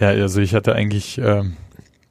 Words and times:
Ja, 0.00 0.08
also 0.08 0.40
ich 0.40 0.54
hatte 0.54 0.74
eigentlich 0.74 1.18
ähm, 1.18 1.56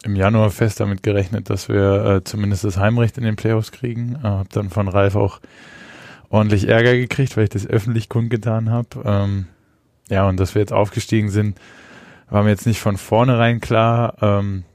im 0.03 0.15
Januar 0.15 0.51
fest 0.51 0.79
damit 0.79 1.01
gerechnet, 1.01 1.49
dass 1.49 1.67
wir 1.69 2.05
äh, 2.05 2.23
zumindest 2.23 2.63
das 2.63 2.77
Heimrecht 2.77 3.17
in 3.17 3.23
den 3.23 3.35
Playoffs 3.35 3.71
kriegen. 3.71 4.15
Äh, 4.23 4.27
hab 4.27 4.49
dann 4.49 4.69
von 4.69 4.87
Ralf 4.87 5.15
auch 5.15 5.39
ordentlich 6.29 6.67
Ärger 6.67 6.93
gekriegt, 6.93 7.35
weil 7.35 7.45
ich 7.45 7.49
das 7.49 7.65
öffentlich 7.65 8.07
kundgetan 8.07 8.69
habe. 8.69 8.89
Ähm, 9.03 9.47
ja, 10.07 10.29
und 10.29 10.39
dass 10.39 10.53
wir 10.53 10.61
jetzt 10.61 10.71
aufgestiegen 10.71 11.29
sind, 11.29 11.59
war 12.29 12.43
mir 12.43 12.51
jetzt 12.51 12.67
nicht 12.67 12.79
von 12.79 12.95
vornherein 12.95 13.59
klar. 13.59 14.15
Ähm, 14.21 14.65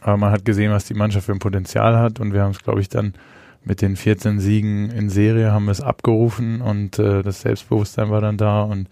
aber 0.00 0.16
man 0.16 0.32
hat 0.32 0.44
gesehen, 0.44 0.72
was 0.72 0.84
die 0.84 0.94
Mannschaft 0.94 1.26
für 1.26 1.32
ein 1.32 1.38
Potenzial 1.38 1.96
hat 1.96 2.18
und 2.18 2.32
wir 2.32 2.42
haben 2.42 2.50
es, 2.50 2.62
glaube 2.62 2.80
ich, 2.80 2.88
dann 2.88 3.14
mit 3.62 3.80
den 3.80 3.94
14 3.94 4.40
Siegen 4.40 4.90
in 4.90 5.10
Serie 5.10 5.52
haben 5.52 5.66
wir 5.66 5.72
es 5.72 5.80
abgerufen 5.80 6.60
und 6.60 6.98
äh, 6.98 7.22
das 7.22 7.42
Selbstbewusstsein 7.42 8.10
war 8.10 8.20
dann 8.20 8.36
da 8.36 8.62
und 8.62 8.88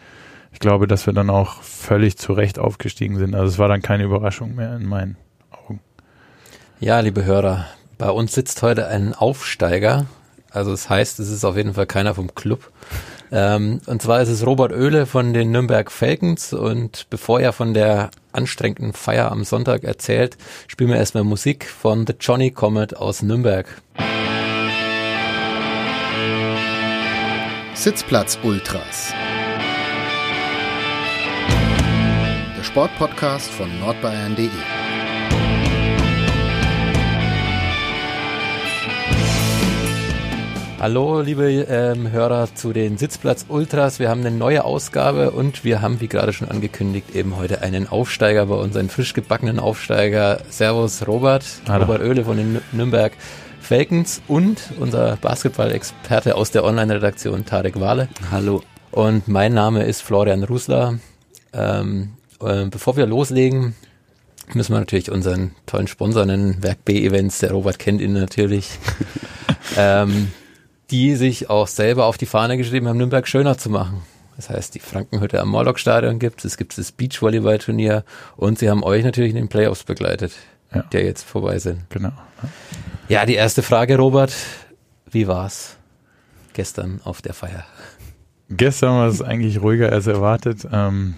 ich 0.52 0.58
glaube, 0.58 0.86
dass 0.86 1.06
wir 1.06 1.12
dann 1.12 1.30
auch 1.30 1.62
völlig 1.62 2.18
zu 2.18 2.32
Recht 2.32 2.58
aufgestiegen 2.58 3.18
sind. 3.18 3.34
Also 3.34 3.46
es 3.48 3.58
war 3.58 3.68
dann 3.68 3.82
keine 3.82 4.04
Überraschung 4.04 4.54
mehr 4.54 4.76
in 4.76 4.86
meinen 4.86 5.16
Augen. 5.50 5.80
Ja, 6.80 7.00
liebe 7.00 7.24
Hörer, 7.24 7.66
bei 7.98 8.10
uns 8.10 8.34
sitzt 8.34 8.62
heute 8.62 8.88
ein 8.88 9.14
Aufsteiger. 9.14 10.06
Also 10.50 10.72
es 10.72 10.82
das 10.82 10.90
heißt, 10.90 11.20
es 11.20 11.30
ist 11.30 11.44
auf 11.44 11.56
jeden 11.56 11.74
Fall 11.74 11.86
keiner 11.86 12.14
vom 12.14 12.34
Club. 12.34 12.70
Ähm, 13.32 13.80
und 13.86 14.02
zwar 14.02 14.20
ist 14.20 14.28
es 14.28 14.44
Robert 14.44 14.72
Oehle 14.72 15.06
von 15.06 15.32
den 15.32 15.52
Nürnberg 15.52 15.90
Falcons. 15.90 16.52
Und 16.52 17.06
bevor 17.10 17.40
er 17.40 17.52
von 17.52 17.74
der 17.74 18.10
anstrengenden 18.32 18.92
Feier 18.92 19.30
am 19.30 19.44
Sonntag 19.44 19.84
erzählt, 19.84 20.36
spielen 20.66 20.90
wir 20.90 20.96
erstmal 20.96 21.24
Musik 21.24 21.66
von 21.66 22.06
The 22.06 22.14
Johnny 22.18 22.50
Comet 22.50 22.96
aus 22.96 23.22
Nürnberg. 23.22 23.66
Sitzplatz 27.74 28.38
Ultras. 28.42 29.14
Der 32.60 32.64
Sportpodcast 32.66 33.50
von 33.50 33.80
nordbayern.de. 33.80 34.50
Hallo, 40.78 41.22
liebe 41.22 41.50
ähm, 41.50 42.12
Hörer 42.12 42.54
zu 42.54 42.74
den 42.74 42.98
Sitzplatz 42.98 43.46
Ultras. 43.48 43.98
Wir 43.98 44.10
haben 44.10 44.20
eine 44.20 44.30
neue 44.30 44.62
Ausgabe 44.64 45.30
und 45.30 45.64
wir 45.64 45.80
haben, 45.80 46.02
wie 46.02 46.08
gerade 46.08 46.34
schon 46.34 46.50
angekündigt, 46.50 47.14
eben 47.14 47.38
heute 47.38 47.62
einen 47.62 47.88
Aufsteiger 47.88 48.44
bei 48.44 48.56
uns, 48.56 48.76
einen 48.76 48.90
frisch 48.90 49.14
gebackenen 49.14 49.58
Aufsteiger. 49.58 50.42
Servus, 50.50 51.08
Robert. 51.08 51.46
Hallo. 51.66 51.86
Robert 51.86 52.02
Oehle 52.02 52.24
von 52.26 52.36
den 52.36 52.60
Nürnberg 52.72 53.12
Falcons 53.62 54.20
und 54.28 54.60
unser 54.78 55.16
Basketball-Experte 55.16 56.34
aus 56.34 56.50
der 56.50 56.64
Online-Redaktion 56.64 57.46
Tarek 57.46 57.80
Wale. 57.80 58.10
Hallo. 58.30 58.62
Und 58.90 59.28
mein 59.28 59.54
Name 59.54 59.84
ist 59.84 60.02
Florian 60.02 60.44
Rusler. 60.44 60.98
Ähm, 61.54 62.10
äh, 62.40 62.66
bevor 62.66 62.96
wir 62.96 63.06
loslegen, 63.06 63.74
müssen 64.54 64.72
wir 64.72 64.80
natürlich 64.80 65.10
unseren 65.10 65.52
tollen 65.66 65.86
Sponsor 65.86 66.26
nennen, 66.26 66.62
Werk 66.62 66.84
B 66.84 67.04
Events. 67.04 67.38
Der 67.38 67.52
Robert 67.52 67.78
kennt 67.78 68.00
ihn 68.00 68.12
natürlich. 68.12 68.70
ähm, 69.76 70.30
die 70.90 71.14
sich 71.14 71.48
auch 71.48 71.68
selber 71.68 72.06
auf 72.06 72.18
die 72.18 72.26
Fahne 72.26 72.56
geschrieben 72.56 72.88
haben, 72.88 72.98
Nürnberg 72.98 73.26
schöner 73.26 73.56
zu 73.56 73.70
machen. 73.70 74.02
Das 74.36 74.50
heißt, 74.50 74.74
die 74.74 74.80
Frankenhütte 74.80 75.40
am 75.40 75.48
Morlock-Stadion 75.48 76.18
gibt 76.18 76.44
es, 76.44 76.56
gibt 76.56 76.76
das 76.78 76.92
Beachvolleyball-Turnier 76.92 78.04
und 78.36 78.58
sie 78.58 78.70
haben 78.70 78.82
euch 78.82 79.04
natürlich 79.04 79.30
in 79.30 79.36
den 79.36 79.48
Playoffs 79.48 79.84
begleitet, 79.84 80.32
ja. 80.74 80.82
der 80.82 81.04
jetzt 81.04 81.22
vorbei 81.22 81.58
sind. 81.58 81.88
Genau. 81.90 82.12
Ja, 83.08 83.26
die 83.26 83.34
erste 83.34 83.62
Frage, 83.62 83.96
Robert. 83.98 84.32
Wie 85.10 85.28
war's 85.28 85.76
gestern 86.54 87.00
auf 87.04 87.20
der 87.20 87.34
Feier? 87.34 87.64
Gestern 88.48 88.96
war 88.96 89.08
es 89.08 89.22
eigentlich 89.22 89.60
ruhiger 89.60 89.92
als 89.92 90.06
erwartet. 90.06 90.66
Ähm, 90.72 91.14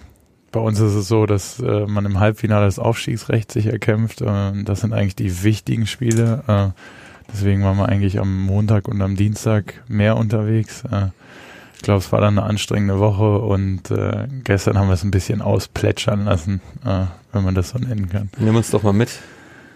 bei 0.53 0.61
uns 0.61 0.79
ist 0.79 0.93
es 0.93 1.09
so, 1.09 1.25
dass 1.25 1.59
äh, 1.59 1.85
man 1.85 2.05
im 2.05 2.21
Halbfinale 2.21 2.65
das 2.65 2.79
Aufstiegsrecht 2.79 3.51
sich 3.51 3.65
erkämpft. 3.65 4.21
Äh, 4.21 4.63
das 4.63 4.79
sind 4.79 4.93
eigentlich 4.93 5.17
die 5.17 5.43
wichtigen 5.43 5.85
Spiele. 5.85 6.43
Äh, 6.47 6.79
Deswegen 7.31 7.63
waren 7.63 7.77
wir 7.77 7.89
eigentlich 7.89 8.19
am 8.19 8.43
Montag 8.43 8.87
und 8.87 9.01
am 9.01 9.15
Dienstag 9.15 9.81
mehr 9.87 10.17
unterwegs. 10.17 10.83
Äh, 10.91 11.07
ich 11.75 11.81
glaube, 11.81 11.99
es 11.99 12.11
war 12.11 12.21
dann 12.21 12.37
eine 12.37 12.47
anstrengende 12.47 12.99
Woche 12.99 13.39
und 13.39 13.91
äh, 13.91 14.27
gestern 14.43 14.77
haben 14.77 14.87
wir 14.87 14.93
es 14.93 15.03
ein 15.03 15.11
bisschen 15.11 15.41
ausplätschern 15.41 16.25
lassen, 16.25 16.61
äh, 16.85 17.05
wenn 17.31 17.43
man 17.43 17.55
das 17.55 17.69
so 17.69 17.79
nennen 17.79 18.09
kann. 18.09 18.29
Nimm 18.37 18.55
uns 18.55 18.71
doch 18.71 18.83
mal 18.83 18.93
mit 18.93 19.09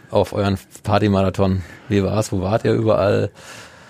auf 0.09 0.33
euren 0.33 0.57
Partymarathon. 0.83 1.63
Wie 1.89 2.03
war's? 2.03 2.31
Wo 2.31 2.41
wart 2.41 2.63
ihr 2.63 2.73
überall? 2.73 3.31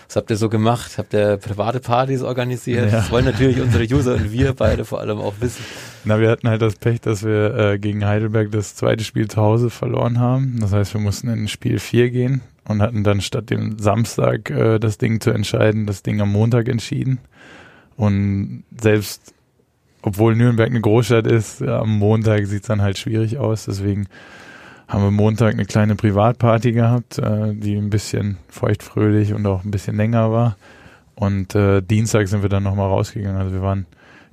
Was 0.07 0.15
habt 0.15 0.29
ihr 0.29 0.37
so 0.37 0.47
gemacht? 0.47 0.97
Habt 0.97 1.13
ihr 1.13 1.37
private 1.37 1.79
Partys 1.81 2.21
organisiert? 2.21 2.85
Ja. 2.85 2.99
Das 2.99 3.11
wollen 3.11 3.25
natürlich 3.25 3.59
unsere 3.59 3.83
User 3.83 4.15
und 4.15 4.31
wir 4.31 4.53
beide 4.53 4.85
vor 4.85 5.01
allem 5.01 5.19
auch 5.19 5.33
wissen. 5.41 5.63
Na, 6.05 6.19
wir 6.19 6.29
hatten 6.29 6.47
halt 6.47 6.61
das 6.61 6.75
Pech, 6.75 7.01
dass 7.01 7.25
wir 7.25 7.55
äh, 7.55 7.79
gegen 7.79 8.05
Heidelberg 8.05 8.51
das 8.51 8.75
zweite 8.75 9.03
Spiel 9.03 9.27
zu 9.27 9.41
Hause 9.41 9.69
verloren 9.69 10.19
haben. 10.19 10.59
Das 10.61 10.71
heißt, 10.71 10.93
wir 10.93 11.01
mussten 11.01 11.27
in 11.27 11.49
Spiel 11.49 11.79
4 11.79 12.09
gehen 12.09 12.41
und 12.65 12.81
hatten 12.81 13.03
dann 13.03 13.19
statt 13.19 13.49
dem 13.49 13.77
Samstag 13.79 14.49
äh, 14.49 14.79
das 14.79 14.97
Ding 14.97 15.19
zu 15.19 15.31
entscheiden, 15.31 15.85
das 15.85 16.03
Ding 16.03 16.21
am 16.21 16.31
Montag 16.31 16.69
entschieden. 16.69 17.19
Und 17.97 18.63
selbst 18.79 19.33
obwohl 20.01 20.35
Nürnberg 20.35 20.69
eine 20.69 20.79
Großstadt 20.79 21.27
ist, 21.27 21.59
ja, 21.59 21.81
am 21.81 21.97
Montag 21.97 22.45
sieht 22.45 22.61
es 22.61 22.67
dann 22.67 22.81
halt 22.81 22.97
schwierig 22.97 23.39
aus. 23.39 23.65
Deswegen 23.65 24.07
haben 24.87 25.03
wir 25.03 25.11
Montag 25.11 25.53
eine 25.53 25.65
kleine 25.65 25.95
Privatparty 25.95 26.71
gehabt, 26.71 27.19
äh, 27.19 27.53
die 27.53 27.75
ein 27.75 27.89
bisschen 27.89 28.37
feuchtfröhlich 28.47 29.33
und 29.33 29.45
auch 29.45 29.63
ein 29.63 29.71
bisschen 29.71 29.97
länger 29.97 30.31
war. 30.31 30.57
Und 31.15 31.55
äh, 31.55 31.81
Dienstag 31.81 32.27
sind 32.27 32.41
wir 32.41 32.49
dann 32.49 32.63
nochmal 32.63 32.87
rausgegangen. 32.87 33.37
Also 33.37 33.53
wir 33.53 33.61
waren 33.61 33.85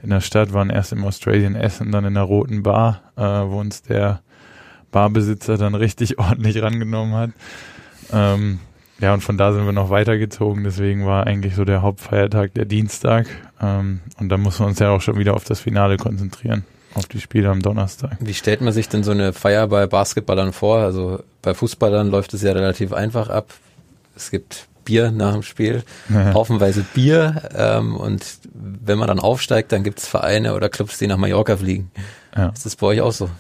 in 0.03 0.11
der 0.11 0.21
Stadt, 0.21 0.53
waren 0.53 0.71
erst 0.71 0.93
im 0.93 1.05
Australian 1.05 1.55
Essen, 1.55 1.91
dann 1.91 2.05
in 2.05 2.15
der 2.15 2.25
Roten 2.25 2.63
Bar, 2.63 3.01
äh, 3.17 3.23
wo 3.23 3.59
uns 3.59 3.83
der 3.83 4.21
Barbesitzer 4.93 5.57
dann 5.57 5.75
richtig 5.75 6.19
ordentlich 6.19 6.63
rangenommen 6.63 7.15
hat. 7.15 7.31
Ähm, 8.13 8.61
ja, 9.01 9.13
und 9.13 9.23
von 9.23 9.37
da 9.37 9.53
sind 9.53 9.65
wir 9.65 9.73
noch 9.73 9.91
weitergezogen, 9.91 10.63
deswegen 10.63 11.05
war 11.05 11.27
eigentlich 11.27 11.57
so 11.57 11.65
der 11.65 11.83
Hauptfeiertag 11.83 12.55
der 12.55 12.65
Dienstag. 12.65 13.27
Ähm, 13.61 14.01
und 14.19 14.29
da 14.29 14.37
muss 14.37 14.61
man 14.61 14.69
uns 14.69 14.79
ja 14.79 14.91
auch 14.91 15.01
schon 15.01 15.19
wieder 15.19 15.35
auf 15.35 15.45
das 15.45 15.61
Finale 15.61 15.97
konzentrieren, 15.97 16.65
auf 16.95 17.07
die 17.07 17.21
Spiele 17.21 17.51
am 17.51 17.61
Donnerstag. 17.61 18.17
Wie 18.21 18.35
stellt 18.35 18.61
man 18.61 18.73
sich 18.73 18.89
denn 18.89 19.03
so 19.03 19.11
eine 19.11 19.33
Feier 19.33 19.67
bei 19.67 19.87
Basketballern 19.87 20.53
vor? 20.53 20.79
Also 20.79 21.23
bei 21.43 21.55
Fußballern 21.55 22.09
läuft 22.09 22.35
es 22.35 22.43
ja 22.43 22.53
relativ 22.53 22.93
einfach 22.93 23.29
ab. 23.29 23.53
Es 24.17 24.31
gibt 24.31 24.69
Bier 24.85 25.11
nach 25.11 25.33
dem 25.33 25.43
Spiel, 25.43 25.83
ja. 26.09 26.35
haufenweise 26.35 26.85
Bier. 26.95 27.43
Ähm, 27.55 27.97
und 27.97 28.39
wenn 28.53 28.99
man 28.99 29.09
dann 29.09 29.19
aufsteigt, 29.19 29.73
dann 29.73 29.83
gibt 29.83 29.99
es 29.99 30.07
Vereine 30.07 30.55
oder 30.55 30.69
Clubs, 30.69 30.99
die 30.99 31.07
nach 31.07 31.17
Mallorca 31.17 31.57
fliegen. 31.57 31.91
Ja. 32.37 32.49
Ist 32.49 32.67
das 32.67 32.77
bei 32.77 32.89
euch 32.89 33.01
auch 33.01 33.13
so? 33.13 33.31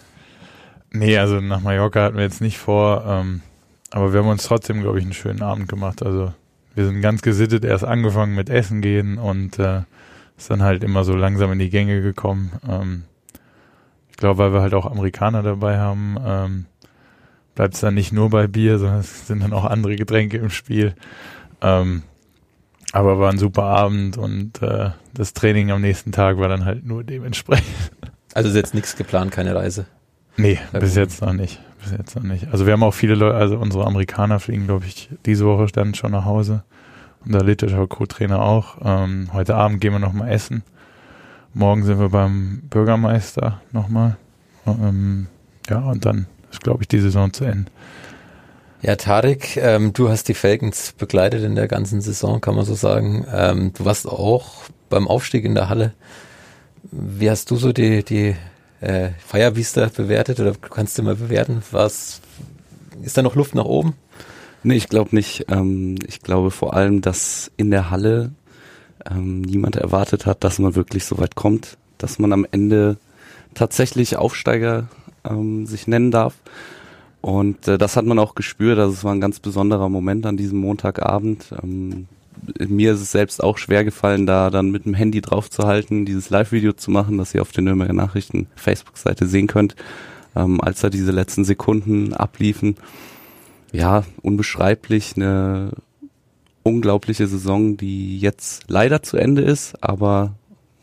Nee, 0.90 1.18
also 1.18 1.40
nach 1.40 1.60
Mallorca 1.60 2.02
hatten 2.02 2.16
wir 2.16 2.24
jetzt 2.24 2.40
nicht 2.40 2.58
vor. 2.58 3.04
Ähm, 3.06 3.42
aber 3.90 4.12
wir 4.12 4.20
haben 4.20 4.28
uns 4.28 4.44
trotzdem, 4.44 4.80
glaube 4.80 4.98
ich, 4.98 5.04
einen 5.04 5.12
schönen 5.12 5.42
Abend 5.42 5.68
gemacht. 5.68 6.02
Also 6.02 6.32
wir 6.74 6.86
sind 6.86 7.00
ganz 7.00 7.22
gesittet 7.22 7.64
erst 7.64 7.84
angefangen 7.84 8.34
mit 8.34 8.48
Essen 8.48 8.80
gehen 8.80 9.18
und 9.18 9.58
äh, 9.58 9.82
ist 10.36 10.50
dann 10.50 10.62
halt 10.62 10.82
immer 10.82 11.04
so 11.04 11.14
langsam 11.14 11.52
in 11.52 11.58
die 11.58 11.70
Gänge 11.70 12.00
gekommen. 12.02 12.52
Ähm, 12.68 13.04
ich 14.14 14.18
glaube, 14.18 14.38
weil 14.38 14.52
wir 14.52 14.60
halt 14.62 14.74
auch 14.74 14.86
Amerikaner 14.86 15.42
dabei 15.42 15.78
haben, 15.78 16.16
ähm, 16.24 16.66
bleibt 17.56 17.74
es 17.74 17.80
dann 17.80 17.94
nicht 17.94 18.12
nur 18.12 18.30
bei 18.30 18.46
Bier, 18.46 18.78
sondern 18.78 19.00
es 19.00 19.26
sind 19.26 19.42
dann 19.42 19.52
auch 19.52 19.64
andere 19.64 19.96
Getränke 19.96 20.38
im 20.38 20.50
Spiel. 20.50 20.94
Ähm, 21.60 22.04
aber 22.92 23.18
war 23.18 23.30
ein 23.30 23.38
super 23.38 23.64
Abend 23.64 24.16
und 24.16 24.62
äh, 24.62 24.90
das 25.12 25.32
Training 25.32 25.70
am 25.72 25.80
nächsten 25.80 26.12
Tag 26.12 26.38
war 26.38 26.48
dann 26.48 26.64
halt 26.64 26.86
nur 26.86 27.02
dementsprechend. 27.02 27.92
Also 28.34 28.48
ist 28.48 28.56
jetzt 28.56 28.74
nichts 28.74 28.96
geplant, 28.96 29.30
keine 29.30 29.54
Reise? 29.54 29.86
Nee, 30.36 30.58
bis 30.72 30.96
jetzt 30.96 31.20
noch 31.20 31.32
nicht 31.32 31.60
bis 31.84 31.96
jetzt 31.96 32.16
noch 32.16 32.22
nicht. 32.22 32.48
Also 32.50 32.66
wir 32.66 32.72
haben 32.72 32.82
auch 32.82 32.94
viele 32.94 33.14
Leute, 33.14 33.36
also 33.36 33.58
unsere 33.58 33.86
Amerikaner 33.86 34.40
fliegen, 34.40 34.66
glaube 34.66 34.86
ich, 34.86 35.08
diese 35.26 35.46
Woche 35.46 35.66
dann 35.72 35.94
schon 35.94 36.12
nach 36.12 36.24
Hause. 36.24 36.64
Unser 37.24 37.42
literatur 37.42 37.88
Co-Trainer 37.88 38.42
auch. 38.42 38.78
Ähm, 38.82 39.30
heute 39.32 39.54
Abend 39.54 39.80
gehen 39.80 39.92
wir 39.92 39.98
nochmal 39.98 40.30
essen. 40.30 40.62
Morgen 41.56 41.84
sind 41.84 42.00
wir 42.00 42.08
beim 42.08 42.62
Bürgermeister 42.68 43.62
nochmal. 43.70 44.16
Ähm, 44.66 45.28
ja, 45.70 45.78
und 45.78 46.04
dann 46.04 46.26
ist, 46.50 46.60
glaube 46.60 46.82
ich, 46.82 46.88
die 46.88 46.98
Saison 46.98 47.32
zu 47.32 47.44
Ende. 47.44 47.70
Ja, 48.82 48.96
Tarek, 48.96 49.56
ähm, 49.56 49.92
du 49.92 50.08
hast 50.08 50.28
die 50.28 50.34
Falcons 50.34 50.94
begleitet 50.98 51.44
in 51.44 51.54
der 51.54 51.68
ganzen 51.68 52.00
Saison, 52.00 52.40
kann 52.40 52.56
man 52.56 52.64
so 52.64 52.74
sagen. 52.74 53.24
Ähm, 53.32 53.72
du 53.72 53.84
warst 53.84 54.08
auch 54.08 54.64
beim 54.90 55.06
Aufstieg 55.06 55.44
in 55.44 55.54
der 55.54 55.68
Halle. 55.68 55.94
Wie 56.90 57.30
hast 57.30 57.52
du 57.52 57.56
so 57.56 57.72
die, 57.72 58.02
die 58.02 58.34
äh, 58.80 59.10
Firebeaster 59.24 59.90
bewertet 59.90 60.40
oder 60.40 60.54
kannst 60.54 60.98
du 60.98 61.04
mal 61.04 61.14
bewerten, 61.14 61.62
was 61.70 62.20
ist 63.00 63.16
da 63.16 63.22
noch 63.22 63.36
Luft 63.36 63.54
nach 63.54 63.64
oben? 63.64 63.94
Nee, 64.64 64.74
ich 64.74 64.88
glaube 64.88 65.14
nicht. 65.14 65.46
Ähm, 65.48 65.98
ich 66.04 66.20
glaube 66.20 66.50
vor 66.50 66.74
allem, 66.74 67.00
dass 67.00 67.52
in 67.56 67.70
der 67.70 67.90
Halle 67.90 68.32
ähm, 69.10 69.42
niemand 69.42 69.76
erwartet 69.76 70.26
hat, 70.26 70.44
dass 70.44 70.58
man 70.58 70.74
wirklich 70.74 71.04
so 71.04 71.18
weit 71.18 71.34
kommt, 71.34 71.76
dass 71.98 72.18
man 72.18 72.32
am 72.32 72.46
Ende 72.50 72.96
tatsächlich 73.54 74.16
Aufsteiger 74.16 74.88
ähm, 75.24 75.66
sich 75.66 75.86
nennen 75.86 76.10
darf. 76.10 76.34
Und 77.20 77.68
äh, 77.68 77.78
das 77.78 77.96
hat 77.96 78.04
man 78.04 78.18
auch 78.18 78.34
gespürt. 78.34 78.78
Also 78.78 78.92
es 78.92 79.04
war 79.04 79.12
ein 79.12 79.20
ganz 79.20 79.40
besonderer 79.40 79.88
Moment 79.88 80.26
an 80.26 80.36
diesem 80.36 80.58
Montagabend. 80.58 81.54
Ähm, 81.62 82.06
mir 82.58 82.92
ist 82.92 83.00
es 83.00 83.12
selbst 83.12 83.42
auch 83.42 83.58
schwer 83.58 83.84
gefallen, 83.84 84.26
da 84.26 84.50
dann 84.50 84.70
mit 84.70 84.84
dem 84.84 84.94
Handy 84.94 85.20
drauf 85.20 85.48
zu 85.48 85.64
halten, 85.64 86.04
dieses 86.04 86.30
Live-Video 86.30 86.72
zu 86.72 86.90
machen, 86.90 87.16
das 87.16 87.34
ihr 87.34 87.40
auf 87.40 87.52
der 87.52 87.62
Nürnberger 87.62 87.92
Nachrichten 87.92 88.48
Facebook-Seite 88.56 89.26
sehen 89.26 89.46
könnt. 89.46 89.76
ähm, 90.36 90.60
als 90.60 90.80
da 90.80 90.90
diese 90.90 91.12
letzten 91.12 91.44
Sekunden 91.44 92.12
abliefen. 92.12 92.76
Ja, 93.72 94.04
unbeschreiblich, 94.22 95.14
eine 95.16 95.72
unglaubliche 96.64 97.28
Saison, 97.28 97.76
die 97.76 98.18
jetzt 98.18 98.64
leider 98.66 99.02
zu 99.02 99.16
Ende 99.16 99.42
ist, 99.42 99.82
aber 99.82 100.34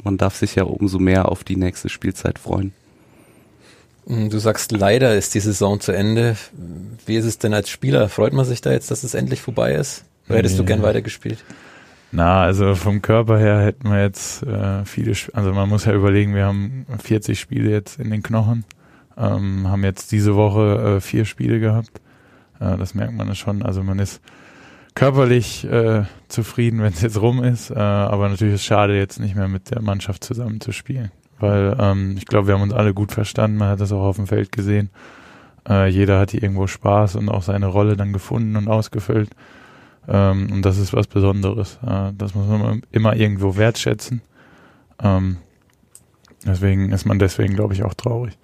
man 0.03 0.17
darf 0.17 0.35
sich 0.37 0.55
ja 0.55 0.63
umso 0.63 0.99
mehr 0.99 1.29
auf 1.29 1.43
die 1.43 1.57
nächste 1.57 1.89
Spielzeit 1.89 2.39
freuen. 2.39 2.71
Mm, 4.05 4.29
du 4.29 4.39
sagst, 4.39 4.71
leider 4.71 5.15
ist 5.15 5.33
die 5.35 5.39
Saison 5.39 5.79
zu 5.79 5.91
Ende. 5.91 6.37
Wie 7.05 7.15
ist 7.15 7.25
es 7.25 7.37
denn 7.37 7.53
als 7.53 7.69
Spieler? 7.69 8.07
Freut 8.09 8.33
man 8.33 8.45
sich 8.45 8.61
da 8.61 8.71
jetzt, 8.71 8.89
dass 8.89 9.03
es 9.03 9.13
endlich 9.13 9.41
vorbei 9.41 9.73
ist? 9.73 10.05
Oder 10.29 10.37
hättest 10.37 10.57
du 10.57 10.63
gern 10.63 10.81
weitergespielt? 10.81 11.43
Na, 12.11 12.41
also 12.41 12.75
vom 12.75 13.01
Körper 13.01 13.39
her 13.39 13.61
hätten 13.61 13.89
wir 13.89 14.01
jetzt 14.01 14.43
äh, 14.43 14.85
viele, 14.85 15.13
also 15.33 15.53
man 15.53 15.69
muss 15.69 15.85
ja 15.85 15.93
überlegen, 15.93 16.35
wir 16.35 16.45
haben 16.45 16.85
40 17.01 17.39
Spiele 17.39 17.71
jetzt 17.71 17.99
in 17.99 18.11
den 18.11 18.21
Knochen, 18.21 18.65
ähm, 19.17 19.69
haben 19.69 19.83
jetzt 19.83 20.11
diese 20.11 20.35
Woche 20.35 20.97
äh, 20.97 21.01
vier 21.01 21.25
Spiele 21.25 21.59
gehabt. 21.59 22.01
Äh, 22.59 22.77
das 22.77 22.93
merkt 22.95 23.13
man 23.13 23.33
schon. 23.35 23.63
Also 23.63 23.81
man 23.81 23.99
ist 23.99 24.21
körperlich 24.95 25.63
äh, 25.65 26.03
zufrieden, 26.27 26.81
wenn 26.81 26.93
es 26.93 27.01
jetzt 27.01 27.21
rum 27.21 27.43
ist, 27.43 27.71
äh, 27.71 27.75
aber 27.75 28.29
natürlich 28.29 28.55
ist 28.55 28.61
es 28.61 28.65
schade, 28.65 28.97
jetzt 28.97 29.19
nicht 29.19 29.35
mehr 29.35 29.47
mit 29.47 29.71
der 29.71 29.81
Mannschaft 29.81 30.23
zusammen 30.23 30.61
zu 30.61 30.71
spielen 30.71 31.11
weil 31.41 31.75
ähm, 31.79 32.15
ich 32.17 32.25
glaube, 32.25 32.47
wir 32.47 32.53
haben 32.53 32.61
uns 32.61 32.73
alle 32.73 32.93
gut 32.93 33.11
verstanden, 33.11 33.57
man 33.57 33.69
hat 33.69 33.81
das 33.81 33.91
auch 33.91 34.03
auf 34.03 34.15
dem 34.15 34.27
Feld 34.27 34.51
gesehen. 34.51 34.89
Äh, 35.67 35.87
jeder 35.89 36.19
hat 36.19 36.31
hier 36.31 36.43
irgendwo 36.43 36.67
Spaß 36.67 37.15
und 37.15 37.29
auch 37.29 37.41
seine 37.41 37.67
Rolle 37.67 37.97
dann 37.97 38.13
gefunden 38.13 38.55
und 38.55 38.67
ausgefüllt. 38.67 39.29
Ähm, 40.07 40.51
und 40.51 40.63
das 40.63 40.77
ist 40.77 40.93
was 40.93 41.07
Besonderes. 41.07 41.79
Äh, 41.85 42.11
das 42.17 42.35
muss 42.35 42.47
man 42.47 42.83
immer 42.91 43.15
irgendwo 43.15 43.57
wertschätzen. 43.57 44.21
Ähm, 45.01 45.37
deswegen 46.45 46.91
ist 46.91 47.05
man 47.05 47.19
deswegen, 47.19 47.55
glaube 47.55 47.73
ich, 47.73 47.83
auch 47.83 47.93
traurig. 47.93 48.37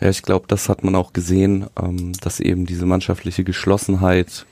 Ja, 0.00 0.08
ich 0.08 0.22
glaube, 0.22 0.46
das 0.48 0.68
hat 0.68 0.84
man 0.84 0.94
auch 0.94 1.12
gesehen, 1.12 1.66
ähm, 1.80 2.12
dass 2.20 2.40
eben 2.40 2.64
diese 2.66 2.86
mannschaftliche 2.86 3.44
Geschlossenheit 3.44 4.46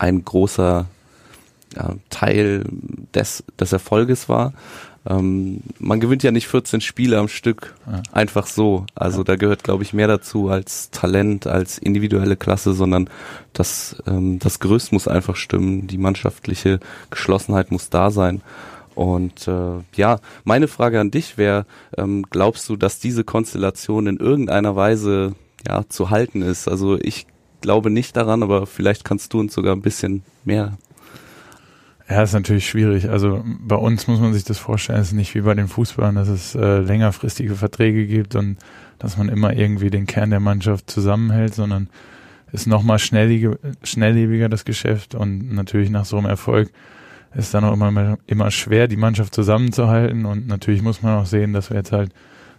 ein 0.00 0.24
großer 0.24 0.86
ja, 1.76 1.94
Teil 2.08 2.64
des, 3.14 3.44
des 3.58 3.72
Erfolges 3.72 4.28
war. 4.28 4.52
Ähm, 5.08 5.60
man 5.78 6.00
gewinnt 6.00 6.22
ja 6.22 6.30
nicht 6.30 6.48
14 6.48 6.80
Spiele 6.80 7.18
am 7.18 7.28
Stück 7.28 7.74
ja. 7.86 8.02
einfach 8.12 8.46
so. 8.46 8.86
Also 8.94 9.18
ja. 9.18 9.24
da 9.24 9.36
gehört, 9.36 9.62
glaube 9.62 9.82
ich, 9.82 9.92
mehr 9.92 10.08
dazu 10.08 10.48
als 10.48 10.90
Talent, 10.90 11.46
als 11.46 11.78
individuelle 11.78 12.36
Klasse, 12.36 12.72
sondern 12.72 13.08
das, 13.52 14.02
ähm, 14.06 14.38
das 14.38 14.58
Gerüst 14.58 14.92
muss 14.92 15.06
einfach 15.06 15.36
stimmen, 15.36 15.86
die 15.86 15.98
mannschaftliche 15.98 16.80
Geschlossenheit 17.10 17.70
muss 17.70 17.88
da 17.90 18.10
sein. 18.10 18.42
Und 18.94 19.48
äh, 19.48 19.82
ja, 19.94 20.18
meine 20.44 20.68
Frage 20.68 21.00
an 21.00 21.10
dich 21.10 21.38
wäre, 21.38 21.64
ähm, 21.96 22.26
glaubst 22.28 22.68
du, 22.68 22.76
dass 22.76 22.98
diese 22.98 23.24
Konstellation 23.24 24.06
in 24.06 24.16
irgendeiner 24.16 24.76
Weise 24.76 25.34
ja 25.66 25.84
zu 25.88 26.10
halten 26.10 26.42
ist? 26.42 26.68
Also 26.68 26.98
ich 26.98 27.26
glaube 27.60 27.90
nicht 27.90 28.16
daran, 28.16 28.42
aber 28.42 28.66
vielleicht 28.66 29.04
kannst 29.04 29.32
du 29.32 29.40
uns 29.40 29.54
sogar 29.54 29.74
ein 29.74 29.82
bisschen 29.82 30.22
mehr 30.44 30.78
ja, 32.10 32.22
ist 32.22 32.32
natürlich 32.32 32.68
schwierig. 32.68 33.08
Also 33.08 33.44
bei 33.60 33.76
uns 33.76 34.08
muss 34.08 34.18
man 34.18 34.32
sich 34.32 34.42
das 34.42 34.58
vorstellen, 34.58 34.98
es 35.00 35.08
ist 35.08 35.12
nicht 35.14 35.34
wie 35.36 35.42
bei 35.42 35.54
den 35.54 35.68
Fußballern, 35.68 36.16
dass 36.16 36.26
es 36.26 36.56
äh, 36.56 36.80
längerfristige 36.80 37.54
Verträge 37.54 38.06
gibt 38.06 38.34
und 38.34 38.56
dass 38.98 39.16
man 39.16 39.28
immer 39.28 39.52
irgendwie 39.52 39.90
den 39.90 40.06
Kern 40.06 40.30
der 40.30 40.40
Mannschaft 40.40 40.90
zusammenhält, 40.90 41.54
sondern 41.54 41.88
ist 42.50 42.66
nochmal 42.66 42.98
schnelllebiger 42.98 44.48
das 44.48 44.64
Geschäft 44.64 45.14
und 45.14 45.54
natürlich 45.54 45.88
nach 45.88 46.04
so 46.04 46.16
einem 46.16 46.26
Erfolg 46.26 46.72
ist 47.32 47.54
dann 47.54 47.62
auch 47.62 47.74
immer, 47.74 48.18
immer 48.26 48.50
schwer, 48.50 48.88
die 48.88 48.96
Mannschaft 48.96 49.32
zusammenzuhalten 49.32 50.24
und 50.26 50.48
natürlich 50.48 50.82
muss 50.82 51.02
man 51.02 51.16
auch 51.16 51.26
sehen, 51.26 51.52
dass 51.52 51.70
wir 51.70 51.76
jetzt 51.76 51.92
halt 51.92 52.12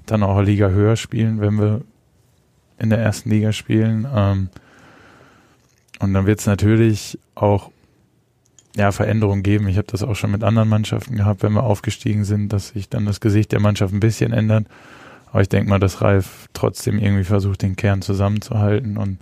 dann 0.05 0.23
auch 0.23 0.39
Liga 0.41 0.69
höher 0.69 0.95
spielen, 0.95 1.41
wenn 1.41 1.59
wir 1.59 1.81
in 2.79 2.89
der 2.89 2.99
ersten 2.99 3.29
Liga 3.29 3.51
spielen. 3.51 4.07
Ähm, 4.15 4.47
und 6.01 6.13
dann 6.13 6.25
wird 6.25 6.39
es 6.39 6.45
natürlich 6.45 7.19
auch 7.35 7.71
ja, 8.75 8.91
Veränderungen 8.91 9.43
geben. 9.43 9.67
Ich 9.67 9.77
habe 9.77 9.87
das 9.87 10.03
auch 10.03 10.15
schon 10.15 10.31
mit 10.31 10.43
anderen 10.43 10.69
Mannschaften 10.69 11.15
gehabt, 11.15 11.43
wenn 11.43 11.53
wir 11.53 11.63
aufgestiegen 11.63 12.23
sind, 12.23 12.53
dass 12.53 12.69
sich 12.69 12.89
dann 12.89 13.05
das 13.05 13.19
Gesicht 13.19 13.51
der 13.51 13.59
Mannschaft 13.59 13.93
ein 13.93 13.99
bisschen 13.99 14.31
ändert. 14.31 14.65
Aber 15.31 15.41
ich 15.41 15.49
denke 15.49 15.69
mal, 15.69 15.79
dass 15.79 16.01
Ralf 16.01 16.47
trotzdem 16.53 16.99
irgendwie 16.99 17.23
versucht, 17.23 17.61
den 17.61 17.75
Kern 17.75 18.01
zusammenzuhalten 18.01 18.97
und 18.97 19.19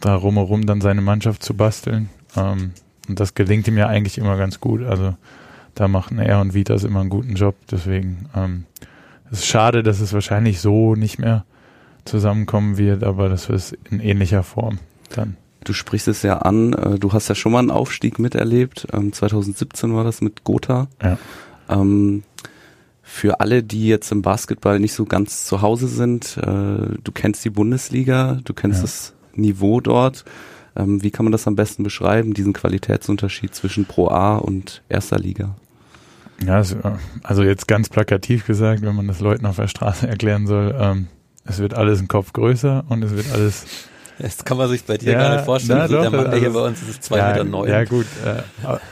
da 0.00 0.14
rumherum 0.14 0.66
dann 0.66 0.80
seine 0.80 1.00
Mannschaft 1.00 1.42
zu 1.42 1.54
basteln. 1.54 2.10
Ähm, 2.36 2.72
und 3.08 3.20
das 3.20 3.34
gelingt 3.34 3.68
ihm 3.68 3.78
ja 3.78 3.86
eigentlich 3.86 4.18
immer 4.18 4.36
ganz 4.36 4.60
gut. 4.60 4.82
Also 4.82 5.16
da 5.74 5.88
machen 5.88 6.18
er 6.18 6.40
und 6.40 6.54
Vitas 6.54 6.84
immer 6.84 7.00
einen 7.00 7.10
guten 7.10 7.34
Job. 7.34 7.54
Deswegen 7.70 8.28
ähm, 8.34 8.64
es 9.30 9.40
ist 9.40 9.46
schade, 9.46 9.82
dass 9.82 10.00
es 10.00 10.12
wahrscheinlich 10.12 10.60
so 10.60 10.94
nicht 10.94 11.18
mehr 11.18 11.44
zusammenkommen 12.04 12.78
wird, 12.78 13.02
aber 13.02 13.28
das 13.28 13.48
ist 13.48 13.76
in 13.90 14.00
ähnlicher 14.00 14.42
Form 14.42 14.78
dann. 15.10 15.36
Du 15.66 15.72
sprichst 15.72 16.06
es 16.06 16.22
ja 16.22 16.38
an, 16.38 16.74
äh, 16.74 16.98
du 16.98 17.12
hast 17.12 17.26
ja 17.28 17.34
schon 17.34 17.50
mal 17.50 17.58
einen 17.58 17.72
Aufstieg 17.72 18.20
miterlebt. 18.20 18.86
2017 18.92 19.90
ähm, 19.90 19.96
war 19.96 20.04
das 20.04 20.20
mit 20.20 20.44
Gotha. 20.44 20.86
Ja. 21.02 21.18
Ähm, 21.68 22.22
für 23.02 23.40
alle, 23.40 23.64
die 23.64 23.88
jetzt 23.88 24.12
im 24.12 24.22
Basketball 24.22 24.78
nicht 24.78 24.92
so 24.92 25.04
ganz 25.04 25.44
zu 25.44 25.62
Hause 25.62 25.88
sind, 25.88 26.36
äh, 26.36 26.42
du 26.42 27.12
kennst 27.12 27.44
die 27.44 27.50
Bundesliga, 27.50 28.40
du 28.44 28.54
kennst 28.54 28.78
ja. 28.78 28.82
das 28.82 29.14
Niveau 29.34 29.80
dort. 29.80 30.24
Ähm, 30.76 31.02
wie 31.02 31.10
kann 31.10 31.24
man 31.24 31.32
das 31.32 31.48
am 31.48 31.56
besten 31.56 31.82
beschreiben, 31.82 32.32
diesen 32.32 32.52
Qualitätsunterschied 32.52 33.52
zwischen 33.52 33.86
Pro 33.86 34.08
A 34.08 34.36
und 34.36 34.82
erster 34.88 35.18
Liga? 35.18 35.56
Ja, 36.44 36.62
also 37.22 37.42
jetzt 37.42 37.66
ganz 37.66 37.88
plakativ 37.88 38.46
gesagt, 38.46 38.82
wenn 38.82 38.94
man 38.94 39.08
das 39.08 39.20
Leuten 39.20 39.46
auf 39.46 39.56
der 39.56 39.68
Straße 39.68 40.06
erklären 40.06 40.46
soll, 40.46 40.76
ähm, 40.78 41.08
es 41.44 41.58
wird 41.58 41.74
alles 41.74 42.00
ein 42.00 42.08
Kopf 42.08 42.32
größer 42.32 42.84
und 42.88 43.02
es 43.02 43.12
wird 43.16 43.32
alles 43.32 43.64
das 44.18 44.44
kann 44.44 44.56
man 44.56 44.68
sich 44.68 44.84
bei 44.84 44.96
dir 44.96 45.12
ja, 45.12 45.18
gar 45.18 45.34
nicht 45.36 45.44
vorstellen. 45.44 45.80
Na, 45.80 45.88
doch, 45.88 46.02
der 46.02 46.10
Mann, 46.10 46.20
der 46.24 46.32
also, 46.32 46.40
hier 46.40 46.52
bei 46.52 46.60
uns 46.60 46.82
ist 46.82 47.02
zwei 47.02 47.18
ja, 47.18 47.28
Meter 47.30 47.44
neun. 47.44 47.68
Ja 47.68 47.84
gut, 47.84 48.06
äh, 48.24 48.42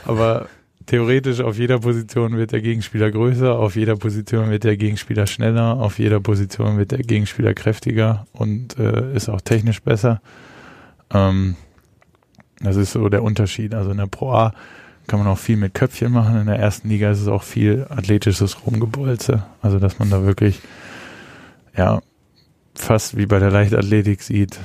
aber 0.05 0.47
theoretisch 0.85 1.41
auf 1.41 1.57
jeder 1.57 1.79
Position 1.79 2.37
wird 2.37 2.51
der 2.51 2.61
Gegenspieler 2.61 3.11
größer, 3.11 3.57
auf 3.57 3.75
jeder 3.75 3.95
Position 3.95 4.49
wird 4.49 4.63
der 4.63 4.77
Gegenspieler 4.77 5.27
schneller, 5.27 5.77
auf 5.77 5.99
jeder 5.99 6.19
Position 6.19 6.77
wird 6.77 6.91
der 6.91 6.99
Gegenspieler 6.99 7.53
kräftiger 7.53 8.27
und 8.33 8.77
äh, 8.77 9.13
ist 9.15 9.29
auch 9.29 9.41
technisch 9.41 9.81
besser. 9.81 10.21
Ähm, 11.11 11.55
das 12.59 12.75
ist 12.75 12.91
so 12.93 13.09
der 13.09 13.23
Unterschied. 13.23 13.73
Also 13.73 13.91
in 13.91 13.97
der 13.97 14.07
Pro 14.07 14.31
A 14.31 14.53
kann 15.07 15.19
man 15.19 15.27
auch 15.27 15.37
viel 15.37 15.57
mit 15.57 15.73
Köpfchen 15.73 16.11
machen. 16.11 16.39
In 16.39 16.47
der 16.47 16.59
ersten 16.59 16.89
Liga 16.89 17.11
ist 17.11 17.21
es 17.21 17.27
auch 17.27 17.43
viel 17.43 17.85
athletisches 17.89 18.65
Rumgebolze. 18.65 19.43
Also 19.61 19.79
dass 19.79 19.99
man 19.99 20.09
da 20.09 20.23
wirklich 20.23 20.61
ja 21.75 22.01
fast 22.75 23.17
wie 23.17 23.25
bei 23.25 23.39
der 23.39 23.51
Leichtathletik 23.51 24.21
sieht, 24.21 24.59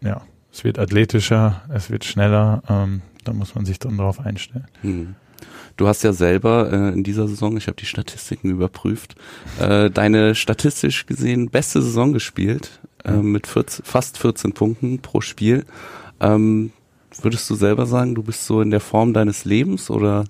ja, 0.00 0.22
es 0.52 0.64
wird 0.64 0.78
athletischer, 0.78 1.62
es 1.72 1.90
wird 1.90 2.04
schneller, 2.04 2.62
ähm, 2.68 3.02
da 3.24 3.32
muss 3.32 3.54
man 3.54 3.64
sich 3.64 3.78
dann 3.78 3.96
drauf 3.96 4.20
einstellen. 4.20 4.66
Hm. 4.82 5.14
Du 5.76 5.88
hast 5.88 6.02
ja 6.02 6.12
selber 6.12 6.70
äh, 6.72 6.92
in 6.92 7.04
dieser 7.04 7.26
Saison, 7.28 7.56
ich 7.56 7.66
habe 7.66 7.76
die 7.76 7.86
Statistiken 7.86 8.50
überprüft, 8.50 9.14
äh, 9.58 9.90
deine 9.90 10.34
statistisch 10.34 11.06
gesehen 11.06 11.48
beste 11.48 11.80
Saison 11.80 12.12
gespielt, 12.12 12.80
äh, 13.04 13.12
mit 13.12 13.46
14, 13.46 13.84
fast 13.84 14.18
14 14.18 14.52
Punkten 14.52 14.98
pro 14.98 15.20
Spiel. 15.20 15.64
Ähm, 16.20 16.72
würdest 17.22 17.48
du 17.48 17.54
selber 17.54 17.86
sagen, 17.86 18.14
du 18.14 18.22
bist 18.22 18.46
so 18.46 18.60
in 18.60 18.70
der 18.70 18.80
Form 18.80 19.14
deines 19.14 19.44
Lebens 19.44 19.90
oder 19.90 20.24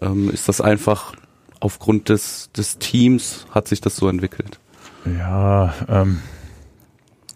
ähm, 0.00 0.30
ist 0.30 0.48
das 0.48 0.60
einfach 0.60 1.14
aufgrund 1.60 2.08
des, 2.08 2.50
des 2.56 2.78
Teams, 2.78 3.46
hat 3.50 3.68
sich 3.68 3.80
das 3.80 3.96
so 3.96 4.08
entwickelt? 4.08 4.58
Ja, 5.04 5.74
ähm, 5.88 6.20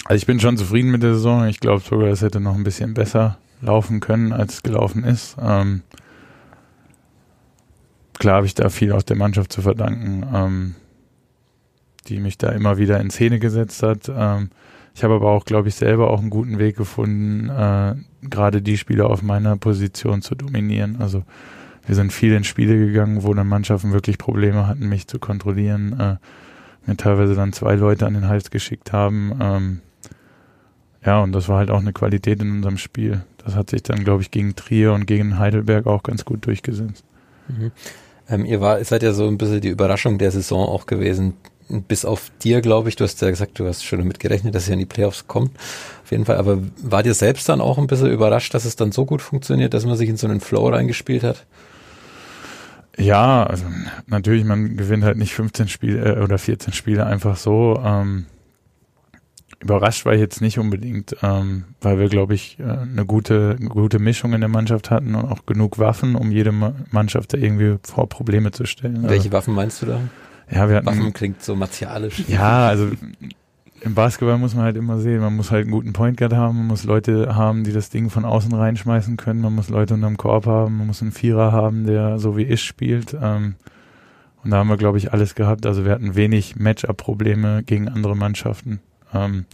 also 0.09 0.15
ich 0.15 0.27
bin 0.27 0.41
schon 0.41 0.57
zufrieden 0.57 0.91
mit 0.91 1.03
der 1.03 1.15
Saison. 1.15 1.47
Ich 1.47 1.61
glaube 1.61 1.83
sogar, 1.83 2.09
es 2.09 2.23
hätte 2.23 2.41
noch 2.41 2.55
ein 2.55 2.65
bisschen 2.65 2.95
besser 2.95 3.39
laufen 3.61 4.01
können, 4.01 4.33
als 4.33 4.55
es 4.55 4.63
gelaufen 4.63 5.05
ist. 5.05 5.37
Ähm, 5.41 5.83
klar 8.19 8.37
habe 8.37 8.47
ich 8.47 8.55
da 8.55 8.69
viel 8.69 8.93
aus 8.93 9.05
der 9.05 9.17
Mannschaft 9.17 9.53
zu 9.53 9.63
verdanken, 9.63 10.25
ähm, 10.33 10.75
die 12.09 12.21
mich 12.21 12.39
da 12.39 12.51
immer 12.51 12.79
wieder 12.79 13.01
in 13.01 13.11
Szene 13.11 13.39
gesetzt 13.39 13.83
hat. 13.83 14.11
Ähm, 14.15 14.51
ich 14.95 15.05
habe 15.05 15.15
aber 15.15 15.31
auch, 15.31 15.45
glaube 15.45 15.69
ich, 15.69 15.75
selber 15.75 16.11
auch 16.11 16.21
einen 16.21 16.31
guten 16.31 16.59
Weg 16.59 16.77
gefunden, 16.77 17.51
äh, 17.51 17.95
gerade 18.23 18.63
die 18.63 18.79
Spieler 18.79 19.11
auf 19.11 19.23
meiner 19.23 19.57
Position 19.57 20.23
zu 20.23 20.35
dominieren. 20.35 20.97
Also 21.01 21.25
wir 21.85 21.95
sind 21.95 22.13
viel 22.13 22.33
in 22.33 22.45
Spiele 22.45 22.79
gegangen, 22.79 23.23
wo 23.23 23.35
dann 23.35 23.49
Mannschaften 23.49 23.93
wirklich 23.93 24.19
Probleme 24.19 24.67
hatten, 24.67 24.89
mich 24.89 25.07
zu 25.07 25.19
kontrollieren. 25.19 25.99
Äh, 25.99 26.17
mir 26.87 26.97
teilweise 26.97 27.35
dann 27.35 27.53
zwei 27.53 27.75
Leute 27.75 28.07
an 28.07 28.15
den 28.15 28.29
Hals 28.29 28.51
geschickt 28.51 28.93
haben. 28.93 29.33
Ähm, 29.41 29.81
ja, 31.07 31.23
und 31.23 31.33
das 31.33 31.49
war 31.49 31.59
halt 31.59 31.71
auch 31.71 31.81
eine 31.81 31.93
Qualität 31.93 32.43
in 32.43 32.51
unserem 32.51 32.79
Spiel. 32.79 33.23
Das 33.45 33.55
hat 33.55 33.71
sich 33.71 33.85
dann, 33.85 34.03
glaube 34.03 34.23
ich, 34.23 34.33
gegen 34.33 34.57
Trier 34.57 34.93
und 34.93 35.07
gegen 35.07 35.39
Heidelberg 35.39 35.87
auch 35.87 36.03
ganz 36.03 36.25
gut 36.25 36.45
durchgesetzt. 36.47 37.05
Mhm. 37.49 37.71
Ähm, 38.29 38.45
ihr 38.45 38.61
war, 38.61 38.83
seid 38.83 39.05
ja 39.05 39.13
so 39.13 39.29
ein 39.29 39.39
bisschen 39.39 39.61
die 39.61 39.69
Überraschung 39.69 40.19
der 40.19 40.33
Saison 40.33 40.67
auch 40.67 40.87
gewesen. 40.87 41.35
Bis 41.69 42.05
auf 42.05 42.31
dir, 42.43 42.61
glaube 42.61 42.89
ich, 42.89 42.97
du 42.97 43.05
hast 43.05 43.23
ja 43.23 43.31
gesagt, 43.31 43.59
du 43.59 43.67
hast 43.67 43.85
schon 43.85 44.01
damit 44.01 44.19
gerechnet, 44.19 44.55
dass 44.55 44.67
ihr 44.67 44.75
in 44.75 44.81
die 44.81 44.87
Playoffs 44.87 45.29
kommt. 45.29 45.57
Auf 46.03 46.11
jeden 46.11 46.25
Fall. 46.25 46.37
Aber 46.37 46.59
war 46.83 47.05
dir 47.05 47.15
selbst 47.15 47.49
dann 47.49 47.61
auch 47.61 47.79
ein 47.79 47.87
bisschen 47.87 48.11
überrascht, 48.11 48.53
dass 48.53 48.65
es 48.65 48.75
dann 48.75 48.91
so 48.91 49.05
gut 49.05 49.23
funktioniert, 49.23 49.75
dass 49.75 49.87
man 49.87 49.97
sich 49.97 50.09
in 50.09 50.17
so 50.17 50.27
einen 50.27 50.41
Flow 50.41 50.69
reingespielt 50.69 51.23
hat? 51.23 51.47
Ja, 52.99 53.45
also 53.45 53.65
natürlich, 54.07 54.45
man 54.45 54.77
gewinnt 54.77 55.05
halt 55.05 55.19
nicht 55.19 55.35
15 55.35 55.69
Spiele 55.69 56.17
äh, 56.17 56.21
oder 56.21 56.39
14 56.39 56.73
Spiele 56.73 57.07
einfach 57.07 57.37
so. 57.37 57.81
Ähm, 57.85 58.27
überrascht 59.61 60.05
war 60.05 60.15
ich 60.15 60.21
jetzt 60.21 60.41
nicht 60.41 60.59
unbedingt, 60.59 61.17
ähm, 61.23 61.65
weil 61.81 61.99
wir, 61.99 62.09
glaube 62.09 62.35
ich, 62.35 62.59
äh, 62.59 62.65
eine 62.65 63.07
gute, 63.07 63.57
gute 63.57 63.99
Mischung 63.99 64.33
in 64.33 64.41
der 64.41 64.49
Mannschaft 64.49 64.91
hatten 64.91 65.15
und 65.15 65.25
auch 65.25 65.47
genug 65.47 65.79
Waffen, 65.79 66.15
um 66.15 66.31
jede 66.31 66.53
Mannschaft 66.91 67.33
da 67.33 67.39
irgendwie 67.39 67.79
vor 67.83 68.09
Probleme 68.09 68.51
zu 68.51 68.67
stellen. 68.67 69.03
Welche 69.03 69.15
also, 69.15 69.33
Waffen 69.33 69.55
meinst 69.55 69.83
du 69.83 69.87
da? 69.87 70.01
Ja, 70.51 70.69
wir 70.69 70.77
hatten, 70.77 70.87
Waffen 70.87 71.13
klingt 71.13 71.43
so 71.43 71.57
martialisch. 71.57 72.25
Ja, 72.29 72.69
also 72.69 72.91
im 73.81 73.95
Basketball 73.95 74.39
muss 74.39 74.55
man 74.55 74.65
halt 74.65 74.77
immer 74.77 74.99
sehen, 74.99 75.21
man 75.21 75.37
muss 75.37 75.51
halt 75.51 75.63
einen 75.63 75.73
guten 75.73 75.93
Point 75.93 76.17
Guard 76.17 76.33
haben, 76.33 76.59
man 76.59 76.67
muss 76.67 76.85
Leute 76.85 77.35
haben, 77.35 77.65
die 77.65 77.73
das 77.73 77.91
Ding 77.91 78.11
von 78.11 78.25
außen 78.25 78.53
reinschmeißen 78.53 79.17
können, 79.17 79.41
man 79.41 79.55
muss 79.55 79.69
Leute 79.69 79.95
unterm 79.95 80.17
Korb 80.17 80.47
haben, 80.47 80.79
man 80.79 80.87
muss 80.87 81.03
einen 81.03 81.13
Vierer 81.13 81.53
haben, 81.53 81.87
der 81.87 82.19
so 82.19 82.37
wie 82.37 82.45
ich 82.45 82.63
spielt. 82.63 83.17
Ähm, 83.21 83.57
und 84.43 84.51
da 84.51 84.59
haben 84.59 84.69
wir, 84.69 84.77
glaube 84.77 84.99
ich, 84.99 85.13
alles 85.13 85.35
gehabt. 85.35 85.67
Also 85.67 85.85
wir 85.85 85.93
hatten 85.93 86.15
wenig 86.15 86.57
Matchup-Probleme 86.57 87.65
gegen 87.65 87.89
andere 87.89 88.17
Mannschaften. 88.17 88.81
Ähm, 89.15 89.47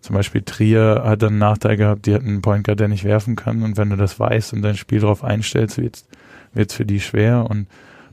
zum 0.00 0.14
Beispiel 0.14 0.42
Trier 0.42 1.02
hat 1.04 1.22
dann 1.22 1.30
einen 1.30 1.38
Nachteil 1.38 1.76
gehabt, 1.76 2.06
die 2.06 2.14
hatten 2.14 2.28
einen 2.28 2.42
Point 2.42 2.64
Guard, 2.64 2.78
der 2.78 2.88
nicht 2.88 3.04
werfen 3.04 3.34
kann. 3.34 3.62
Und 3.62 3.76
wenn 3.76 3.90
du 3.90 3.96
das 3.96 4.20
weißt 4.20 4.52
und 4.52 4.62
dein 4.62 4.76
Spiel 4.76 5.00
darauf 5.00 5.24
einstellst, 5.24 5.78
wird 5.78 6.04
es 6.54 6.72
für 6.72 6.86
die 6.86 7.00
schwer. 7.00 7.50
Und 7.50 7.66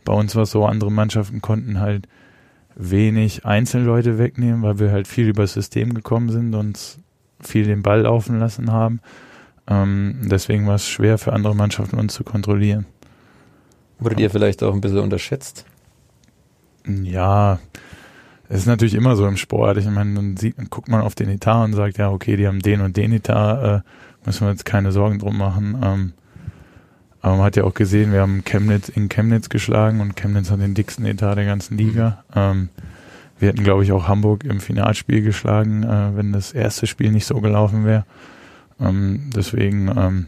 bei 0.03 0.13
uns 0.13 0.35
war 0.35 0.43
es 0.43 0.51
so, 0.51 0.65
andere 0.65 0.91
Mannschaften 0.91 1.41
konnten 1.41 1.79
halt 1.79 2.07
wenig 2.75 3.45
Einzelleute 3.45 4.17
wegnehmen, 4.17 4.63
weil 4.63 4.79
wir 4.79 4.91
halt 4.91 5.07
viel 5.07 5.27
über 5.27 5.43
das 5.43 5.53
System 5.53 5.93
gekommen 5.93 6.29
sind 6.29 6.55
und 6.55 6.97
viel 7.39 7.65
den 7.65 7.83
Ball 7.83 8.01
laufen 8.01 8.39
lassen 8.39 8.71
haben. 8.71 8.99
Ähm, 9.67 10.21
deswegen 10.23 10.67
war 10.67 10.75
es 10.75 10.87
schwer 10.87 11.17
für 11.17 11.33
andere 11.33 11.55
Mannschaften 11.55 11.99
uns 11.99 12.13
zu 12.13 12.23
kontrollieren. 12.23 12.85
Wurdet 13.99 14.19
ihr 14.19 14.29
vielleicht 14.29 14.63
auch 14.63 14.73
ein 14.73 14.81
bisschen 14.81 14.99
unterschätzt? 14.99 15.65
Ja, 16.85 17.59
es 18.53 18.59
ist 18.59 18.65
natürlich 18.67 18.93
immer 18.93 19.15
so 19.15 19.25
im 19.25 19.35
Sport. 19.35 19.77
Ich 19.77 19.89
meine, 19.89 20.13
dann, 20.13 20.37
sieht, 20.37 20.59
dann 20.59 20.69
guckt 20.69 20.87
man 20.87 21.01
auf 21.01 21.15
den 21.15 21.27
Etat 21.27 21.63
und 21.65 21.73
sagt, 21.73 21.97
ja, 21.97 22.11
okay, 22.11 22.35
die 22.35 22.45
haben 22.45 22.59
den 22.59 22.81
und 22.81 22.95
den 22.95 23.11
Etat, 23.11 23.63
äh, 23.63 23.81
müssen 24.27 24.45
wir 24.45 24.51
jetzt 24.51 24.63
keine 24.63 24.91
Sorgen 24.91 25.17
drum 25.17 25.39
machen. 25.39 25.75
Ähm, 25.83 26.13
aber 27.19 27.37
man 27.37 27.45
hat 27.45 27.55
ja 27.55 27.63
auch 27.63 27.73
gesehen, 27.73 28.11
wir 28.11 28.21
haben 28.21 28.43
Chemnitz 28.43 28.89
in 28.89 29.09
Chemnitz 29.09 29.49
geschlagen 29.49 30.01
und 30.01 30.15
Chemnitz 30.15 30.51
hat 30.51 30.61
den 30.61 30.75
dicksten 30.75 31.03
Etat 31.07 31.33
der 31.33 31.45
ganzen 31.45 31.79
Liga. 31.79 32.23
Mhm. 32.29 32.35
Ähm, 32.35 32.69
wir 33.39 33.49
hätten, 33.49 33.63
glaube 33.63 33.85
ich, 33.85 33.91
auch 33.91 34.07
Hamburg 34.07 34.43
im 34.43 34.59
Finalspiel 34.59 35.23
geschlagen, 35.23 35.81
äh, 35.81 36.15
wenn 36.15 36.31
das 36.31 36.51
erste 36.51 36.85
Spiel 36.85 37.11
nicht 37.11 37.25
so 37.25 37.41
gelaufen 37.41 37.85
wäre. 37.85 38.05
Ähm, 38.79 39.31
deswegen 39.35 39.87
ähm, 39.97 40.27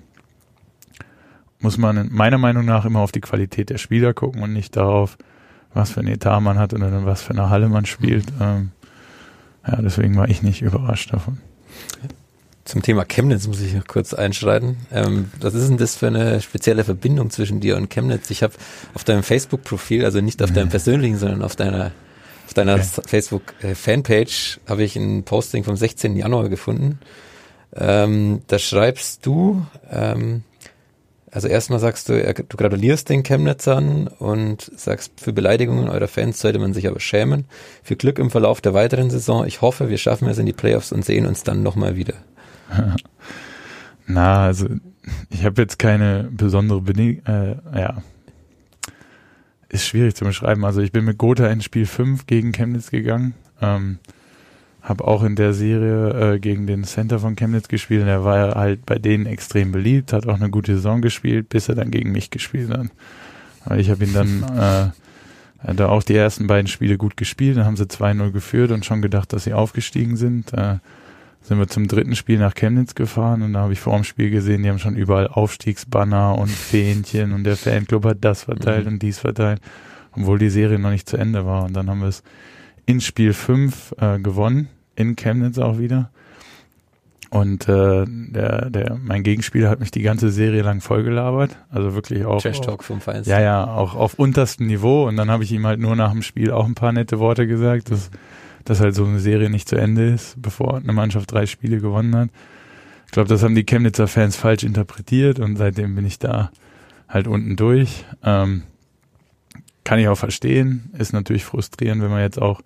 muss 1.60 1.78
man 1.78 2.10
meiner 2.12 2.40
Meinung 2.40 2.66
nach 2.66 2.86
immer 2.86 3.02
auf 3.02 3.12
die 3.12 3.22
Qualität 3.22 3.70
der 3.70 3.78
Spieler 3.78 4.16
gucken 4.16 4.42
und 4.42 4.52
nicht 4.52 4.76
darauf, 4.76 5.16
was 5.76 5.92
für 5.92 6.00
ein 6.00 6.08
Etat 6.08 6.40
man 6.40 6.58
hat 6.58 6.74
oder 6.74 7.06
was 7.06 7.22
für 7.22 7.32
eine 7.32 7.50
Halle 7.50 7.70
man 7.70 7.86
spielt. 7.86 8.26
Ähm, 8.42 8.72
ja, 9.68 9.82
deswegen 9.82 10.16
war 10.18 10.30
ich 10.30 10.42
nicht 10.42 10.62
überrascht 10.62 11.14
davon. 11.14 11.38
Zum 12.64 12.82
Thema 12.82 13.06
Chemnitz 13.06 13.46
muss 13.46 13.62
ich 13.62 13.76
noch 13.76 13.86
kurz 13.86 14.16
einschreiten. 14.16 14.78
Ähm, 14.92 15.32
was 15.40 15.54
ist 15.54 15.70
denn 15.70 15.78
das 15.78 15.96
für 15.96 16.08
eine 16.08 16.42
spezielle 16.42 16.84
Verbindung 16.84 17.30
zwischen 17.30 17.60
dir 17.60 17.78
und 17.78 17.92
Chemnitz? 17.92 18.32
Ich 18.32 18.42
habe 18.42 18.54
auf 18.96 19.04
deinem 19.04 19.22
Facebook-Profil, 19.22 20.04
also 20.04 20.20
nicht 20.22 20.42
auf 20.42 20.52
deinem 20.52 20.70
persönlichen, 20.70 21.18
sondern 21.18 21.44
auf 21.44 21.56
deiner 21.56 21.92
auf 22.48 22.54
deiner 22.54 22.76
okay. 22.76 23.02
Facebook-Fanpage 23.06 24.60
habe 24.68 24.84
ich 24.84 24.96
ein 24.96 25.24
Posting 25.24 25.64
vom 25.64 25.76
16. 25.76 26.16
Januar 26.16 26.48
gefunden. 26.50 27.00
Ähm, 27.76 28.42
da 28.48 28.60
schreibst 28.60 29.26
du, 29.26 29.66
ähm, 29.92 30.44
also 31.36 31.50
erstmal 31.50 31.80
sagst 31.80 32.08
du, 32.08 32.34
du 32.34 32.56
gratulierst 32.56 33.10
den 33.10 33.24
Chemnitzern 33.24 34.08
und 34.08 34.72
sagst, 34.78 35.20
für 35.20 35.34
Beleidigungen 35.34 35.90
eurer 35.90 36.08
Fans 36.08 36.40
sollte 36.40 36.60
man 36.60 36.74
sich 36.74 36.88
aber 36.88 37.02
schämen. 37.02 37.44
Für 37.84 37.98
Glück 37.98 38.20
im 38.20 38.32
Verlauf 38.32 38.62
der 38.62 38.74
weiteren 38.74 39.10
Saison. 39.10 39.46
Ich 39.46 39.60
hoffe, 39.60 39.90
wir 39.90 39.98
schaffen 39.98 40.30
es 40.30 40.38
in 40.38 40.46
die 40.46 40.54
Playoffs 40.54 40.94
und 40.94 41.04
sehen 41.04 41.26
uns 41.26 41.44
dann 41.44 41.62
nochmal 41.62 41.98
wieder. 41.98 42.14
Na, 44.08 44.46
also 44.46 44.70
ich 45.30 45.44
habe 45.44 45.62
jetzt 45.62 45.78
keine 45.78 46.30
besondere 46.32 46.80
Bedingung, 46.80 47.26
äh, 47.26 47.58
ja, 47.78 48.02
ist 49.68 49.86
schwierig 49.86 50.16
zu 50.16 50.24
beschreiben. 50.24 50.64
Also 50.64 50.80
ich 50.80 50.94
bin 50.94 51.04
mit 51.04 51.18
Gotha 51.18 51.48
in 51.48 51.60
Spiel 51.60 51.86
5 51.86 52.28
gegen 52.28 52.54
Chemnitz 52.54 52.92
gegangen. 52.92 53.34
Ähm, 53.62 54.00
habe 54.86 55.04
auch 55.08 55.24
in 55.24 55.36
der 55.36 55.54
Serie 55.54 56.36
äh, 56.36 56.40
gegen 56.40 56.68
den 56.68 56.84
Center 56.84 57.18
von 57.20 57.36
Chemnitz 57.36 57.68
gespielt 57.68 58.04
und 58.04 58.08
er 58.08 58.24
war 58.24 58.54
halt 58.54 58.86
bei 58.86 59.00
denen 59.00 59.26
extrem 59.26 59.72
beliebt, 59.72 60.14
hat 60.14 60.28
auch 60.28 60.36
eine 60.36 60.52
gute 60.52 60.76
Saison 60.76 61.02
gespielt, 61.02 61.50
bis 61.50 61.68
er 61.68 61.76
dann 61.76 61.90
gegen 61.90 62.12
mich 62.12 62.30
gespielt 62.30 62.70
hat. 62.70 62.88
Aber 63.66 63.78
ich 63.78 63.90
habe 63.90 64.06
ihn 64.06 64.14
dann 64.14 64.94
äh, 65.68 65.74
da 65.74 65.90
auch 65.90 66.04
die 66.04 66.16
ersten 66.16 66.46
beiden 66.46 66.68
Spiele 66.68 67.00
gut 67.00 67.18
gespielt, 67.18 67.58
dann 67.58 67.66
haben 67.66 67.78
sie 67.78 67.86
2-0 67.86 68.30
geführt 68.32 68.72
und 68.72 68.86
schon 68.86 69.02
gedacht, 69.02 69.34
dass 69.34 69.46
sie 69.46 69.54
aufgestiegen 69.54 70.18
sind. 70.18 70.54
Äh, 70.54 70.78
sind 71.42 71.60
wir 71.60 71.68
zum 71.68 71.88
dritten 71.88 72.16
Spiel 72.16 72.40
nach 72.40 72.54
Chemnitz 72.54 72.94
gefahren 72.96 73.42
und 73.42 73.54
da 73.54 73.62
habe 73.62 73.74
ich 73.74 73.80
vor 73.80 73.94
dem 73.96 74.04
Spiel 74.04 74.30
gesehen, 74.30 74.64
die 74.64 74.70
haben 74.70 74.80
schon 74.80 74.96
überall 74.96 75.28
Aufstiegsbanner 75.28 76.38
und 76.38 76.50
Fähnchen 76.50 77.34
und 77.34 77.44
der 77.44 77.56
Fanclub 77.56 78.06
hat 78.06 78.18
das 78.22 78.44
verteilt 78.44 78.86
mhm. 78.86 78.94
und 78.94 79.04
dies 79.04 79.20
verteilt, 79.20 79.62
obwohl 80.12 80.38
die 80.38 80.50
Serie 80.50 80.78
noch 80.78 80.92
nicht 80.92 81.10
zu 81.10 81.18
Ende 81.18 81.46
war. 81.46 81.64
Und 81.64 81.74
dann 81.74 81.90
haben 81.90 82.02
wir 82.02 82.08
es 82.08 82.24
in 82.86 83.02
Spiel 83.02 83.34
5 83.34 83.96
äh, 84.00 84.20
gewonnen 84.20 84.70
in 84.96 85.16
Chemnitz 85.16 85.58
auch 85.58 85.78
wieder. 85.78 86.10
Und 87.30 87.68
äh, 87.68 88.06
der, 88.08 88.70
der, 88.70 88.98
mein 89.04 89.24
Gegenspieler 89.24 89.70
hat 89.70 89.80
mich 89.80 89.92
die 89.92 90.02
ganze 90.02 90.30
Serie 90.30 90.62
lang 90.62 90.80
vollgelabert. 90.80 91.58
Also 91.70 91.94
wirklich 91.94 92.24
auch. 92.24 92.42
Trash 92.42 92.62
Talk 92.62 92.84
vom 92.84 93.02
Feinsten. 93.02 93.30
Ja, 93.30 93.42
ja, 93.42 93.66
auch 93.66 93.96
auf 93.96 94.14
unterstem 94.14 94.68
Niveau. 94.68 95.06
Und 95.08 95.18
dann 95.18 95.30
habe 95.30 95.44
ich 95.44 95.52
ihm 95.52 95.66
halt 95.66 95.80
nur 95.80 95.96
nach 95.96 96.12
dem 96.12 96.22
Spiel 96.22 96.52
auch 96.52 96.66
ein 96.66 96.76
paar 96.76 96.94
nette 96.94 97.20
Worte 97.20 97.46
gesagt, 97.46 97.92
dass, 97.92 98.10
dass 98.64 98.80
halt 98.80 98.96
so 98.96 99.04
eine 99.04 99.20
Serie 99.20 99.50
nicht 99.50 99.68
zu 99.68 99.76
Ende 99.76 100.08
ist, 100.12 100.42
bevor 100.42 100.78
eine 100.78 100.94
Mannschaft 100.94 101.32
drei 101.32 101.46
Spiele 101.46 101.80
gewonnen 101.80 102.16
hat. 102.16 102.30
Ich 103.08 103.12
glaube, 103.12 103.28
das 103.28 103.44
haben 103.44 103.56
die 103.56 103.66
Chemnitzer 103.66 104.08
Fans 104.08 104.36
falsch 104.36 104.64
interpretiert 104.64 105.40
und 105.40 105.58
seitdem 105.58 105.96
bin 105.96 106.06
ich 106.06 106.20
da 106.20 106.52
halt 107.10 107.28
unten 107.28 107.56
durch. 107.56 108.06
Ähm, 108.24 108.64
kann 109.84 110.00
ich 110.00 110.08
auch 110.08 110.18
verstehen. 110.18 110.90
Ist 110.98 111.14
natürlich 111.14 111.44
frustrierend, 111.44 112.02
wenn 112.02 112.12
man 112.12 112.22
jetzt 112.22 112.42
auch 112.42 112.62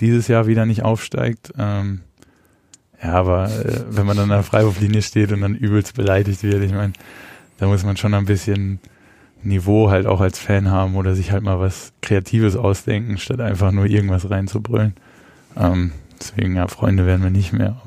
dieses 0.00 0.28
Jahr 0.28 0.46
wieder 0.46 0.66
nicht 0.66 0.82
aufsteigt. 0.82 1.52
Ähm, 1.58 2.02
ja, 3.02 3.12
aber 3.14 3.50
äh, 3.50 3.84
wenn 3.88 4.06
man 4.06 4.16
dann 4.16 4.30
an 4.30 4.38
der 4.38 4.42
Freiwurflinie 4.42 5.02
steht 5.02 5.32
und 5.32 5.40
dann 5.40 5.54
übelst 5.54 5.94
beleidigt 5.94 6.42
wird, 6.42 6.62
ich 6.62 6.72
meine, 6.72 6.92
da 7.58 7.66
muss 7.66 7.84
man 7.84 7.96
schon 7.96 8.14
ein 8.14 8.26
bisschen 8.26 8.80
Niveau 9.42 9.90
halt 9.90 10.06
auch 10.06 10.20
als 10.20 10.38
Fan 10.38 10.70
haben 10.70 10.94
oder 10.94 11.14
sich 11.14 11.32
halt 11.32 11.42
mal 11.42 11.58
was 11.58 11.92
Kreatives 12.00 12.56
ausdenken, 12.56 13.18
statt 13.18 13.40
einfach 13.40 13.72
nur 13.72 13.86
irgendwas 13.86 14.30
reinzubrüllen. 14.30 14.94
Ähm, 15.56 15.92
deswegen, 16.18 16.54
ja, 16.56 16.68
Freunde 16.68 17.06
werden 17.06 17.22
wir 17.22 17.30
nicht 17.30 17.52
mehr. 17.52 17.82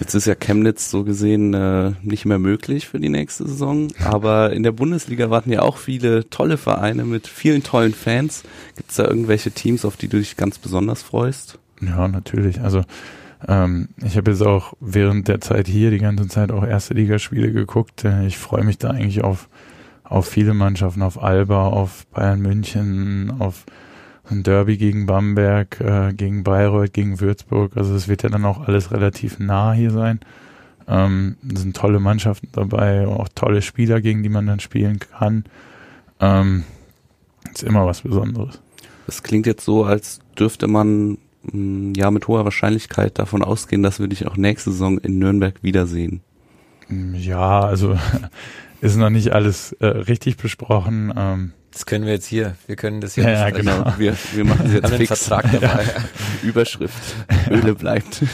Jetzt 0.00 0.14
ist 0.14 0.26
ja 0.26 0.34
Chemnitz 0.34 0.90
so 0.90 1.04
gesehen 1.04 1.52
äh, 1.52 1.92
nicht 2.02 2.24
mehr 2.24 2.38
möglich 2.38 2.88
für 2.88 2.98
die 2.98 3.10
nächste 3.10 3.46
Saison, 3.46 3.88
aber 4.02 4.52
in 4.52 4.62
der 4.62 4.72
Bundesliga 4.72 5.28
warten 5.28 5.52
ja 5.52 5.60
auch 5.60 5.76
viele 5.76 6.28
tolle 6.30 6.56
Vereine 6.56 7.04
mit 7.04 7.26
vielen 7.26 7.62
tollen 7.62 7.92
Fans. 7.92 8.42
Gibt 8.76 8.90
es 8.90 8.96
da 8.96 9.04
irgendwelche 9.04 9.50
Teams, 9.50 9.84
auf 9.84 9.96
die 9.96 10.08
du 10.08 10.16
dich 10.16 10.36
ganz 10.36 10.58
besonders 10.58 11.02
freust? 11.02 11.58
Ja, 11.82 12.08
natürlich. 12.08 12.62
Also 12.62 12.82
ähm, 13.46 13.90
ich 14.02 14.16
habe 14.16 14.30
jetzt 14.30 14.42
auch 14.42 14.72
während 14.80 15.28
der 15.28 15.40
Zeit 15.40 15.68
hier 15.68 15.90
die 15.90 15.98
ganze 15.98 16.28
Zeit 16.28 16.50
auch 16.50 16.66
erste 16.66 16.94
Ligaspiele 16.94 17.52
geguckt. 17.52 18.04
Äh, 18.04 18.26
ich 18.26 18.38
freue 18.38 18.64
mich 18.64 18.78
da 18.78 18.90
eigentlich 18.90 19.22
auf 19.22 19.48
auf 20.10 20.26
viele 20.26 20.54
Mannschaften, 20.54 21.02
auf 21.02 21.22
Alba, 21.22 21.68
auf 21.68 22.04
Bayern 22.08 22.40
München, 22.40 23.32
auf 23.38 23.64
ein 24.30 24.42
Derby 24.42 24.76
gegen 24.76 25.06
Bamberg, 25.06 25.80
äh, 25.80 26.12
gegen 26.12 26.44
Bayreuth, 26.44 26.92
gegen 26.92 27.20
Würzburg. 27.20 27.76
Also 27.76 27.94
es 27.94 28.08
wird 28.08 28.22
ja 28.22 28.28
dann 28.28 28.44
auch 28.44 28.66
alles 28.66 28.92
relativ 28.92 29.38
nah 29.38 29.72
hier 29.72 29.90
sein. 29.90 30.20
Ähm, 30.88 31.36
sind 31.42 31.76
tolle 31.76 32.00
Mannschaften 32.00 32.48
dabei, 32.52 33.06
auch 33.06 33.28
tolle 33.34 33.62
Spieler, 33.62 34.00
gegen 34.00 34.22
die 34.22 34.28
man 34.28 34.46
dann 34.46 34.60
spielen 34.60 34.98
kann. 34.98 35.44
Ähm, 36.20 36.64
ist 37.52 37.62
immer 37.62 37.86
was 37.86 38.02
Besonderes. 38.02 38.60
Das 39.06 39.22
klingt 39.22 39.46
jetzt 39.46 39.64
so, 39.64 39.84
als 39.84 40.20
dürfte 40.38 40.66
man 40.66 41.18
mh, 41.42 41.52
mm, 41.52 41.92
ja 41.94 42.10
mit 42.10 42.28
hoher 42.28 42.44
Wahrscheinlichkeit 42.44 43.18
davon 43.18 43.42
ausgehen, 43.42 43.82
dass 43.82 44.00
wir 44.00 44.08
dich 44.08 44.26
auch 44.26 44.36
nächste 44.36 44.72
Saison 44.72 44.98
in 44.98 45.18
Nürnberg 45.18 45.62
wiedersehen. 45.62 46.20
Ja, 46.88 47.60
also 47.60 47.96
ist 48.80 48.96
noch 48.96 49.10
nicht 49.10 49.32
alles 49.32 49.72
äh, 49.74 49.86
richtig 49.86 50.36
besprochen. 50.36 51.12
Ähm, 51.16 51.52
das 51.72 51.86
können 51.86 52.04
wir 52.04 52.12
jetzt 52.12 52.26
hier. 52.26 52.56
Wir 52.66 52.76
können 52.76 53.00
das 53.00 53.14
hier. 53.14 53.24
Ja, 53.24 53.48
ja 53.48 53.50
genau. 53.50 53.92
Wir, 53.96 54.16
wir 54.34 54.44
machen 54.44 54.66
es 54.66 54.72
jetzt 54.74 54.94
fix. 54.94 55.26
Vertrag 55.26 55.52
dabei. 55.52 55.84
Ja. 55.84 56.48
Überschrift. 56.48 57.16
Öle 57.50 57.74
bleibt. 57.74 58.24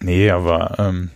Nee, 0.00 0.30
aber 0.30 0.76
ähm, 0.78 1.10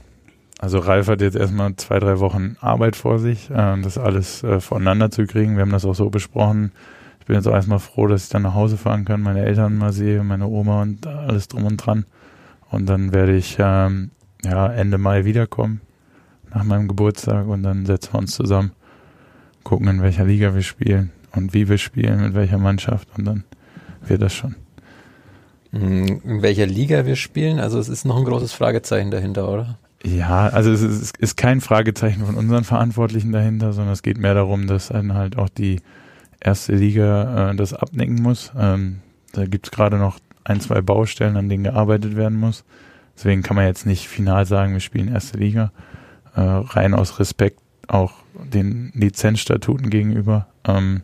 also 0.58 0.78
Ralf 0.78 1.08
hat 1.08 1.22
jetzt 1.22 1.36
erstmal 1.36 1.74
zwei, 1.76 1.98
drei 2.00 2.18
Wochen 2.18 2.56
Arbeit 2.60 2.96
vor 2.96 3.18
sich, 3.18 3.50
äh, 3.50 3.80
das 3.80 3.96
alles 3.96 4.42
äh, 4.42 4.60
voneinander 4.60 5.10
zu 5.10 5.26
kriegen. 5.26 5.56
Wir 5.56 5.62
haben 5.62 5.72
das 5.72 5.84
auch 5.84 5.94
so 5.94 6.10
besprochen. 6.10 6.72
Ich 7.20 7.26
bin 7.26 7.36
jetzt 7.36 7.46
auch 7.46 7.54
erstmal 7.54 7.78
froh, 7.78 8.06
dass 8.06 8.24
ich 8.24 8.30
dann 8.30 8.42
nach 8.42 8.54
Hause 8.54 8.76
fahren 8.76 9.04
kann, 9.04 9.22
meine 9.22 9.44
Eltern 9.44 9.78
mal 9.78 9.92
sehe, 9.92 10.22
meine 10.22 10.46
Oma 10.46 10.82
und 10.82 11.06
alles 11.06 11.48
drum 11.48 11.64
und 11.64 11.76
dran. 11.78 12.04
Und 12.70 12.86
dann 12.86 13.12
werde 13.12 13.36
ich 13.36 13.56
ähm, 13.58 14.10
ja 14.44 14.70
Ende 14.70 14.98
Mai 14.98 15.24
wiederkommen 15.24 15.80
nach 16.52 16.64
meinem 16.64 16.88
Geburtstag 16.88 17.46
und 17.46 17.62
dann 17.62 17.86
setzen 17.86 18.12
wir 18.12 18.18
uns 18.18 18.34
zusammen 18.34 18.72
gucken, 19.64 19.88
in 19.88 20.02
welcher 20.02 20.24
Liga 20.24 20.54
wir 20.54 20.62
spielen 20.62 21.10
und 21.32 21.54
wie 21.54 21.68
wir 21.68 21.78
spielen, 21.78 22.22
mit 22.22 22.34
welcher 22.34 22.58
Mannschaft 22.58 23.08
und 23.16 23.24
dann 23.24 23.44
wird 24.06 24.22
das 24.22 24.34
schon. 24.34 24.56
Hm, 25.72 26.20
in 26.24 26.42
welcher 26.42 26.66
Liga 26.66 27.06
wir 27.06 27.16
spielen? 27.16 27.60
Also 27.60 27.78
es 27.78 27.88
ist 27.88 28.04
noch 28.04 28.16
ein 28.16 28.24
großes 28.24 28.52
Fragezeichen 28.52 29.10
dahinter, 29.10 29.48
oder? 29.48 29.78
Ja, 30.02 30.48
also 30.48 30.72
es 30.72 30.80
ist, 30.80 31.02
es 31.02 31.12
ist 31.18 31.36
kein 31.36 31.60
Fragezeichen 31.60 32.24
von 32.24 32.34
unseren 32.34 32.64
Verantwortlichen 32.64 33.32
dahinter, 33.32 33.72
sondern 33.72 33.92
es 33.92 34.02
geht 34.02 34.18
mehr 34.18 34.34
darum, 34.34 34.66
dass 34.66 34.88
dann 34.88 35.14
halt 35.14 35.36
auch 35.36 35.50
die 35.50 35.80
erste 36.40 36.74
Liga 36.74 37.50
äh, 37.50 37.56
das 37.56 37.74
abnicken 37.74 38.20
muss. 38.22 38.50
Ähm, 38.58 39.00
da 39.32 39.44
gibt's 39.46 39.70
gerade 39.70 39.98
noch 39.98 40.18
ein, 40.44 40.60
zwei 40.60 40.80
Baustellen, 40.80 41.36
an 41.36 41.48
denen 41.48 41.64
gearbeitet 41.64 42.16
werden 42.16 42.38
muss. 42.38 42.64
Deswegen 43.14 43.42
kann 43.42 43.56
man 43.56 43.66
jetzt 43.66 43.84
nicht 43.84 44.08
final 44.08 44.46
sagen, 44.46 44.72
wir 44.72 44.80
spielen 44.80 45.08
erste 45.08 45.36
Liga. 45.36 45.70
Äh, 46.34 46.40
rein 46.40 46.94
aus 46.94 47.18
Respekt 47.18 47.60
auch 47.86 48.14
den 48.52 48.90
Lizenzstatuten 48.94 49.90
gegenüber. 49.90 50.46
Ähm, 50.66 51.02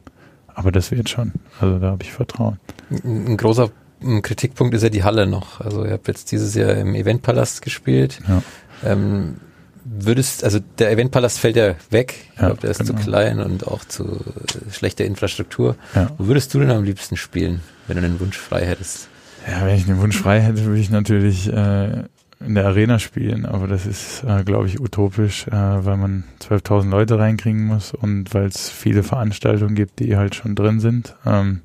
aber 0.54 0.72
das 0.72 0.90
wird 0.90 1.08
schon. 1.08 1.32
Also 1.60 1.78
da 1.78 1.90
habe 1.90 2.02
ich 2.02 2.12
Vertrauen. 2.12 2.58
Ein, 3.04 3.36
großer 3.36 3.70
Kritikpunkt 4.22 4.74
ist 4.74 4.82
ja 4.82 4.88
die 4.88 5.04
Halle 5.04 5.26
noch. 5.26 5.60
Also 5.60 5.84
ihr 5.84 5.92
habt 5.92 6.08
jetzt 6.08 6.32
dieses 6.32 6.54
Jahr 6.54 6.72
im 6.74 6.94
Eventpalast 6.94 7.62
gespielt. 7.62 8.20
Ja. 8.26 8.42
Ähm, 8.84 9.36
würdest, 9.84 10.44
also 10.44 10.58
der 10.78 10.90
Eventpalast 10.90 11.38
fällt 11.38 11.56
ja 11.56 11.74
weg. 11.90 12.14
Ich 12.34 12.40
Ja, 12.40 12.46
glaube, 12.46 12.60
der 12.62 12.70
ist 12.70 12.78
genau. 12.78 12.98
zu 12.98 13.04
klein 13.04 13.40
und 13.40 13.66
auch 13.66 13.84
zu 13.84 14.20
schlechter 14.70 15.04
Infrastruktur. 15.04 15.76
Ja. 15.94 16.10
Wo 16.18 16.26
würdest 16.26 16.52
du 16.54 16.60
denn 16.60 16.70
am 16.70 16.84
liebsten 16.84 17.16
spielen, 17.16 17.60
wenn 17.86 17.96
du 17.96 18.02
den 18.02 18.18
Wunsch 18.20 18.36
frei 18.38 18.64
hättest? 18.66 19.08
Ja, 19.48 19.64
wenn 19.64 19.76
ich 19.76 19.86
den 19.86 19.98
Wunsch 20.00 20.16
frei 20.18 20.40
hätte, 20.40 20.64
würde 20.64 20.80
ich 20.80 20.90
natürlich 20.90 21.52
äh, 21.52 22.02
in 22.40 22.54
der 22.54 22.66
Arena 22.66 22.98
spielen, 22.98 23.46
aber 23.46 23.66
das 23.66 23.86
ist, 23.86 24.22
äh, 24.24 24.44
glaube 24.44 24.66
ich, 24.66 24.80
utopisch, 24.80 25.46
äh, 25.48 25.52
weil 25.52 25.96
man 25.96 26.24
12.000 26.40 26.90
Leute 26.90 27.18
reinkriegen 27.18 27.64
muss 27.64 27.94
und 27.94 28.34
weil 28.34 28.46
es 28.46 28.68
viele 28.68 29.02
Veranstaltungen 29.02 29.74
gibt, 29.74 30.00
die 30.00 30.16
halt 30.16 30.34
schon 30.34 30.54
drin 30.54 30.80
sind. 30.80 31.16
Ähm, 31.24 31.62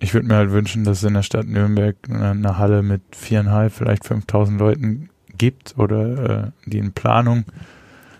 ich 0.00 0.14
würde 0.14 0.28
mir 0.28 0.36
halt 0.36 0.50
wünschen, 0.50 0.84
dass 0.84 0.98
es 0.98 1.04
in 1.04 1.14
der 1.14 1.22
Stadt 1.22 1.46
Nürnberg 1.46 1.96
eine, 2.08 2.58
Halle 2.58 2.82
mit 2.82 3.02
viereinhalb, 3.12 3.72
vielleicht 3.72 4.04
5.000 4.04 4.58
Leuten 4.58 5.10
gibt 5.36 5.74
oder 5.78 6.46
äh, 6.46 6.50
die 6.66 6.78
in 6.78 6.92
Planung 6.92 7.44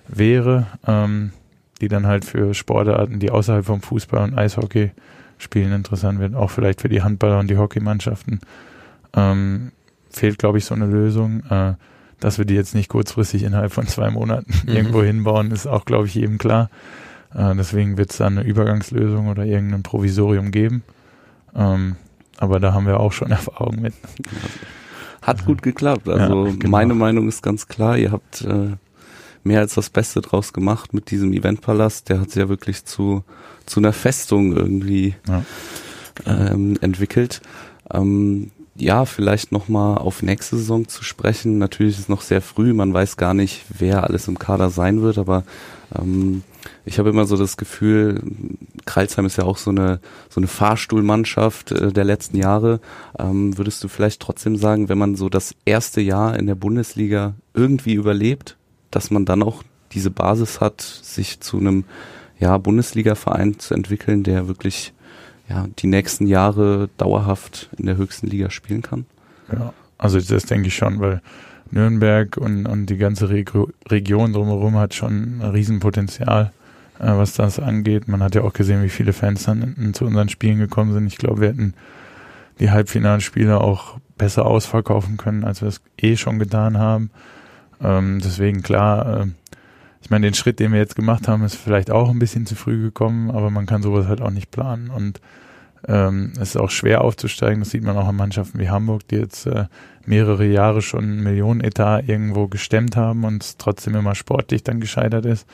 wäre, 0.07 0.67
ähm, 0.87 1.33
die 1.81 1.89
dann 1.89 2.07
halt 2.07 2.25
für 2.25 2.55
Sportarten, 2.55 3.19
die 3.19 3.31
außerhalb 3.31 3.65
vom 3.65 3.83
Fußball 3.83 4.25
und 4.25 4.39
Eishockey 4.39 4.93
spielen, 5.37 5.73
interessant 5.73 6.19
wird, 6.19 6.35
auch 6.35 6.51
vielleicht 6.51 6.81
für 6.81 6.89
die 6.89 7.03
Handballer 7.03 7.39
und 7.39 7.49
die 7.49 7.59
Hockeymannschaften. 7.59 8.41
Ähm, 9.15 9.73
fehlt, 10.11 10.39
glaube 10.39 10.59
ich, 10.59 10.65
so 10.65 10.75
eine 10.75 10.87
Lösung. 10.87 11.43
Äh, 11.51 11.75
dass 12.21 12.37
wir 12.39 12.45
die 12.45 12.55
jetzt 12.55 12.75
nicht 12.75 12.89
kurzfristig 12.89 13.45
innerhalb 13.45 13.73
von 13.73 13.87
zwei 13.87 14.11
Monaten 14.11 14.53
Mhm. 14.67 14.75
irgendwo 14.77 15.03
hinbauen, 15.05 15.53
ist 15.53 15.69
auch, 15.69 15.85
glaube 15.85 16.07
ich, 16.09 16.15
jedem 16.17 16.37
klar. 16.39 16.69
Äh, 17.33 17.55
deswegen 17.55 17.97
wird 17.97 18.11
es 18.11 18.17
da 18.17 18.27
eine 18.27 18.43
Übergangslösung 18.43 19.29
oder 19.29 19.45
irgendein 19.45 19.85
Provisorium 19.85 20.51
geben. 20.51 20.83
Ähm, 21.55 21.95
aber 22.39 22.59
da 22.59 22.73
haben 22.73 22.87
wir 22.87 22.99
auch 22.99 23.13
schon 23.13 23.31
Erfahrung 23.31 23.81
mit. 23.81 23.95
Hat 25.23 25.45
gut 25.47 25.63
geklappt. 25.63 26.09
Also 26.09 26.47
Ja, 26.47 26.53
genau. 26.53 26.69
meine 26.71 26.95
Meinung 26.95 27.29
ist 27.29 27.43
ganz 27.43 27.69
klar, 27.69 27.97
ihr 27.99 28.11
habt 28.11 28.43
äh, 28.43 28.71
mehr 29.45 29.61
als 29.61 29.75
das 29.75 29.89
Beste 29.91 30.21
draus 30.21 30.53
gemacht 30.53 30.95
mit 30.95 31.11
diesem 31.13 31.33
Eventpalast. 31.33 32.09
Der 32.09 32.21
hat 32.21 32.31
sich 32.31 32.41
ja 32.41 32.49
wirklich 32.49 32.85
zu, 32.85 33.23
zu 33.67 33.79
einer 33.79 33.93
Festung 33.93 34.57
irgendwie 34.57 35.15
Ja. 35.29 35.45
ähm, 36.27 36.77
entwickelt. 36.81 37.41
Ähm, 37.93 38.51
ja, 38.79 39.05
vielleicht 39.05 39.53
nochmal 39.53 39.99
auf 39.99 40.23
nächste 40.23 40.57
Saison 40.57 40.87
zu 40.89 41.03
sprechen. 41.03 41.59
Natürlich 41.59 41.95
ist 41.95 42.03
es 42.03 42.09
noch 42.09 42.21
sehr 42.21 42.41
früh, 42.41 42.73
man 42.73 42.95
weiß 42.95 43.17
gar 43.17 43.35
nicht, 43.35 43.65
wer 43.77 44.05
alles 44.05 44.29
im 44.29 44.39
Kader 44.39 44.71
sein 44.71 45.03
wird, 45.03 45.19
aber 45.19 45.45
ähm, 45.95 46.43
ich 46.85 46.99
habe 46.99 47.11
immer 47.11 47.25
so 47.25 47.37
das 47.37 47.57
Gefühl, 47.57 48.23
Kreilsheim 48.85 49.27
ist 49.27 49.37
ja 49.37 49.45
auch 49.45 49.57
so 49.57 49.71
eine 49.71 50.01
so 50.29 50.41
eine 50.41 50.47
Fahrstuhlmannschaft 50.47 51.73
äh, 51.73 51.93
der 51.93 52.05
letzten 52.05 52.37
Jahre. 52.37 52.81
Ähm, 53.19 53.59
würdest 53.59 53.83
du 53.83 53.89
vielleicht 53.89 54.21
trotzdem 54.21 54.57
sagen, 54.57 54.89
wenn 54.89 54.99
man 54.99 55.17
so 55.17 55.29
das 55.29 55.55
erste 55.65 56.01
Jahr 56.01 56.39
in 56.39 56.47
der 56.47 56.55
Bundesliga 56.55 57.35
irgendwie 57.55 57.95
überlebt, 57.95 58.57
dass 58.91 59.11
man 59.11 59.25
dann 59.25 59.43
auch 59.43 59.63
diese 59.93 60.11
Basis 60.11 60.61
hat, 60.61 60.81
sich 60.81 61.41
zu 61.41 61.59
einem 61.59 61.85
ja, 62.39 62.57
Bundesliga-Verein 62.59 63.59
zu 63.59 63.75
entwickeln, 63.75 64.23
der 64.23 64.47
wirklich 64.47 64.93
ja, 65.49 65.67
die 65.79 65.87
nächsten 65.87 66.27
Jahre 66.27 66.89
dauerhaft 66.99 67.71
in 67.79 67.87
der 67.87 67.97
höchsten 67.97 68.27
Liga 68.27 68.51
spielen 68.51 68.83
kann? 68.83 69.07
Ja, 69.53 69.73
also 69.97 70.21
das 70.21 70.45
denke 70.45 70.69
ich 70.69 70.77
schon, 70.77 71.01
weil 71.01 71.23
Nürnberg 71.71 72.37
und, 72.37 72.67
und 72.67 72.87
die 72.87 72.97
ganze 72.97 73.29
Regio 73.31 73.71
Region 73.89 74.33
drumherum 74.33 74.77
hat 74.77 74.95
schon 74.95 75.39
ein 75.39 75.51
Riesenpotenzial, 75.51 76.53
äh, 76.99 77.07
was 77.07 77.35
das 77.35 77.59
angeht. 77.59 78.09
Man 78.09 78.23
hat 78.23 78.35
ja 78.35 78.43
auch 78.43 78.53
gesehen, 78.53 78.83
wie 78.83 78.89
viele 78.89 79.13
Fans 79.13 79.45
dann 79.45 79.93
zu 79.95 80.05
unseren 80.05 80.29
Spielen 80.29 80.59
gekommen 80.59 80.93
sind. 80.93 81.07
Ich 81.07 81.19
glaube, 81.19 81.41
wir 81.41 81.49
hätten 81.49 81.75
die 82.61 82.71
Halbfinalspiele 82.71 83.61
auch 83.61 83.99
besser 84.17 84.47
ausverkaufen 84.47 85.17
können, 85.17 85.45
als 85.45 85.63
wir 85.63 85.69
es 85.69 85.81
eh 85.97 86.17
schon 86.17 86.39
getan 86.39 86.79
haben. 86.79 87.11
Ähm, 87.81 88.21
deswegen 88.23 88.63
klar, 88.63 89.23
äh, 89.23 89.27
ich 90.01 90.11
meine, 90.11 90.27
den 90.27 90.35
Schritt, 90.35 90.61
den 90.61 90.73
wir 90.73 90.79
jetzt 90.79 90.97
gemacht 90.97 91.29
haben, 91.29 91.45
ist 91.45 91.57
vielleicht 91.57 91.91
auch 91.91 92.11
ein 92.11 92.19
bisschen 92.19 92.47
zu 92.47 92.55
früh 92.55 92.81
gekommen, 92.81 93.31
aber 93.31 93.51
man 93.51 93.67
kann 93.67 93.83
sowas 93.83 94.07
halt 94.07 94.21
auch 94.21 94.31
nicht 94.31 94.51
planen. 94.51 94.91
Und 94.91 95.21
ähm, 95.87 96.33
es 96.37 96.51
ist 96.51 96.57
auch 96.57 96.71
schwer 96.71 97.03
aufzusteigen. 97.03 97.61
Das 97.61 97.71
sieht 97.71 97.83
man 97.83 97.97
auch 97.97 98.07
an 98.07 98.17
Mannschaften 98.17 98.59
wie 98.59 98.71
Hamburg, 98.71 99.07
die 99.09 99.17
jetzt 99.17 99.47
äh, 99.47 99.67
mehrere 100.07 100.47
Jahre 100.47 100.83
schon 100.83 101.05
einen 101.05 101.23
Millionenetat 101.23 102.09
irgendwo 102.09 102.49
gestemmt 102.49 102.97
haben 102.97 103.25
und 103.25 103.43
es 103.43 103.57
trotzdem 103.57 103.95
immer 103.95 104.15
sportlich 104.15 104.63
dann 104.63 104.81
gescheitert 104.81 105.27
ist. 105.27 105.47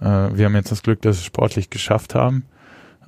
Äh, 0.00 0.04
wir 0.04 0.46
haben 0.46 0.54
jetzt 0.54 0.72
das 0.72 0.82
Glück, 0.82 1.02
dass 1.02 1.16
wir 1.16 1.20
es 1.20 1.24
sportlich 1.24 1.70
geschafft 1.70 2.14
haben. 2.14 2.44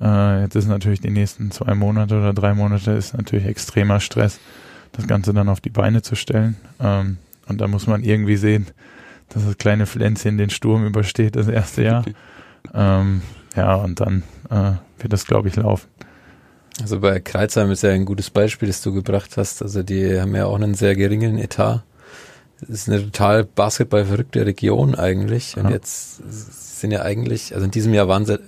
Äh, 0.01 0.41
jetzt 0.41 0.55
ist 0.55 0.67
natürlich 0.67 1.01
die 1.01 1.11
nächsten 1.11 1.51
zwei 1.51 1.75
Monate 1.75 2.17
oder 2.17 2.33
drei 2.33 2.53
Monate 2.53 2.91
ist 2.91 3.15
natürlich 3.15 3.45
extremer 3.45 3.99
Stress, 3.99 4.39
das 4.93 5.07
Ganze 5.07 5.33
dann 5.33 5.49
auf 5.49 5.61
die 5.61 5.69
Beine 5.69 6.01
zu 6.01 6.15
stellen. 6.15 6.57
Ähm, 6.79 7.17
und 7.47 7.61
da 7.61 7.67
muss 7.67 7.87
man 7.87 8.03
irgendwie 8.03 8.37
sehen, 8.37 8.67
dass 9.33 9.45
das 9.45 9.57
kleine 9.57 9.85
Pflänzchen 9.87 10.37
den 10.37 10.49
Sturm 10.49 10.85
übersteht, 10.85 11.35
das 11.35 11.47
erste 11.47 11.83
Jahr. 11.83 12.05
ähm, 12.73 13.21
ja, 13.55 13.75
und 13.75 13.99
dann 13.99 14.23
äh, 14.49 14.73
wird 15.01 15.11
das, 15.13 15.25
glaube 15.25 15.47
ich, 15.49 15.55
laufen. 15.55 15.87
Also 16.81 16.99
bei 16.99 17.19
Kreuzheim 17.19 17.69
ist 17.71 17.83
ja 17.83 17.91
ein 17.91 18.05
gutes 18.05 18.29
Beispiel, 18.29 18.67
das 18.67 18.81
du 18.81 18.93
gebracht 18.93 19.35
hast. 19.37 19.61
Also 19.61 19.83
die 19.83 20.19
haben 20.19 20.35
ja 20.35 20.45
auch 20.45 20.55
einen 20.55 20.73
sehr 20.73 20.95
geringen 20.95 21.37
Etat. 21.37 21.83
Das 22.61 22.69
ist 22.69 22.89
eine 22.89 23.03
total 23.03 23.43
basketballverrückte 23.43 24.45
Region 24.45 24.95
eigentlich. 24.95 25.57
Und 25.57 25.65
Ja. 25.65 25.71
jetzt 25.71 26.21
sind 26.79 26.91
ja 26.91 27.01
eigentlich, 27.01 27.53
also 27.53 27.65
in 27.65 27.71
diesem 27.71 27.93
Jahr 27.93 28.07
waren 28.07 28.25
sie 28.25 28.39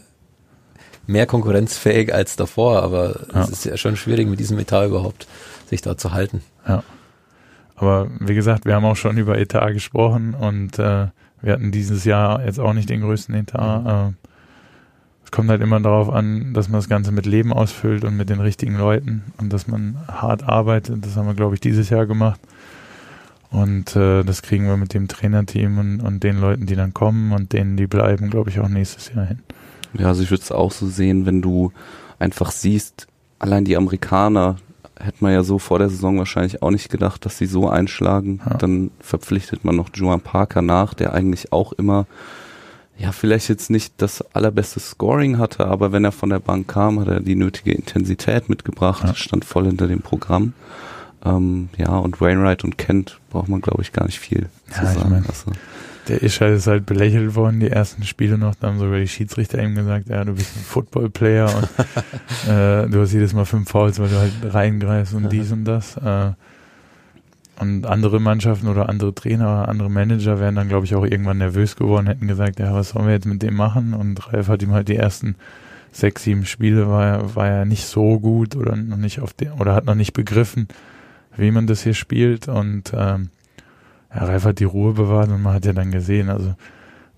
mehr 1.06 1.26
konkurrenzfähig 1.26 2.14
als 2.14 2.36
davor, 2.38 2.82
aber 2.82 3.20
Ja. 3.34 3.42
es 3.44 3.50
ist 3.50 3.66
ja 3.66 3.76
schon 3.78 3.98
schwierig 3.98 4.28
mit 4.28 4.40
diesem 4.40 4.58
Etat 4.58 4.86
überhaupt 4.86 5.28
sich 5.70 5.82
da 5.82 5.98
zu 5.98 6.14
halten. 6.14 6.42
Ja. 6.68 6.84
Aber 7.84 8.08
wie 8.22 8.34
gesagt, 8.34 8.64
wir 8.64 8.76
haben 8.76 8.86
auch 8.86 8.96
schon 8.96 9.18
über 9.18 9.38
Etat 9.38 9.74
gesprochen 9.74 10.36
und 10.36 10.80
äh, 10.80 11.08
wir 11.42 11.52
hatten 11.52 11.74
dieses 11.74 12.06
Jahr 12.06 12.46
jetzt 12.46 12.58
auch 12.58 12.72
nicht 12.72 12.90
den 12.90 13.02
größten 13.02 13.36
Etat. 13.36 13.84
Äh, 13.86 14.14
es 15.26 15.32
kommt 15.32 15.50
halt 15.50 15.62
immer 15.62 15.82
darauf 15.82 16.10
an, 16.10 16.54
dass 16.54 16.70
man 16.70 16.78
das 16.80 16.88
Ganze 16.88 17.12
mit 17.12 17.26
Leben 17.26 17.52
ausfüllt 17.52 18.06
und 18.06 18.16
mit 18.16 18.30
den 18.30 18.40
richtigen 18.40 18.78
Leuten 18.78 19.24
und 19.38 19.52
dass 19.52 19.68
man 19.68 19.98
hart 20.08 20.48
arbeitet. 20.48 21.06
Das 21.06 21.18
haben 21.18 21.28
wir, 21.28 21.34
glaube 21.34 21.56
ich, 21.56 21.60
dieses 21.60 21.90
Jahr 21.90 22.06
gemacht. 22.06 22.40
Und 23.52 23.98
äh, 23.98 24.24
das 24.24 24.44
kriegen 24.44 24.66
wir 24.66 24.78
mit 24.78 24.94
dem 24.94 25.10
Trainerteam 25.10 25.78
und, 25.78 26.00
und 26.00 26.24
den 26.24 26.40
Leuten, 26.40 26.66
die 26.66 26.78
dann 26.78 26.94
kommen 26.94 27.34
und 27.34 27.52
denen, 27.52 27.76
die 27.76 27.88
bleiben, 27.88 28.30
glaube 28.30 28.50
ich, 28.50 28.62
auch 28.62 28.70
nächstes 28.70 29.14
Jahr 29.14 29.26
hin. 29.26 29.40
Ja, 29.94 30.08
also 30.08 30.24
ich 30.24 30.32
würde 30.32 30.42
es 30.42 30.54
auch 30.54 30.72
so 30.72 30.88
sehen, 30.88 31.26
wenn 31.26 31.42
du 31.42 31.74
einfach 32.18 32.52
siehst, 32.52 33.08
allein 33.40 33.66
die 33.66 33.76
Amerikaner 33.76 34.56
hätte 35.04 35.18
man 35.24 35.34
ja 35.34 35.44
so 35.44 35.60
vor 35.60 35.80
der 35.80 35.90
Saison 35.90 36.18
wahrscheinlich 36.18 36.62
auch 36.62 36.72
nicht 36.72 36.90
gedacht, 36.90 37.26
dass 37.26 37.38
sie 37.38 37.46
so 37.46 37.70
einschlagen. 37.70 38.42
Ja. 38.46 38.56
Dann 38.58 38.92
verpflichtet 39.00 39.64
man 39.66 39.76
noch 39.76 39.90
Juan 39.94 40.22
Parker 40.22 40.62
nach, 40.62 40.94
der 40.94 41.14
eigentlich 41.14 41.52
auch 41.52 41.74
immer, 41.74 42.06
ja, 42.98 43.12
vielleicht 43.12 43.50
jetzt 43.50 43.70
nicht 43.70 43.94
das 43.98 44.22
allerbeste 44.36 44.80
Scoring 44.80 45.38
hatte, 45.40 45.66
aber 45.68 45.92
wenn 45.92 46.06
er 46.06 46.12
von 46.12 46.30
der 46.30 46.40
Bank 46.40 46.68
kam, 46.68 47.00
hat 47.00 47.08
er 47.08 47.20
die 47.20 47.36
nötige 47.36 47.72
Intensität 47.72 48.50
mitgebracht, 48.50 49.04
Ja. 49.06 49.16
stand 49.16 49.46
voll 49.46 49.66
hinter 49.66 49.88
dem 49.88 50.02
Programm. 50.02 50.54
Ähm, 51.26 51.70
ja, 51.78 51.90
und 51.98 52.20
Wainwright 52.22 52.64
und 52.64 52.78
Kent 52.78 53.20
braucht 53.30 53.48
man, 53.48 53.62
glaube 53.62 53.82
ich, 53.82 53.94
gar 53.94 54.06
nicht 54.06 54.20
viel 54.20 54.50
zu 54.70 54.82
Ja, 54.84 54.92
ich 54.92 54.98
sagen. 55.00 55.10
mein- 55.10 55.26
also, 55.26 55.52
Der 56.08 56.22
Ischal 56.22 56.54
ist 56.54 56.68
halt 56.68 56.86
belächelt 56.86 57.36
worden, 57.36 57.60
die 57.60 57.70
ersten 57.70 58.04
Spiele 58.04 58.38
noch. 58.38 58.56
Da 58.56 58.68
haben 58.68 58.80
sogar 58.80 59.00
die 59.00 59.08
Schiedsrichter 59.08 59.64
ihm 59.64 59.76
gesagt, 59.76 60.10
ja, 60.10 60.24
du 60.26 60.34
bist 60.34 60.56
ein 60.58 60.64
Football-Player 60.64 61.46
und 61.56 61.64
äh, 62.50 62.90
du 62.90 63.02
hast 63.02 63.14
jedes 63.14 63.34
Mal 63.34 63.46
fünf 63.46 63.70
Fouls, 63.70 64.00
weil 64.00 64.10
du 64.10 64.18
halt 64.18 64.54
reingreifst 64.54 65.14
und 65.14 65.32
dies 65.32 65.52
und 65.52 65.66
das. 65.66 65.96
Äh, 65.98 66.32
und 67.60 67.86
andere 67.86 68.20
Mannschaften 68.20 68.68
oder 68.68 68.90
andere 68.90 69.14
Trainer 69.14 69.46
oder 69.46 69.70
andere 69.70 69.90
Manager 69.90 70.40
wären 70.40 70.56
dann, 70.56 70.70
glaube 70.70 70.86
ich, 70.86 70.96
auch 70.96 71.06
irgendwann 71.06 71.38
nervös 71.38 71.76
geworden, 71.76 72.08
hätten 72.08 72.28
gesagt, 72.28 72.60
ja, 72.60 72.74
was 72.74 72.90
sollen 72.90 73.06
wir 73.06 73.14
jetzt 73.14 73.28
mit 73.28 73.42
dem 73.42 73.56
machen? 73.56 73.94
Und 73.94 74.34
Ralf 74.34 74.48
hat 74.48 74.64
ihm 74.64 74.74
halt 74.74 74.90
die 74.90 74.98
ersten 74.98 75.36
sechs, 75.92 76.24
sieben 76.24 76.46
Spiele 76.46 76.90
war 76.90 77.06
er, 77.06 77.36
war 77.36 77.48
er 77.48 77.66
nicht 77.66 77.86
so 77.86 78.20
gut 78.20 78.56
oder 78.56 78.76
noch 78.76 78.98
nicht 78.98 79.20
auf 79.20 79.34
den, 79.34 79.54
oder 79.54 79.76
hat 79.76 79.86
noch 79.86 79.96
nicht 79.96 80.14
begriffen, 80.14 80.68
wie 81.38 81.52
man 81.52 81.68
das 81.68 81.84
hier 81.84 81.94
spielt. 81.94 82.48
Und 82.48 82.92
ähm, 82.96 83.30
ja, 84.16 84.26
Ralf 84.26 84.46
hat 84.46 84.60
die 84.60 84.64
Ruhe 84.66 84.94
bewahrt 84.94 85.30
und 85.30 85.42
man 85.42 85.54
hat 85.54 85.66
ja 85.66 85.74
dann 85.74 85.92
gesehen, 85.92 86.30
also 86.30 86.54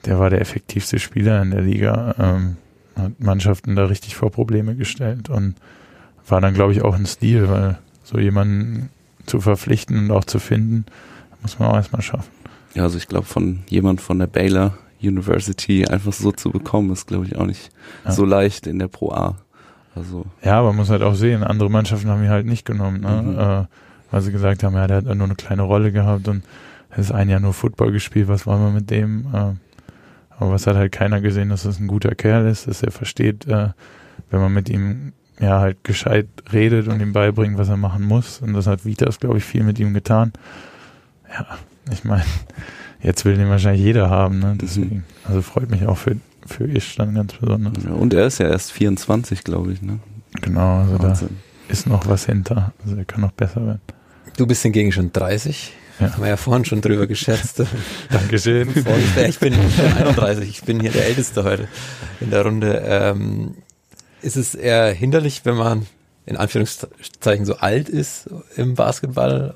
der 0.06 0.20
war 0.20 0.30
der 0.30 0.42
effektivste 0.42 1.00
Spieler 1.00 1.42
in 1.42 1.52
der 1.52 1.62
Liga, 1.62 2.16
ähm, 2.20 2.58
hat 2.96 3.20
Mannschaften 3.20 3.76
da 3.76 3.86
richtig 3.86 4.16
vor 4.16 4.32
Probleme 4.32 4.76
gestellt 4.76 5.30
und 5.30 5.56
war 6.28 6.42
dann, 6.42 6.54
glaube 6.54 6.72
ich, 6.74 6.82
auch 6.84 6.96
ein 6.96 7.06
Stil, 7.06 7.50
weil 7.50 7.78
so 8.04 8.18
jemanden 8.20 8.90
zu 9.26 9.42
verpflichten 9.42 9.98
und 9.98 10.12
auch 10.12 10.24
zu 10.24 10.40
finden, 10.40 10.86
muss 11.42 11.60
man 11.60 11.70
auch 11.70 11.76
erstmal 11.76 12.02
schaffen. 12.02 12.30
Ja, 12.76 12.84
also 12.84 12.98
ich 12.98 13.08
glaube, 13.08 13.26
von 13.26 13.60
jemand 13.68 14.02
von 14.02 14.20
der 14.20 14.28
Baylor 14.28 14.78
University 15.02 15.86
einfach 15.88 16.14
so 16.14 16.32
zu 16.32 16.52
bekommen, 16.52 16.92
ist, 16.92 17.08
glaube 17.08 17.26
ich, 17.26 17.36
auch 17.36 17.46
nicht 17.46 17.70
Ja. 18.06 18.12
so 18.12 18.26
leicht 18.26 18.68
in 18.68 18.80
der 18.80 18.88
Pro 18.88 19.12
A. 19.12 19.36
Also, 19.96 20.26
Ja, 20.44 20.60
aber 20.60 20.70
man 20.70 20.78
muss 20.78 20.90
halt 20.90 21.02
auch 21.04 21.16
sehen, 21.16 21.44
andere 21.44 21.70
Mannschaften 21.70 22.10
haben 22.10 22.24
ihn 22.24 22.30
halt 22.30 22.46
nicht 22.46 22.66
genommen, 22.66 23.02
ne? 23.02 23.22
Mhm. 23.24 23.40
äh, 23.40 23.66
weil 24.12 24.22
sie 24.22 24.32
gesagt 24.32 24.64
haben, 24.64 24.76
ja, 24.76 24.88
der 24.88 24.98
hat 24.98 25.06
nur 25.06 25.14
eine 25.26 25.36
kleine 25.36 25.62
Rolle 25.64 25.92
gehabt 25.92 26.28
und 26.28 26.44
er 26.96 27.00
ist 27.02 27.12
ein 27.12 27.30
Jahr 27.30 27.42
nur 27.42 27.54
Football 27.54 27.92
gespielt, 27.92 28.28
was 28.28 28.48
wollen 28.48 28.62
wir 28.62 28.72
mit 28.72 28.90
dem? 28.90 29.28
Äh, 29.34 29.54
aber 30.38 30.52
was 30.52 30.66
hat 30.66 30.76
halt 30.76 30.92
keiner 30.92 31.22
gesehen, 31.22 31.50
dass 31.50 31.64
das 31.64 31.80
ein 31.80 31.88
guter 31.88 32.16
Kerl 32.16 32.48
ist, 32.48 32.68
dass 32.68 32.84
er 32.84 32.92
versteht, 32.92 33.48
äh, 33.48 33.70
wenn 34.30 34.40
man 34.40 34.54
mit 34.54 34.70
ihm 34.70 35.14
ja 35.40 35.60
halt 35.60 35.84
gescheit 35.84 36.28
redet 36.54 36.88
und 36.88 37.02
ihm 37.02 37.12
beibringt, 37.12 37.58
was 37.58 37.68
er 37.68 37.78
machen 37.78 38.06
muss. 38.06 38.40
Und 38.42 38.54
das 38.54 38.68
hat 38.68 38.86
Vitas, 38.86 39.20
glaube 39.20 39.38
ich, 39.38 39.44
viel 39.44 39.64
mit 39.64 39.78
ihm 39.80 39.94
getan. 39.94 40.32
Ja, 41.30 41.46
ich 41.92 42.06
meine, 42.06 42.24
jetzt 43.02 43.26
will 43.26 43.36
den 43.36 43.50
wahrscheinlich 43.50 43.84
jeder 43.84 44.10
haben, 44.10 44.40
ne? 44.40 44.58
Deswegen. 44.60 45.04
Also 45.26 45.42
freut 45.42 45.70
mich 45.70 45.86
auch 45.86 45.98
für, 45.98 46.16
für 46.46 46.66
ich 46.66 46.96
dann 46.96 47.14
ganz 47.14 47.34
besonders. 47.34 47.84
ja, 47.84 47.92
und 47.92 48.14
er 48.14 48.28
ist 48.28 48.38
ja 48.38 48.48
erst 48.48 48.72
24, 48.72 49.44
glaube 49.44 49.74
ich, 49.74 49.82
ne? 49.82 50.00
Genau, 50.42 50.80
also 50.80 50.98
da 50.98 51.10
Wahnsinn. 51.10 51.38
ist 51.68 51.88
noch 51.88 52.08
was 52.08 52.26
hinter. 52.26 52.74
Also 52.84 52.96
er 52.96 53.06
kann 53.06 53.22
noch 53.22 53.32
besser 53.32 53.66
werden. 53.66 53.82
Du 54.38 54.48
bist 54.48 54.64
hingegen 54.64 54.92
schon 54.92 55.12
30. 55.12 55.74
Ja. 56.00 56.12
Haben 56.12 56.24
wir 56.24 56.30
ja 56.30 56.38
vorhin 56.38 56.66
schon 56.66 56.82
drüber 56.82 57.08
gescherzt. 57.08 57.64
Dankeschön. 58.10 58.70
Ich 59.28 59.40
bin 59.40 59.54
31, 59.54 60.50
ich 60.50 60.64
bin 60.64 60.80
hier 60.80 60.92
der 60.92 61.06
Älteste 61.06 61.44
heute 61.44 61.68
in 62.20 62.32
der 62.32 62.44
Runde. 62.44 62.84
Ähm, 62.86 63.56
ist 64.22 64.36
es 64.36 64.56
eher 64.56 64.92
hinderlich, 64.92 65.42
wenn 65.46 65.56
man 65.56 65.86
in 66.26 66.36
Anführungszeichen 66.38 67.46
so 67.46 67.58
alt 67.58 67.88
ist 67.88 68.30
im 68.56 68.76
Basketball? 68.76 69.56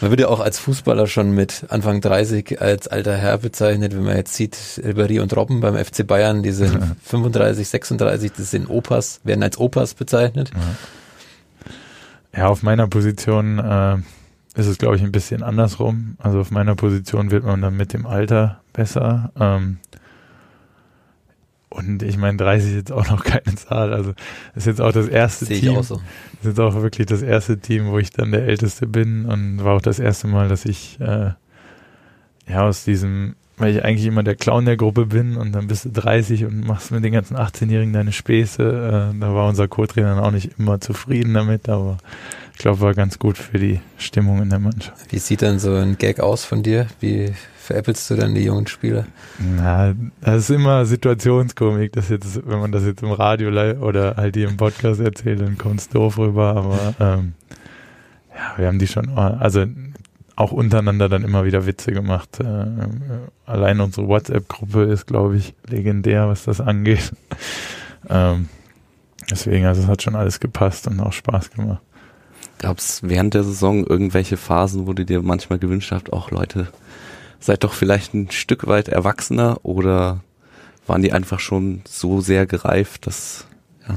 Man 0.00 0.10
wird 0.10 0.20
ja 0.20 0.28
auch 0.28 0.40
als 0.40 0.58
Fußballer 0.58 1.06
schon 1.06 1.30
mit 1.30 1.64
Anfang 1.68 2.00
30 2.00 2.60
als 2.60 2.88
alter 2.88 3.16
Herr 3.16 3.38
bezeichnet, 3.38 3.94
wenn 3.94 4.04
man 4.04 4.16
jetzt 4.16 4.34
sieht, 4.34 4.54
Ribéry 4.54 5.20
und 5.20 5.34
Robben 5.34 5.60
beim 5.60 5.82
FC 5.82 6.06
Bayern, 6.06 6.42
die 6.42 6.50
sind 6.50 6.78
35, 7.04 7.66
36, 7.68 8.32
das 8.36 8.50
sind 8.50 8.68
Opas, 8.68 9.20
werden 9.24 9.42
als 9.42 9.56
Opas 9.56 9.94
bezeichnet. 9.94 10.50
Ja, 12.36 12.48
auf 12.48 12.62
meiner 12.62 12.88
Position 12.88 13.58
äh, 13.58 13.96
ist 14.54 14.66
es, 14.66 14.78
glaube 14.78 14.96
ich, 14.96 15.02
ein 15.02 15.12
bisschen 15.12 15.42
andersrum. 15.42 16.16
Also 16.18 16.40
auf 16.40 16.50
meiner 16.50 16.76
Position 16.76 17.30
wird 17.30 17.44
man 17.44 17.60
dann 17.60 17.76
mit 17.76 17.92
dem 17.92 18.06
Alter 18.06 18.60
besser. 18.72 19.32
Ähm, 19.38 19.78
und 21.70 22.04
ich 22.04 22.16
meine, 22.16 22.36
30 22.38 22.70
ist 22.70 22.76
jetzt 22.76 22.92
auch 22.92 23.10
noch 23.10 23.24
keine 23.24 23.56
Zahl. 23.56 23.92
Also 23.92 24.14
ist 24.54 24.66
jetzt 24.66 24.80
auch 24.80 24.92
das 24.92 25.08
erste 25.08 25.46
Sehe 25.46 25.56
ich 25.56 25.62
Team. 25.62 25.76
auch 25.76 25.82
so. 25.82 25.96
ist 25.96 26.44
jetzt 26.44 26.60
auch 26.60 26.74
wirklich 26.74 27.06
das 27.06 27.22
erste 27.22 27.58
Team, 27.58 27.86
wo 27.86 27.98
ich 27.98 28.10
dann 28.10 28.30
der 28.30 28.46
Älteste 28.46 28.86
bin 28.86 29.26
und 29.26 29.64
war 29.64 29.74
auch 29.74 29.82
das 29.82 29.98
erste 29.98 30.28
Mal, 30.28 30.48
dass 30.48 30.64
ich 30.64 31.00
äh, 31.00 31.32
ja 32.46 32.62
aus 32.62 32.84
diesem, 32.84 33.34
weil 33.56 33.74
ich 33.74 33.84
eigentlich 33.84 34.06
immer 34.06 34.22
der 34.22 34.34
Clown 34.34 34.64
der 34.64 34.76
Gruppe 34.76 35.06
bin 35.06 35.36
und 35.36 35.52
dann 35.52 35.68
bist 35.68 35.84
du 35.84 35.90
30 35.90 36.44
und 36.44 36.66
machst 36.66 36.90
mit 36.90 37.04
den 37.04 37.12
ganzen 37.12 37.36
18-Jährigen 37.36 37.92
deine 37.92 38.12
Späße. 38.12 39.12
Äh, 39.14 39.18
da 39.18 39.34
war 39.34 39.48
unser 39.48 39.68
Co-Trainer 39.68 40.16
dann 40.16 40.24
auch 40.24 40.32
nicht 40.32 40.58
immer 40.58 40.80
zufrieden 40.80 41.34
damit, 41.34 41.68
aber 41.68 41.98
ich 42.52 42.58
glaube, 42.58 42.80
war 42.80 42.94
ganz 42.94 43.18
gut 43.18 43.38
für 43.38 43.58
die 43.58 43.80
Stimmung 43.98 44.42
in 44.42 44.50
der 44.50 44.58
Mannschaft. 44.58 45.12
Wie 45.12 45.18
sieht 45.18 45.42
dann 45.42 45.58
so 45.58 45.74
ein 45.74 45.98
Gag 45.98 46.20
aus 46.20 46.44
von 46.44 46.62
dir? 46.62 46.86
Wie 47.00 47.32
veräppelst 47.56 48.10
du 48.10 48.16
dann 48.16 48.34
die 48.34 48.44
jungen 48.44 48.66
Spieler? 48.66 49.06
Na, 49.38 49.94
das 50.20 50.44
ist 50.44 50.50
immer 50.50 50.84
Situationskomik, 50.84 51.92
das 51.92 52.10
jetzt, 52.10 52.46
wenn 52.46 52.58
man 52.58 52.72
das 52.72 52.84
jetzt 52.84 53.02
im 53.02 53.12
Radio 53.12 53.48
oder 53.80 54.16
halt 54.16 54.36
hier 54.36 54.48
im 54.48 54.56
Podcast 54.56 55.00
erzählt, 55.00 55.40
dann 55.40 55.58
kommt 55.58 55.80
es 55.80 55.88
doof 55.88 56.18
rüber, 56.18 56.56
aber 56.56 56.94
ähm, 57.00 57.32
ja, 58.34 58.58
wir 58.58 58.66
haben 58.66 58.78
die 58.78 58.86
schon, 58.86 59.08
also 59.16 59.64
auch 60.36 60.52
untereinander 60.52 61.08
dann 61.08 61.24
immer 61.24 61.44
wieder 61.44 61.66
Witze 61.66 61.92
gemacht. 61.92 62.40
Äh, 62.40 62.44
äh, 62.44 62.88
allein 63.46 63.80
unsere 63.80 64.08
WhatsApp-Gruppe 64.08 64.84
ist, 64.84 65.06
glaube 65.06 65.36
ich, 65.36 65.54
legendär, 65.66 66.28
was 66.28 66.44
das 66.44 66.60
angeht. 66.60 67.12
ähm, 68.08 68.48
deswegen, 69.30 69.66
also 69.66 69.82
es 69.82 69.88
hat 69.88 70.02
schon 70.02 70.16
alles 70.16 70.40
gepasst 70.40 70.86
und 70.86 71.00
auch 71.00 71.12
Spaß 71.12 71.50
gemacht. 71.50 71.82
Gab 72.58 72.78
es 72.78 73.02
während 73.02 73.34
der 73.34 73.44
Saison 73.44 73.86
irgendwelche 73.86 74.36
Phasen, 74.36 74.86
wo 74.86 74.92
du 74.92 75.04
dir 75.04 75.22
manchmal 75.22 75.58
gewünscht 75.58 75.92
hast, 75.92 76.12
auch 76.12 76.30
Leute, 76.30 76.68
seid 77.38 77.62
doch 77.62 77.72
vielleicht 77.72 78.14
ein 78.14 78.30
Stück 78.30 78.66
weit 78.66 78.88
erwachsener 78.88 79.58
oder 79.62 80.20
waren 80.86 81.02
die 81.02 81.12
einfach 81.12 81.40
schon 81.40 81.82
so 81.86 82.20
sehr 82.20 82.46
gereift, 82.46 83.06
dass 83.06 83.46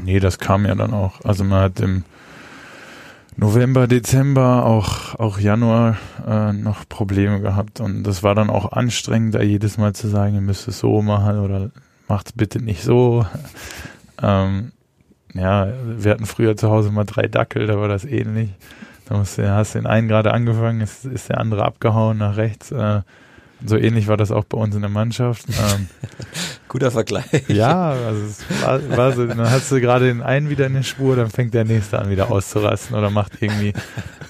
Nee, 0.03 0.19
das 0.19 0.37
kam 0.37 0.65
ja 0.65 0.75
dann 0.75 0.93
auch. 0.93 1.23
Also 1.23 1.43
man 1.43 1.61
hat 1.61 1.79
im 1.79 2.03
November, 3.39 3.87
Dezember, 3.87 4.65
auch, 4.65 5.13
auch 5.15 5.39
Januar 5.39 5.97
äh, 6.27 6.53
noch 6.53 6.89
Probleme 6.89 7.39
gehabt. 7.39 7.79
Und 7.79 8.03
das 8.03 8.23
war 8.23 8.33
dann 8.33 8.49
auch 8.49 8.71
anstrengend, 8.71 9.35
da 9.35 9.41
jedes 9.41 9.77
Mal 9.77 9.93
zu 9.93 10.07
sagen, 10.07 10.33
ihr 10.33 10.41
müsst 10.41 10.67
es 10.67 10.79
so 10.79 11.03
machen 11.03 11.39
oder 11.39 11.69
macht's 12.07 12.31
bitte 12.31 12.59
nicht 12.59 12.81
so. 12.81 13.27
ähm, 14.23 14.71
ja, 15.35 15.67
wir 15.85 16.11
hatten 16.11 16.25
früher 16.25 16.57
zu 16.57 16.71
Hause 16.71 16.91
mal 16.91 17.03
drei 17.03 17.27
Dackel, 17.27 17.67
da 17.67 17.79
war 17.79 17.87
das 17.87 18.05
ähnlich. 18.05 18.49
Da 19.05 19.17
musst 19.17 19.37
du, 19.37 19.47
hast 19.47 19.75
den 19.75 19.85
einen 19.85 20.07
gerade 20.07 20.33
angefangen, 20.33 20.81
ist, 20.81 21.05
ist 21.05 21.29
der 21.29 21.39
andere 21.39 21.63
abgehauen 21.63 22.17
nach 22.17 22.37
rechts. 22.37 22.71
Äh, 22.71 23.01
so 23.65 23.77
ähnlich 23.77 24.07
war 24.07 24.17
das 24.17 24.31
auch 24.31 24.43
bei 24.43 24.57
uns 24.57 24.75
in 24.75 24.81
der 24.81 24.89
Mannschaft. 24.89 25.45
Ähm, 25.57 25.87
Guter 26.67 26.91
Vergleich. 26.91 27.25
ja, 27.47 27.91
also 27.91 28.25
es 28.25 28.63
war, 28.63 28.97
war 28.97 29.11
so, 29.13 29.25
dann 29.25 29.39
hast 29.39 29.71
du 29.71 29.81
gerade 29.81 30.05
den 30.05 30.21
einen 30.21 30.49
wieder 30.49 30.67
in 30.67 30.73
der 30.73 30.83
Spur, 30.83 31.15
dann 31.15 31.29
fängt 31.29 31.53
der 31.53 31.65
nächste 31.65 31.97
an 31.97 32.09
wieder 32.09 32.29
auszurasten 32.29 32.95
oder 32.95 33.09
macht 33.09 33.41
irgendwie 33.41 33.73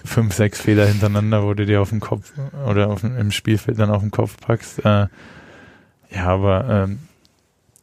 fünf, 0.06 0.34
sechs 0.34 0.62
Fehler 0.62 0.86
hintereinander, 0.86 1.44
wo 1.44 1.54
du 1.54 1.66
dir 1.66 1.82
auf 1.82 1.90
den 1.90 2.00
Kopf 2.00 2.32
oder 2.68 2.90
auf, 2.90 3.04
im 3.04 3.32
Spielfeld 3.32 3.80
dann 3.80 3.90
auf 3.90 4.02
den 4.02 4.12
Kopf 4.12 4.38
packst. 4.40 4.86
Äh, 4.86 5.08
ja, 6.12 6.26
aber 6.26 6.66
ähm, 6.70 7.00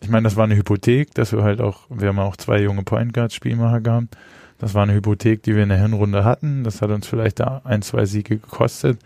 ich 0.01 0.09
meine, 0.09 0.25
das 0.25 0.37
war 0.37 0.45
eine 0.45 0.57
Hypothek, 0.57 1.15
dass 1.15 1.33
wir 1.33 1.43
halt 1.43 1.61
auch, 1.61 1.81
wir 1.89 2.09
haben 2.09 2.19
auch 2.19 2.37
zwei 2.37 2.61
junge 2.61 2.83
Point 2.83 3.13
Guards 3.13 3.35
Spielmacher 3.35 3.81
gehabt. 3.81 4.17
Das 4.59 4.75
war 4.75 4.83
eine 4.83 4.95
Hypothek, 4.95 5.43
die 5.43 5.55
wir 5.55 5.63
in 5.63 5.69
der 5.69 5.81
Hinrunde 5.81 6.25
hatten. 6.25 6.65
Das 6.65 6.81
hat 6.81 6.91
uns 6.91 7.07
vielleicht 7.07 7.41
da 7.41 7.63
ein, 7.65 7.83
zwei 7.83 8.05
Siege 8.07 8.39
gekostet, 8.39 8.99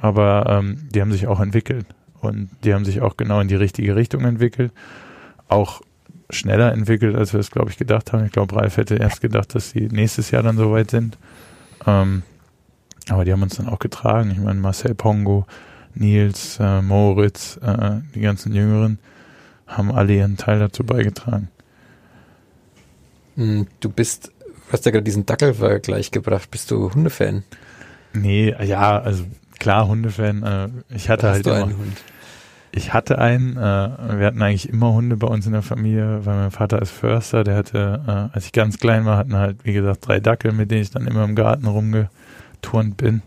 aber 0.00 0.46
ähm, 0.48 0.88
die 0.94 1.00
haben 1.00 1.12
sich 1.12 1.26
auch 1.26 1.40
entwickelt 1.40 1.86
und 2.20 2.50
die 2.64 2.74
haben 2.74 2.84
sich 2.84 3.00
auch 3.00 3.16
genau 3.16 3.40
in 3.40 3.48
die 3.48 3.54
richtige 3.54 3.96
Richtung 3.96 4.24
entwickelt. 4.24 4.72
Auch 5.48 5.82
schneller 6.30 6.72
entwickelt, 6.72 7.16
als 7.16 7.32
wir 7.32 7.40
es, 7.40 7.50
glaube 7.50 7.70
ich, 7.70 7.76
gedacht 7.76 8.12
haben. 8.12 8.24
Ich 8.24 8.32
glaube, 8.32 8.56
Ralf 8.56 8.76
hätte 8.76 8.96
erst 8.96 9.20
gedacht, 9.20 9.54
dass 9.54 9.70
sie 9.70 9.88
nächstes 9.88 10.30
Jahr 10.30 10.42
dann 10.42 10.56
soweit 10.56 10.90
sind. 10.90 11.18
Ähm, 11.86 12.22
aber 13.08 13.24
die 13.24 13.32
haben 13.32 13.42
uns 13.42 13.56
dann 13.56 13.68
auch 13.68 13.78
getragen. 13.78 14.30
Ich 14.30 14.38
meine, 14.38 14.60
Marcel 14.60 14.94
Pongo, 14.94 15.46
Nils, 15.94 16.58
äh, 16.60 16.80
Moritz, 16.80 17.58
äh, 17.62 18.00
die 18.14 18.20
ganzen 18.20 18.54
Jüngeren 18.54 18.98
haben 19.66 19.92
alle 19.92 20.14
ihren 20.14 20.36
Teil 20.36 20.58
dazu 20.58 20.84
beigetragen. 20.84 21.48
Hm, 23.36 23.66
Du 23.80 23.90
bist, 23.90 24.28
du 24.28 24.72
hast 24.72 24.84
ja 24.86 24.92
gerade 24.92 25.04
diesen 25.04 25.26
Dackelvergleich 25.26 26.10
gebracht. 26.10 26.50
Bist 26.50 26.70
du 26.70 26.92
Hundefan? 26.92 27.44
Nee, 28.12 28.54
ja, 28.62 28.98
also 28.98 29.24
klar, 29.64 29.88
Hundefan. 29.88 30.42
Äh, 30.42 30.68
ich 30.94 31.08
hatte 31.08 31.26
Oder 31.26 31.32
halt 31.32 31.38
hast 31.38 31.46
du 31.46 31.50
immer, 31.50 31.62
einen 31.64 31.78
Hund? 31.78 31.96
ich 32.72 32.92
hatte 32.92 33.18
einen. 33.18 33.56
Äh, 33.56 33.60
wir 34.18 34.26
hatten 34.26 34.42
eigentlich 34.42 34.68
immer 34.68 34.92
Hunde 34.92 35.16
bei 35.16 35.26
uns 35.26 35.46
in 35.46 35.52
der 35.52 35.62
Familie, 35.62 36.24
weil 36.26 36.36
mein 36.36 36.50
Vater 36.50 36.80
ist 36.82 36.90
Förster. 36.90 37.44
Der 37.44 37.56
hatte, 37.56 38.00
äh, 38.06 38.34
als 38.34 38.46
ich 38.46 38.52
ganz 38.52 38.78
klein 38.78 39.04
war, 39.06 39.16
hatten 39.16 39.34
halt 39.36 39.64
wie 39.64 39.72
gesagt 39.72 40.06
drei 40.06 40.20
Dackel, 40.20 40.52
mit 40.52 40.70
denen 40.70 40.82
ich 40.82 40.90
dann 40.90 41.06
immer 41.06 41.24
im 41.24 41.34
Garten 41.34 41.66
rumgeturnt 41.66 42.96
bin. 42.96 43.22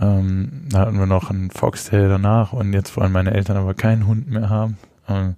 Ähm, 0.00 0.62
da 0.70 0.78
hatten 0.80 0.98
wir 0.98 1.06
noch 1.06 1.30
einen 1.30 1.50
Foxtail 1.50 2.08
danach 2.08 2.52
und 2.54 2.72
jetzt 2.72 2.96
wollen 2.96 3.12
meine 3.12 3.34
Eltern 3.34 3.56
aber 3.58 3.74
keinen 3.74 4.06
Hund 4.06 4.30
mehr 4.30 4.48
haben. 4.48 4.78
Ähm, 5.08 5.34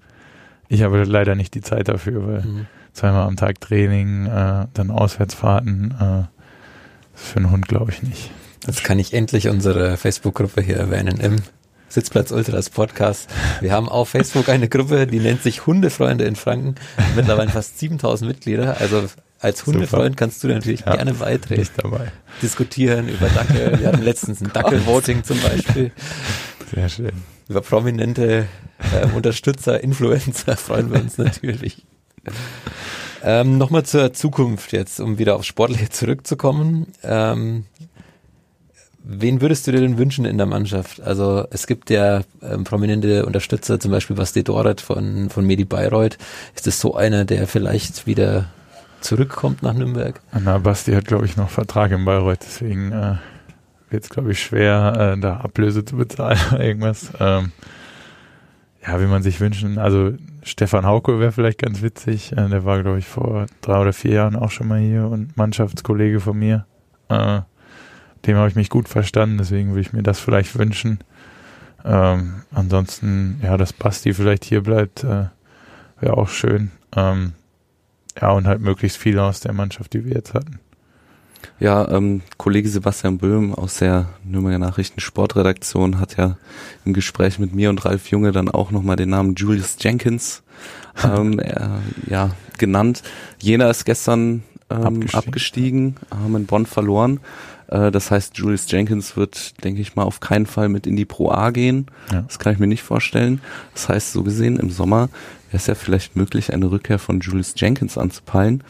ich 0.68 0.82
habe 0.82 1.02
leider 1.04 1.34
nicht 1.34 1.54
die 1.54 1.62
Zeit 1.62 1.88
dafür, 1.88 2.26
weil 2.26 2.40
Mhm. 2.42 2.66
zweimal 2.92 3.26
am 3.26 3.36
Tag 3.36 3.60
Training, 3.60 4.26
äh, 4.26 4.66
dann 4.74 4.90
Auswärtsfahrten. 4.90 5.94
Äh, 6.00 6.22
für 7.14 7.38
einen 7.38 7.50
Hund 7.50 7.66
glaube 7.68 7.90
ich 7.90 8.02
nicht. 8.02 8.30
Jetzt 8.66 8.84
kann 8.84 8.98
ich 8.98 9.12
endlich 9.12 9.48
unsere 9.48 9.96
Facebook-Gruppe 9.96 10.62
hier 10.62 10.76
erwähnen 10.76 11.18
im 11.20 11.36
Sitzplatz 11.88 12.30
Ultras 12.30 12.70
Podcast. 12.70 13.28
Wir 13.60 13.72
haben 13.72 13.88
auf 13.88 14.08
Facebook 14.10 14.48
eine 14.48 14.68
Gruppe, 14.68 15.06
die 15.06 15.18
nennt 15.20 15.42
sich 15.42 15.66
Hundefreunde 15.66 16.24
in 16.24 16.36
Franken. 16.36 16.76
Mittlerweile 17.16 17.50
fast 17.50 17.78
7000 17.78 18.28
Mitglieder. 18.30 18.78
Also 18.80 19.04
als 19.40 19.66
Hundefreund 19.66 20.16
kannst 20.16 20.42
du 20.44 20.48
natürlich 20.48 20.80
Ja. 20.86 20.94
gerne 20.96 21.14
beitreten, 21.14 21.68
dabei. 21.76 22.12
diskutieren 22.40 23.08
über 23.08 23.26
Dackel. 23.28 23.80
Wir 23.80 23.88
hatten 23.88 24.02
letztens 24.02 24.40
ein 24.40 24.50
Dackel-Voting 24.54 25.24
zum 25.24 25.40
Beispiel. 25.40 25.90
Sehr 26.74 26.88
schön. 26.88 27.12
Über 27.48 27.60
prominente 27.60 28.46
äh, 28.94 29.06
Unterstützer, 29.14 29.82
Influencer 29.82 30.56
freuen 30.56 30.90
wir 30.92 31.00
uns 31.00 31.18
natürlich. 31.18 31.84
Ähm, 33.24 33.58
Nochmal 33.58 33.84
zur 33.84 34.12
Zukunft 34.14 34.72
jetzt, 34.72 34.98
um 35.00 35.18
wieder 35.18 35.36
aufs 35.36 35.46
Sportliche 35.46 35.90
zurückzukommen. 35.90 36.86
Ähm, 37.02 37.66
wen 39.04 39.40
würdest 39.40 39.66
du 39.66 39.72
dir 39.72 39.80
denn 39.80 39.98
wünschen 39.98 40.24
in 40.24 40.36
der 40.36 40.46
Mannschaft? 40.46 41.00
Also 41.00 41.46
es 41.50 41.66
gibt 41.66 41.90
ja 41.90 42.22
ähm, 42.42 42.64
prominente 42.64 43.26
Unterstützer, 43.26 43.80
zum 43.80 43.90
Beispiel 43.90 44.16
Basti 44.16 44.44
Doret 44.44 44.80
von, 44.80 45.30
von 45.30 45.46
Medi 45.46 45.64
Bayreuth. 45.64 46.18
Ist 46.54 46.66
das 46.66 46.80
so 46.80 46.94
einer, 46.94 47.24
der 47.24 47.46
vielleicht 47.46 48.06
wieder 48.06 48.46
zurückkommt 49.00 49.62
nach 49.62 49.74
Nürnberg. 49.74 50.20
Na, 50.38 50.58
Basti 50.58 50.92
hat, 50.92 51.06
glaube 51.06 51.26
ich, 51.26 51.36
noch 51.36 51.50
Vertrag 51.50 51.90
in 51.90 52.04
Bayreuth, 52.04 52.40
deswegen 52.42 52.92
äh, 52.92 53.16
wird 53.90 54.04
es, 54.04 54.10
glaube 54.10 54.32
ich, 54.32 54.42
schwer, 54.42 55.14
äh, 55.16 55.20
da 55.20 55.38
Ablöse 55.38 55.84
zu 55.84 55.96
bezahlen 55.96 56.38
oder 56.52 56.64
irgendwas. 56.64 57.12
Ähm, 57.20 57.52
ja, 58.86 59.00
wie 59.00 59.06
man 59.06 59.22
sich 59.22 59.40
wünschen. 59.40 59.78
Also 59.78 60.12
Stefan 60.42 60.86
Hauke 60.86 61.20
wäre 61.20 61.32
vielleicht 61.32 61.58
ganz 61.58 61.82
witzig. 61.82 62.32
Äh, 62.32 62.48
der 62.48 62.64
war, 62.64 62.82
glaube 62.82 62.98
ich, 62.98 63.06
vor 63.06 63.46
drei 63.60 63.80
oder 63.80 63.92
vier 63.92 64.12
Jahren 64.12 64.36
auch 64.36 64.50
schon 64.50 64.68
mal 64.68 64.80
hier 64.80 65.06
und 65.06 65.36
Mannschaftskollege 65.36 66.20
von 66.20 66.38
mir. 66.38 66.66
Äh, 67.08 67.40
dem 68.26 68.36
habe 68.36 68.48
ich 68.48 68.54
mich 68.54 68.70
gut 68.70 68.88
verstanden, 68.88 69.38
deswegen 69.38 69.70
würde 69.70 69.80
ich 69.80 69.92
mir 69.92 70.02
das 70.02 70.20
vielleicht 70.20 70.58
wünschen. 70.58 70.98
Ähm, 71.84 72.42
ansonsten, 72.52 73.40
ja, 73.42 73.56
dass 73.56 73.72
Basti 73.72 74.14
vielleicht 74.14 74.44
hier 74.44 74.62
bleibt, 74.62 75.04
äh, 75.04 75.26
wäre 76.00 76.16
auch 76.16 76.28
schön. 76.28 76.70
Ähm, 76.94 77.32
ja, 78.20 78.30
und 78.30 78.46
halt 78.46 78.60
möglichst 78.60 78.98
viele 78.98 79.22
aus 79.22 79.40
der 79.40 79.52
Mannschaft, 79.52 79.92
die 79.94 80.04
wir 80.04 80.12
jetzt 80.12 80.34
hatten. 80.34 80.60
Ja, 81.58 81.88
ähm, 81.90 82.22
Kollege 82.38 82.68
Sebastian 82.68 83.18
Böhm 83.18 83.54
aus 83.54 83.78
der 83.78 84.08
Nürnberger 84.24 84.58
Nachrichten 84.58 85.00
Sportredaktion 85.00 85.98
hat 85.98 86.16
ja 86.16 86.36
im 86.84 86.92
Gespräch 86.92 87.38
mit 87.38 87.54
mir 87.54 87.70
und 87.70 87.84
Ralf 87.84 88.08
Junge 88.08 88.32
dann 88.32 88.48
auch 88.48 88.70
nochmal 88.70 88.96
den 88.96 89.10
Namen 89.10 89.34
Julius 89.34 89.76
Jenkins 89.80 90.42
ähm, 91.04 91.38
äh, 91.38 91.68
ja, 92.06 92.30
genannt. 92.58 93.02
Jena 93.38 93.70
ist 93.70 93.84
gestern 93.84 94.42
ähm, 94.70 94.78
abgestiegen. 94.78 95.18
abgestiegen, 95.18 95.96
haben 96.10 96.36
in 96.36 96.46
Bonn 96.46 96.66
verloren. 96.66 97.20
Äh, 97.72 97.90
das 97.90 98.10
heißt, 98.10 98.36
Julius 98.36 98.70
Jenkins 98.70 99.16
wird, 99.16 99.64
denke 99.64 99.80
ich 99.80 99.96
mal, 99.96 100.04
auf 100.04 100.20
keinen 100.20 100.46
Fall 100.46 100.68
mit 100.68 100.86
in 100.86 100.94
die 100.94 101.06
Pro 101.06 101.30
A 101.30 101.50
gehen. 101.50 101.86
Ja. 102.12 102.22
Das 102.22 102.38
kann 102.38 102.52
ich 102.52 102.58
mir 102.58 102.66
nicht 102.66 102.82
vorstellen. 102.82 103.40
Das 103.74 103.88
heißt, 103.88 104.12
so 104.12 104.22
gesehen, 104.22 104.58
im 104.58 104.70
Sommer 104.70 105.08
wäre 105.50 105.56
es 105.56 105.66
ja 105.66 105.74
vielleicht 105.74 106.14
möglich, 106.14 106.52
eine 106.52 106.70
Rückkehr 106.70 106.98
von 106.98 107.20
Julius 107.20 107.54
Jenkins 107.56 107.96
anzupeilen. 107.96 108.62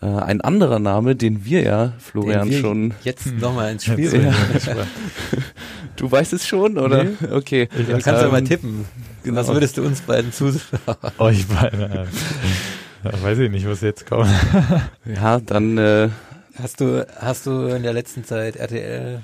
Äh, 0.00 0.06
ein 0.06 0.40
anderer 0.40 0.80
Name, 0.80 1.14
den 1.14 1.44
wir 1.44 1.62
ja, 1.62 1.92
Florian, 1.98 2.50
wir 2.50 2.58
schon 2.58 2.94
jetzt 3.04 3.26
nochmal 3.38 3.70
ins 3.72 3.84
Spiel 3.84 4.10
bringen. 4.10 4.34
du 5.96 6.10
weißt 6.10 6.32
es 6.32 6.46
schon, 6.46 6.78
oder? 6.78 7.04
Nee. 7.04 7.10
Okay. 7.30 7.68
Ich 7.78 7.86
du 7.86 7.92
kannst 7.92 8.08
ähm, 8.08 8.14
ja 8.16 8.28
mal 8.28 8.42
tippen. 8.42 8.84
Genau. 9.22 9.36
Was 9.36 9.48
würdest 9.48 9.76
du 9.76 9.84
uns 9.84 10.00
beiden 10.00 10.32
zusagen? 10.32 10.78
Euch 11.18 11.46
beiden. 11.46 11.80
Ja, 13.04 13.22
weiß 13.22 13.38
ich 13.38 13.50
nicht, 13.52 13.68
was 13.68 13.80
jetzt 13.82 14.06
kommt. 14.06 14.28
ja, 15.04 15.38
dann 15.38 15.78
äh, 15.78 16.08
hast 16.60 16.80
du 16.80 17.06
hast 17.16 17.46
du 17.46 17.66
in 17.66 17.82
der 17.82 17.92
letzten 17.92 18.24
Zeit 18.24 18.56
RTL 18.56 19.20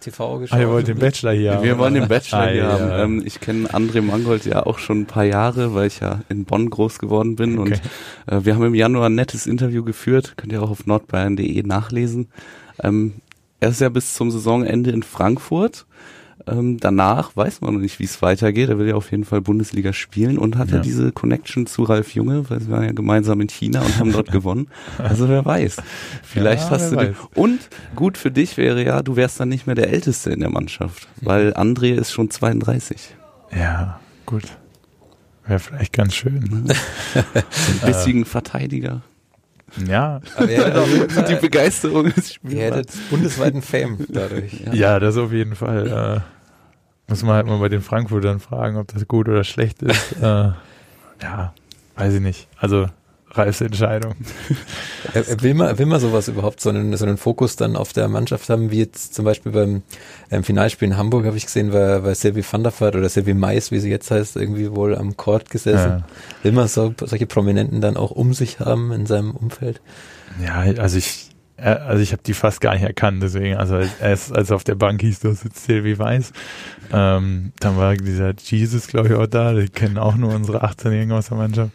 TV 0.00 0.38
geschaut. 0.38 0.58
Ah, 0.58 0.60
ihr 0.60 0.68
wollt 0.68 0.88
den 0.88 0.98
Bachelor 0.98 1.32
hier 1.32 1.54
haben. 1.54 1.64
Wir 1.64 1.78
wollen 1.78 1.94
den 1.94 2.08
Bachelor 2.08 2.40
ah, 2.40 2.46
hier 2.46 2.56
ja. 2.56 2.78
haben. 2.78 3.18
Ähm, 3.18 3.22
ich 3.24 3.40
kenne 3.40 3.68
André 3.68 4.02
Mangold 4.02 4.44
ja 4.44 4.64
auch 4.64 4.78
schon 4.78 5.00
ein 5.00 5.06
paar 5.06 5.24
Jahre, 5.24 5.74
weil 5.74 5.86
ich 5.86 6.00
ja 6.00 6.20
in 6.28 6.44
Bonn 6.44 6.70
groß 6.70 6.98
geworden 6.98 7.36
bin. 7.36 7.58
Okay. 7.58 7.80
Und 8.26 8.32
äh, 8.32 8.44
wir 8.44 8.54
haben 8.54 8.64
im 8.64 8.74
Januar 8.74 9.08
ein 9.08 9.14
nettes 9.14 9.46
Interview 9.46 9.82
geführt. 9.84 10.34
Könnt 10.36 10.52
ihr 10.52 10.62
auch 10.62 10.70
auf 10.70 10.86
nordbayern.de 10.86 11.62
nachlesen. 11.62 12.28
Ähm, 12.82 13.14
er 13.60 13.70
ist 13.70 13.80
ja 13.80 13.88
bis 13.88 14.14
zum 14.14 14.30
Saisonende 14.30 14.90
in 14.90 15.02
Frankfurt 15.02 15.86
ähm, 16.46 16.78
danach 16.78 17.36
weiß 17.36 17.60
man 17.60 17.74
noch 17.74 17.80
nicht, 17.80 17.98
wie 17.98 18.04
es 18.04 18.22
weitergeht. 18.22 18.68
Er 18.68 18.78
will 18.78 18.88
ja 18.88 18.94
auf 18.94 19.10
jeden 19.10 19.24
Fall 19.24 19.40
Bundesliga 19.40 19.92
spielen 19.92 20.38
und 20.38 20.58
hat 20.58 20.70
ja, 20.70 20.76
ja 20.76 20.82
diese 20.82 21.10
Connection 21.12 21.66
zu 21.66 21.82
Ralf 21.84 22.14
Junge, 22.14 22.48
weil 22.50 22.60
sie 22.60 22.70
waren 22.70 22.84
ja 22.84 22.92
gemeinsam 22.92 23.40
in 23.40 23.48
China 23.48 23.80
und 23.80 23.98
haben 23.98 24.12
dort 24.12 24.30
gewonnen. 24.32 24.68
Also 24.98 25.28
wer 25.28 25.44
weiß. 25.44 25.76
Vielleicht 26.22 26.64
ja, 26.64 26.70
hast 26.70 26.92
du 26.92 26.96
den. 26.96 27.16
Und 27.34 27.60
gut 27.94 28.18
für 28.18 28.30
dich 28.30 28.56
wäre 28.56 28.84
ja, 28.84 29.02
du 29.02 29.16
wärst 29.16 29.40
dann 29.40 29.48
nicht 29.48 29.66
mehr 29.66 29.74
der 29.74 29.90
Älteste 29.90 30.30
in 30.30 30.40
der 30.40 30.50
Mannschaft, 30.50 31.08
weil 31.20 31.52
André 31.54 31.94
ist 31.94 32.12
schon 32.12 32.30
32. 32.30 33.16
Ja, 33.52 34.00
gut. 34.26 34.44
Wäre 35.46 35.60
vielleicht 35.60 35.92
ganz 35.92 36.14
schön. 36.14 36.68
Ein 37.14 37.86
bisschen 37.86 38.24
Verteidiger. 38.24 39.02
Ja, 39.86 40.20
aber 40.36 41.22
die 41.28 41.34
Begeisterung 41.34 42.06
ist 42.06 42.34
spürbar. 42.34 42.58
Ihr 42.58 42.64
hättet 42.64 43.10
bundesweiten 43.10 43.62
Fame 43.62 43.98
dadurch. 44.08 44.60
Ja. 44.64 44.74
ja, 44.74 45.00
das 45.00 45.16
auf 45.16 45.32
jeden 45.32 45.54
Fall. 45.54 46.22
Äh, 46.26 47.10
muss 47.10 47.22
man 47.22 47.34
halt 47.34 47.46
mal 47.46 47.58
bei 47.58 47.68
den 47.68 47.82
Frankfurtern 47.82 48.40
fragen, 48.40 48.76
ob 48.76 48.88
das 48.88 49.06
gut 49.06 49.28
oder 49.28 49.44
schlecht 49.44 49.82
ist. 49.82 50.12
äh, 50.22 50.52
ja, 51.22 51.54
weiß 51.96 52.14
ich 52.14 52.20
nicht. 52.20 52.48
Also 52.58 52.86
reife 53.30 53.64
Entscheidung. 53.64 54.14
will, 55.40 55.54
man, 55.54 55.78
will 55.78 55.86
man 55.86 56.00
sowas 56.00 56.28
überhaupt, 56.28 56.60
so 56.60 56.70
einen, 56.70 56.96
so 56.96 57.04
einen 57.04 57.16
Fokus 57.16 57.56
dann 57.56 57.76
auf 57.76 57.92
der 57.92 58.08
Mannschaft 58.08 58.48
haben, 58.48 58.70
wie 58.70 58.78
jetzt 58.78 59.14
zum 59.14 59.24
Beispiel 59.24 59.52
beim 59.52 59.82
ähm, 60.30 60.44
Finalspiel 60.44 60.88
in 60.88 60.96
Hamburg, 60.96 61.26
habe 61.26 61.36
ich 61.36 61.46
gesehen, 61.46 61.72
war, 61.72 62.04
war 62.04 62.14
Sylvie 62.14 62.44
van 62.48 62.62
der 62.62 62.72
Vaart 62.78 62.96
oder 62.96 63.08
Sylvie 63.08 63.34
Mais, 63.34 63.70
wie 63.70 63.78
sie 63.78 63.90
jetzt 63.90 64.10
heißt, 64.10 64.36
irgendwie 64.36 64.74
wohl 64.74 64.96
am 64.96 65.16
Court 65.16 65.50
gesessen. 65.50 65.90
Ja. 65.90 66.06
Will 66.42 66.52
man 66.52 66.68
so, 66.68 66.94
solche 66.98 67.26
Prominenten 67.26 67.80
dann 67.80 67.96
auch 67.96 68.10
um 68.10 68.34
sich 68.34 68.60
haben 68.60 68.92
in 68.92 69.06
seinem 69.06 69.32
Umfeld? 69.32 69.80
Ja, 70.44 70.60
also 70.80 70.98
ich, 70.98 71.30
äh, 71.56 71.70
also 71.70 72.02
ich 72.02 72.12
habe 72.12 72.22
die 72.24 72.34
fast 72.34 72.60
gar 72.60 72.74
nicht 72.74 72.84
erkannt, 72.84 73.22
deswegen, 73.22 73.56
also 73.56 73.80
als, 74.00 74.32
als 74.32 74.50
auf 74.50 74.64
der 74.64 74.74
Bank 74.74 75.00
hieß, 75.00 75.20
da 75.20 75.32
sitzt 75.32 75.64
Sylvie 75.64 75.98
Weiß, 75.98 76.32
ähm, 76.92 77.52
dann 77.60 77.76
war 77.76 77.94
dieser 77.96 78.34
Jesus, 78.38 78.86
glaube 78.86 79.08
ich, 79.08 79.14
auch 79.14 79.26
da, 79.26 79.52
die 79.52 79.68
kennen 79.68 79.98
auch 79.98 80.16
nur 80.16 80.34
unsere 80.34 80.64
18-Jährigen 80.64 81.12
aus 81.12 81.28
der 81.28 81.36
Mannschaft. 81.36 81.70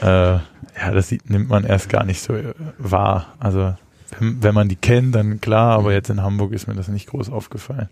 Äh, 0.00 0.06
ja, 0.06 0.90
das 0.92 1.08
sieht, 1.08 1.30
nimmt 1.30 1.48
man 1.48 1.64
erst 1.64 1.88
gar 1.88 2.04
nicht 2.04 2.22
so 2.22 2.34
äh, 2.34 2.54
wahr. 2.78 3.34
Also 3.38 3.74
wenn, 4.18 4.42
wenn 4.42 4.54
man 4.54 4.68
die 4.68 4.76
kennt, 4.76 5.14
dann 5.14 5.40
klar, 5.40 5.78
aber 5.78 5.92
jetzt 5.92 6.10
in 6.10 6.22
Hamburg 6.22 6.52
ist 6.52 6.66
mir 6.66 6.74
das 6.74 6.88
nicht 6.88 7.08
groß 7.08 7.30
aufgefallen. 7.30 7.88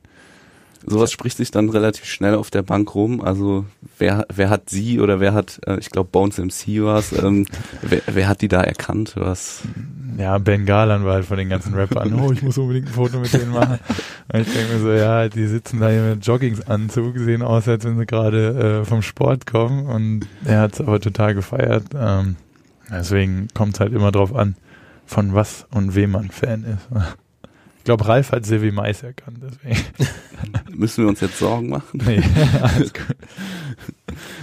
Sowas 0.86 1.10
spricht 1.10 1.38
sich 1.38 1.50
dann 1.50 1.70
relativ 1.70 2.04
schnell 2.04 2.34
auf 2.34 2.50
der 2.50 2.62
Bank 2.62 2.94
rum. 2.94 3.22
Also 3.22 3.64
wer, 3.98 4.26
wer 4.34 4.50
hat 4.50 4.68
sie 4.68 5.00
oder 5.00 5.18
wer 5.18 5.32
hat, 5.32 5.60
äh, 5.66 5.78
ich 5.78 5.90
glaube 5.90 6.10
Bones 6.12 6.38
MC 6.38 6.82
was, 6.84 7.12
ähm, 7.12 7.46
wer, 7.80 8.02
wer 8.06 8.28
hat 8.28 8.42
die 8.42 8.48
da 8.48 8.60
erkannt? 8.60 9.14
Was? 9.16 9.62
Ja, 10.16 10.38
Ben 10.38 10.66
Garland 10.66 11.04
war 11.04 11.14
halt 11.14 11.24
von 11.24 11.36
den 11.36 11.48
ganzen 11.48 11.74
Rappern, 11.74 12.14
oh, 12.14 12.32
ich 12.32 12.42
muss 12.42 12.58
unbedingt 12.58 12.86
ein 12.88 12.92
Foto 12.92 13.18
mit 13.18 13.32
denen 13.32 13.50
machen. 13.52 13.78
Und 14.32 14.40
ich 14.40 14.52
denke 14.52 14.74
mir 14.74 14.80
so, 14.80 14.90
ja, 14.92 15.28
die 15.28 15.46
sitzen 15.46 15.80
da 15.80 15.88
hier 15.88 16.02
mit 16.02 16.26
Joggingsanzug, 16.26 17.18
sehen 17.18 17.42
aus, 17.42 17.68
als 17.68 17.84
wenn 17.84 17.98
sie 17.98 18.06
gerade 18.06 18.80
äh, 18.80 18.84
vom 18.84 19.02
Sport 19.02 19.46
kommen. 19.46 19.86
Und 19.86 20.26
er 20.44 20.60
hat 20.60 20.74
es 20.74 20.80
aber 20.80 21.00
total 21.00 21.34
gefeiert. 21.34 21.86
Ähm, 21.94 22.36
deswegen 22.90 23.48
kommt 23.54 23.74
es 23.74 23.80
halt 23.80 23.92
immer 23.92 24.12
drauf 24.12 24.34
an, 24.34 24.56
von 25.06 25.34
was 25.34 25.66
und 25.70 25.94
wem 25.94 26.12
man 26.12 26.30
Fan 26.30 26.64
ist. 26.64 26.88
Ich 27.84 27.86
glaube, 27.86 28.08
Ralf 28.08 28.32
hat 28.32 28.46
Silvi 28.46 28.72
Mais 28.72 29.02
erkannt, 29.02 29.40
deswegen. 29.42 29.78
Müssen 30.74 31.04
wir 31.04 31.08
uns 31.10 31.20
jetzt 31.20 31.38
Sorgen 31.38 31.68
machen? 31.68 32.00
Nee, 32.02 32.22
alles 32.62 32.94
gut. 32.94 33.14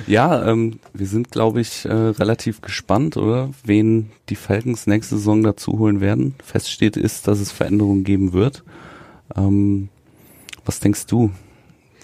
Ja, 0.05 0.47
ähm, 0.47 0.79
wir 0.93 1.07
sind, 1.07 1.31
glaube 1.31 1.59
ich, 1.59 1.85
äh, 1.85 1.91
relativ 1.91 2.61
gespannt, 2.61 3.17
oder? 3.17 3.49
Wen 3.63 4.11
die 4.29 4.35
Falcons 4.35 4.85
nächste 4.85 5.17
Saison 5.17 5.41
dazu 5.41 5.79
holen 5.79 6.01
werden. 6.01 6.35
Feststeht 6.45 6.97
ist, 6.97 7.27
dass 7.27 7.39
es 7.39 7.51
Veränderungen 7.51 8.03
geben 8.03 8.31
wird. 8.31 8.63
Ähm, 9.35 9.89
was 10.63 10.79
denkst 10.79 11.07
du? 11.07 11.31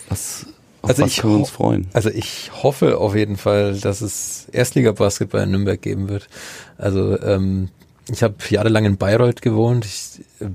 Was, 0.09 0.47
auf 0.81 0.89
also 0.89 1.03
was 1.03 1.11
ich 1.11 1.17
können 1.19 1.33
wir 1.33 1.39
uns 1.41 1.51
freuen? 1.51 1.85
Also 1.93 2.09
ich 2.09 2.49
hoffe 2.63 2.97
auf 2.97 3.15
jeden 3.15 3.37
Fall, 3.37 3.79
dass 3.79 4.01
es 4.01 4.47
Erstliga-Basketball 4.53 5.43
in 5.43 5.51
Nürnberg 5.51 5.79
geben 5.79 6.09
wird. 6.09 6.29
Also 6.79 7.21
ähm, 7.21 7.69
ich 8.09 8.23
habe 8.23 8.35
jahrelang 8.49 8.85
in 8.85 8.97
Bayreuth 8.97 9.41
gewohnt. 9.41 9.85
Ich 9.85 10.21
äh, 10.39 10.49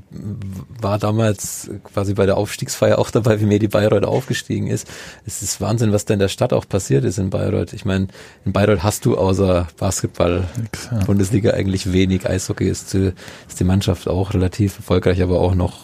war 0.81 0.99
damals 0.99 1.71
quasi 1.85 2.15
bei 2.15 2.27
der 2.27 2.37
Aufstiegsfeier 2.37 2.99
auch 2.99 3.11
dabei, 3.11 3.41
wie 3.41 3.47
Medi 3.47 3.69
Bayreuth 3.69 4.05
aufgestiegen 4.05 4.69
ist. 4.69 4.89
Es 5.27 5.43
ist 5.43 5.61
Wahnsinn, 5.61 5.93
was 5.93 6.05
da 6.05 6.15
in 6.15 6.21
der 6.21 6.29
Stadt 6.29 6.53
auch 6.53 6.67
passiert 6.67 7.05
ist 7.05 7.19
in 7.19 7.31
Bayreuth. 7.31 7.73
Ich 7.73 7.85
meine, 7.85 8.09
in 8.45 8.53
Bayreuth 8.53 8.83
hast 8.83 9.05
du 9.05 9.17
außer 9.17 9.69
Basketball 9.79 10.45
ja. 10.91 11.05
Bundesliga 11.05 11.53
eigentlich 11.53 11.93
wenig. 11.93 12.29
Eishockey 12.29 12.69
ist, 12.69 12.95
ist 12.95 13.61
die 13.61 13.65
Mannschaft 13.65 14.09
auch 14.09 14.33
relativ 14.35 14.79
erfolgreich, 14.79 15.23
aber 15.23 15.41
auch 15.41 15.55
noch 15.55 15.79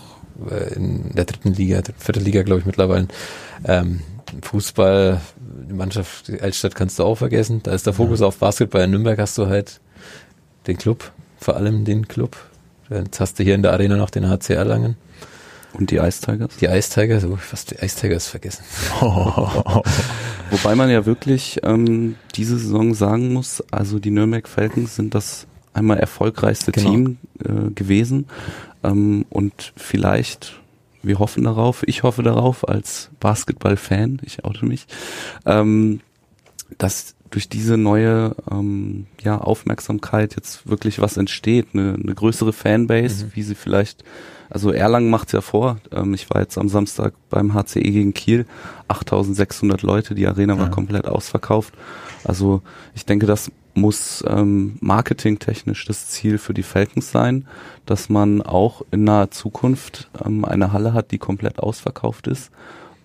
äh, 0.50 0.74
in 0.74 1.14
der 1.14 1.26
dritten 1.26 1.52
Liga, 1.52 1.82
vierten 1.98 2.24
Liga, 2.24 2.42
glaube 2.42 2.60
ich, 2.60 2.66
mittlerweile. 2.66 3.08
Ähm, 3.64 4.00
Fußball, 4.42 5.20
die 5.68 5.74
Mannschaft, 5.74 6.28
die 6.28 6.40
Altstadt 6.40 6.74
kannst 6.74 6.98
du 6.98 7.04
auch 7.04 7.16
vergessen. 7.16 7.60
Da 7.62 7.72
ist 7.72 7.86
der 7.86 7.92
Fokus 7.92 8.20
ja. 8.20 8.26
auf 8.26 8.38
Basketball. 8.38 8.84
In 8.84 8.90
Nürnberg 8.90 9.18
hast 9.18 9.36
du 9.38 9.46
halt 9.46 9.80
den 10.66 10.76
Club 10.76 11.12
vor 11.38 11.56
allem 11.56 11.84
den 11.84 12.08
Club. 12.08 12.36
Jetzt 12.90 13.20
hast 13.20 13.38
du 13.38 13.44
hier 13.44 13.54
in 13.54 13.62
der 13.62 13.72
Arena 13.72 13.96
noch 13.96 14.10
den 14.10 14.28
HC 14.28 14.54
Erlangen. 14.54 14.96
Und 15.74 15.90
die 15.90 15.96
Ice 15.96 16.20
Tigers? 16.22 16.56
Die 16.56 16.66
Ice 16.66 16.90
Tigers, 16.92 17.24
oh, 17.24 17.36
fast 17.36 17.70
die 17.70 17.84
Ice 17.84 18.00
Tigers 18.00 18.26
vergessen. 18.26 18.64
Wobei 20.50 20.74
man 20.74 20.88
ja 20.88 21.04
wirklich 21.04 21.60
ähm, 21.62 22.16
diese 22.34 22.58
Saison 22.58 22.94
sagen 22.94 23.32
muss, 23.32 23.62
also 23.70 23.98
die 23.98 24.10
Nürnberg 24.10 24.48
Falcons 24.48 24.96
sind 24.96 25.14
das 25.14 25.46
einmal 25.74 25.98
erfolgreichste 25.98 26.72
genau. 26.72 26.90
Team 26.90 27.18
äh, 27.44 27.70
gewesen. 27.74 28.26
Ähm, 28.82 29.26
und 29.28 29.72
vielleicht, 29.76 30.58
wir 31.02 31.18
hoffen 31.18 31.44
darauf, 31.44 31.82
ich 31.86 32.02
hoffe 32.02 32.22
darauf 32.22 32.66
als 32.66 33.10
Basketball-Fan, 33.20 34.20
ich 34.24 34.44
oute 34.44 34.64
mich, 34.64 34.86
ähm, 35.44 36.00
dass 36.78 37.14
durch 37.30 37.48
diese 37.48 37.76
neue 37.76 38.34
ähm, 38.50 39.06
ja, 39.20 39.38
Aufmerksamkeit 39.38 40.36
jetzt 40.36 40.68
wirklich 40.68 41.00
was 41.00 41.16
entsteht, 41.16 41.68
eine, 41.72 41.94
eine 41.94 42.14
größere 42.14 42.52
Fanbase, 42.52 43.26
mhm. 43.26 43.30
wie 43.34 43.42
sie 43.42 43.54
vielleicht, 43.54 44.04
also 44.50 44.70
Erlangen 44.70 45.10
macht's 45.10 45.32
ja 45.32 45.40
vor. 45.40 45.78
Ähm, 45.92 46.14
ich 46.14 46.30
war 46.30 46.40
jetzt 46.40 46.58
am 46.58 46.68
Samstag 46.68 47.14
beim 47.30 47.54
HCE 47.54 47.80
gegen 47.80 48.14
Kiel, 48.14 48.46
8600 48.88 49.82
Leute, 49.82 50.14
die 50.14 50.26
Arena 50.26 50.54
ja. 50.54 50.60
war 50.60 50.70
komplett 50.70 51.06
ausverkauft. 51.06 51.74
Also 52.24 52.62
ich 52.94 53.04
denke, 53.04 53.26
das 53.26 53.50
muss 53.74 54.24
ähm, 54.26 54.76
marketingtechnisch 54.80 55.84
das 55.84 56.08
Ziel 56.08 56.38
für 56.38 56.54
die 56.54 56.62
Falcons 56.62 57.12
sein, 57.12 57.46
dass 57.86 58.08
man 58.08 58.42
auch 58.42 58.82
in 58.90 59.04
naher 59.04 59.30
Zukunft 59.30 60.10
ähm, 60.24 60.44
eine 60.44 60.72
Halle 60.72 60.94
hat, 60.94 61.12
die 61.12 61.18
komplett 61.18 61.58
ausverkauft 61.60 62.26
ist 62.26 62.50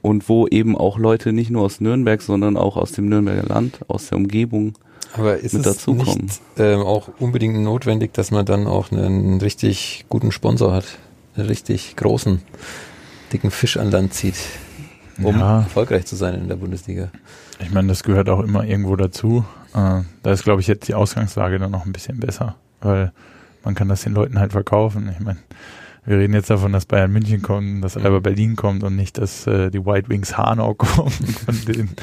und 0.04 0.30
wo 0.30 0.48
eben 0.48 0.78
auch 0.78 1.00
Leute 1.00 1.34
nicht 1.34 1.50
nur 1.50 1.64
aus 1.64 1.82
Nürnberg, 1.82 2.22
sondern 2.22 2.58
auch 2.58 2.78
aus 2.78 2.92
dem 2.92 3.08
Nürnberger 3.10 3.44
Land, 3.48 3.80
aus 3.88 4.10
der 4.10 4.18
Umgebung 4.20 4.74
Aber 5.18 5.38
ist 5.38 5.54
mit 5.54 5.66
es 5.66 5.88
nicht 5.88 6.42
ähm, 6.58 6.82
auch 6.82 7.10
unbedingt 7.20 7.58
notwendig, 7.64 8.14
dass 8.14 8.30
man 8.30 8.46
dann 8.46 8.68
auch 8.68 8.92
einen 8.92 9.40
richtig 9.42 10.06
guten 10.10 10.32
Sponsor 10.32 10.74
hat, 10.74 10.86
einen 11.36 11.48
richtig 11.48 11.96
großen, 11.96 12.42
dicken 13.32 13.50
Fisch 13.50 13.78
an 13.78 13.90
Land 13.92 14.14
zieht, 14.14 14.36
um 15.18 15.40
Ja. 15.40 15.62
erfolgreich 15.62 16.06
zu 16.06 16.16
sein 16.18 16.36
in 16.36 16.48
der 16.50 16.58
Bundesliga? 16.58 17.10
Ich 17.60 17.72
meine, 17.72 17.88
das 17.88 18.04
gehört 18.04 18.30
auch 18.30 18.42
immer 18.42 18.66
irgendwo 18.66 18.96
dazu. 18.98 19.46
Äh, 19.74 20.02
da 20.22 20.32
ist, 20.32 20.44
glaube 20.44 20.60
ich, 20.62 20.68
jetzt 20.68 20.88
die 20.90 20.96
Ausgangslage 20.96 21.60
dann 21.60 21.72
noch 21.72 21.86
ein 21.86 21.94
bisschen 21.94 22.20
besser, 22.20 22.56
weil 22.82 23.14
man 23.64 23.74
kann 23.74 23.88
das 23.88 24.02
den 24.02 24.14
Leuten 24.14 24.38
halt 24.38 24.52
verkaufen. 24.52 25.10
Ich 25.18 25.24
meine, 25.24 25.40
wir 26.06 26.18
reden 26.18 26.34
jetzt 26.34 26.50
davon, 26.50 26.74
dass 26.74 26.86
Bayern 26.86 27.12
München 27.12 27.42
kommt, 27.42 27.84
dass 27.84 27.98
Alba 27.98 28.20
Berlin 28.20 28.56
kommt 28.56 28.84
und 28.84 28.96
nicht, 28.96 29.18
dass 29.18 29.48
äh, 29.48 29.72
die 29.72 29.86
White 29.86 30.10
Wings 30.10 30.38
Hanau 30.38 30.74
kommen, 30.76 31.12
von 31.12 31.66
denen, 31.66 31.96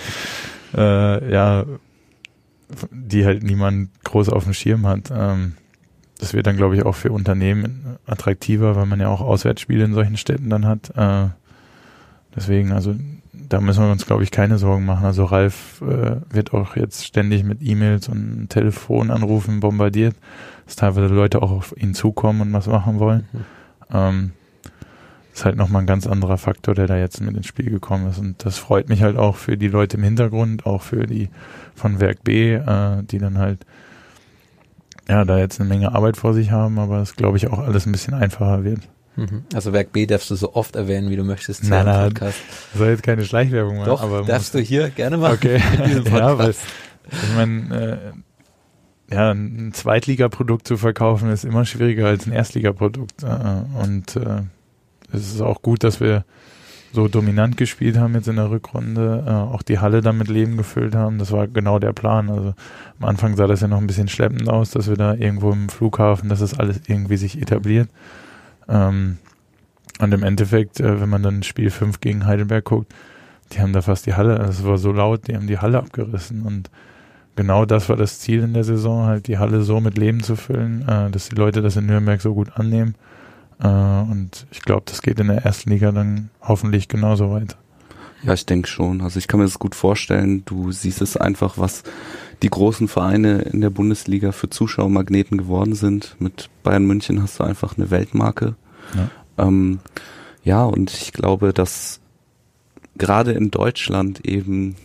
äh, 0.74 1.32
ja, 1.32 1.64
die 2.90 3.24
halt 3.24 3.42
niemand 3.42 3.90
groß 4.04 4.28
auf 4.30 4.44
dem 4.44 4.54
Schirm 4.54 4.86
hat. 4.86 5.10
Ähm, 5.14 5.54
das 6.18 6.34
wird 6.34 6.46
dann, 6.46 6.56
glaube 6.56 6.76
ich, 6.76 6.84
auch 6.84 6.94
für 6.94 7.12
Unternehmen 7.12 7.98
attraktiver, 8.06 8.76
weil 8.76 8.86
man 8.86 9.00
ja 9.00 9.08
auch 9.08 9.20
Auswärtsspiele 9.20 9.84
in 9.84 9.94
solchen 9.94 10.16
Städten 10.16 10.50
dann 10.50 10.66
hat. 10.66 10.90
Äh, 10.96 11.28
deswegen, 12.34 12.72
also 12.72 12.94
da 13.32 13.60
müssen 13.60 13.82
wir 13.82 13.90
uns, 13.90 14.06
glaube 14.06 14.22
ich, 14.22 14.30
keine 14.30 14.58
Sorgen 14.58 14.84
machen. 14.84 15.04
Also 15.04 15.24
Ralf 15.24 15.82
äh, 15.82 16.16
wird 16.30 16.52
auch 16.52 16.76
jetzt 16.76 17.04
ständig 17.04 17.42
mit 17.42 17.62
E-Mails 17.62 18.08
und 18.08 18.48
Telefonanrufen 18.48 19.60
bombardiert, 19.60 20.14
dass 20.66 20.76
teilweise 20.76 21.12
Leute 21.12 21.42
auch 21.42 21.50
auf 21.50 21.74
ihn 21.76 21.94
zukommen 21.94 22.42
und 22.42 22.52
was 22.52 22.66
machen 22.66 22.98
wollen. 22.98 23.26
Mhm. 23.32 23.59
Ähm, 23.92 24.32
ist 25.32 25.44
halt 25.44 25.56
nochmal 25.56 25.82
ein 25.82 25.86
ganz 25.86 26.06
anderer 26.06 26.38
Faktor, 26.38 26.74
der 26.74 26.86
da 26.86 26.96
jetzt 26.96 27.20
mit 27.20 27.36
ins 27.36 27.46
Spiel 27.46 27.70
gekommen 27.70 28.10
ist. 28.10 28.18
Und 28.18 28.44
das 28.44 28.58
freut 28.58 28.88
mich 28.88 29.02
halt 29.02 29.16
auch 29.16 29.36
für 29.36 29.56
die 29.56 29.68
Leute 29.68 29.96
im 29.96 30.02
Hintergrund, 30.02 30.66
auch 30.66 30.82
für 30.82 31.06
die 31.06 31.30
von 31.74 32.00
Werk 32.00 32.24
B, 32.24 32.54
äh, 32.54 33.02
die 33.04 33.18
dann 33.18 33.38
halt 33.38 33.64
ja 35.08 35.24
da 35.24 35.38
jetzt 35.38 35.60
eine 35.60 35.68
Menge 35.68 35.92
Arbeit 35.92 36.16
vor 36.16 36.34
sich 36.34 36.50
haben, 36.50 36.78
aber 36.78 36.98
das 36.98 37.16
glaube 37.16 37.36
ich 37.36 37.48
auch 37.48 37.58
alles 37.58 37.86
ein 37.86 37.92
bisschen 37.92 38.14
einfacher 38.14 38.64
wird. 38.64 38.80
Mhm. 39.16 39.44
Also 39.54 39.72
Werk 39.72 39.92
B 39.92 40.06
darfst 40.06 40.30
du 40.30 40.34
so 40.34 40.54
oft 40.54 40.76
erwähnen, 40.76 41.10
wie 41.10 41.16
du 41.16 41.24
möchtest. 41.24 41.64
Nein, 41.64 41.86
nein. 41.86 42.08
Podcast. 42.08 42.38
Soll 42.74 42.88
jetzt 42.88 43.02
keine 43.02 43.24
Schleichwerbung 43.24 43.78
machen, 43.78 43.88
Doch, 43.88 44.02
aber 44.02 44.22
darfst 44.22 44.54
du 44.54 44.60
hier 44.60 44.90
gerne 44.90 45.16
machen. 45.16 45.34
Okay, 45.34 45.56
ja, 46.10 46.38
weil 46.38 46.50
ich 46.50 47.34
meine, 47.34 48.02
äh, 48.14 48.20
ja, 49.12 49.32
ein 49.32 49.72
Zweitligaprodukt 49.72 50.66
zu 50.66 50.76
verkaufen 50.76 51.30
ist 51.30 51.44
immer 51.44 51.64
schwieriger 51.64 52.06
als 52.06 52.26
ein 52.26 52.32
Erstligaprodukt. 52.32 53.22
Äh, 53.24 53.82
und 53.82 54.16
äh, 54.16 54.42
es 55.12 55.34
ist 55.34 55.40
auch 55.40 55.62
gut, 55.62 55.82
dass 55.82 56.00
wir 56.00 56.24
so 56.92 57.08
dominant 57.08 57.56
gespielt 57.56 57.98
haben 57.98 58.14
jetzt 58.14 58.28
in 58.28 58.36
der 58.36 58.50
Rückrunde, 58.50 59.24
äh, 59.26 59.30
auch 59.30 59.62
die 59.62 59.78
Halle 59.78 60.00
damit 60.00 60.28
Leben 60.28 60.56
gefüllt 60.56 60.94
haben. 60.94 61.18
Das 61.18 61.32
war 61.32 61.48
genau 61.48 61.78
der 61.78 61.92
Plan. 61.92 62.30
Also 62.30 62.54
am 63.00 63.08
Anfang 63.08 63.36
sah 63.36 63.48
das 63.48 63.60
ja 63.60 63.68
noch 63.68 63.78
ein 63.78 63.86
bisschen 63.86 64.08
schleppend 64.08 64.48
aus, 64.48 64.70
dass 64.70 64.88
wir 64.88 64.96
da 64.96 65.14
irgendwo 65.14 65.52
im 65.52 65.68
Flughafen, 65.68 66.28
dass 66.28 66.38
das 66.38 66.58
alles 66.58 66.80
irgendwie 66.86 67.16
sich 67.16 67.40
etabliert. 67.40 67.88
Ähm, 68.68 69.18
und 70.00 70.14
im 70.14 70.22
Endeffekt, 70.22 70.80
wenn 70.80 71.10
man 71.10 71.22
dann 71.22 71.42
Spiel 71.42 71.70
5 71.70 72.00
gegen 72.00 72.24
Heidelberg 72.24 72.64
guckt, 72.64 72.94
die 73.52 73.60
haben 73.60 73.74
da 73.74 73.82
fast 73.82 74.06
die 74.06 74.14
Halle, 74.14 74.38
es 74.38 74.64
war 74.64 74.78
so 74.78 74.92
laut, 74.92 75.28
die 75.28 75.36
haben 75.36 75.46
die 75.46 75.58
Halle 75.58 75.78
abgerissen 75.78 76.42
und 76.42 76.70
genau 77.36 77.64
das 77.64 77.88
war 77.88 77.96
das 77.96 78.20
Ziel 78.20 78.42
in 78.42 78.54
der 78.54 78.64
Saison, 78.64 79.06
halt 79.06 79.26
die 79.26 79.38
Halle 79.38 79.62
so 79.62 79.80
mit 79.80 79.98
Leben 79.98 80.22
zu 80.22 80.36
füllen, 80.36 80.86
äh, 80.88 81.10
dass 81.10 81.28
die 81.28 81.36
Leute 81.36 81.62
das 81.62 81.76
in 81.76 81.86
Nürnberg 81.86 82.20
so 82.20 82.34
gut 82.34 82.56
annehmen. 82.56 82.94
Äh, 83.62 83.68
und 83.68 84.46
ich 84.50 84.62
glaube, 84.62 84.82
das 84.86 85.02
geht 85.02 85.20
in 85.20 85.28
der 85.28 85.44
ersten 85.44 85.70
Liga 85.70 85.92
dann 85.92 86.30
hoffentlich 86.40 86.88
genauso 86.88 87.30
weiter. 87.30 87.56
Ja, 88.22 88.34
ich 88.34 88.44
denke 88.44 88.68
schon. 88.68 89.00
Also 89.00 89.18
ich 89.18 89.28
kann 89.28 89.40
mir 89.40 89.46
das 89.46 89.58
gut 89.58 89.74
vorstellen. 89.74 90.44
Du 90.44 90.72
siehst 90.72 91.00
es 91.00 91.16
einfach, 91.16 91.56
was 91.56 91.82
die 92.42 92.50
großen 92.50 92.88
Vereine 92.88 93.42
in 93.42 93.60
der 93.60 93.70
Bundesliga 93.70 94.32
für 94.32 94.50
Zuschauermagneten 94.50 95.38
geworden 95.38 95.74
sind. 95.74 96.16
Mit 96.18 96.50
Bayern 96.62 96.84
München 96.84 97.22
hast 97.22 97.40
du 97.40 97.44
einfach 97.44 97.76
eine 97.76 97.90
Weltmarke. 97.90 98.56
Ja. 98.94 99.46
Ähm, 99.46 99.80
ja, 100.42 100.64
und 100.64 100.92
ich 100.92 101.12
glaube, 101.12 101.52
dass 101.52 102.00
gerade 102.96 103.32
in 103.32 103.50
Deutschland 103.50 104.26
eben 104.26 104.76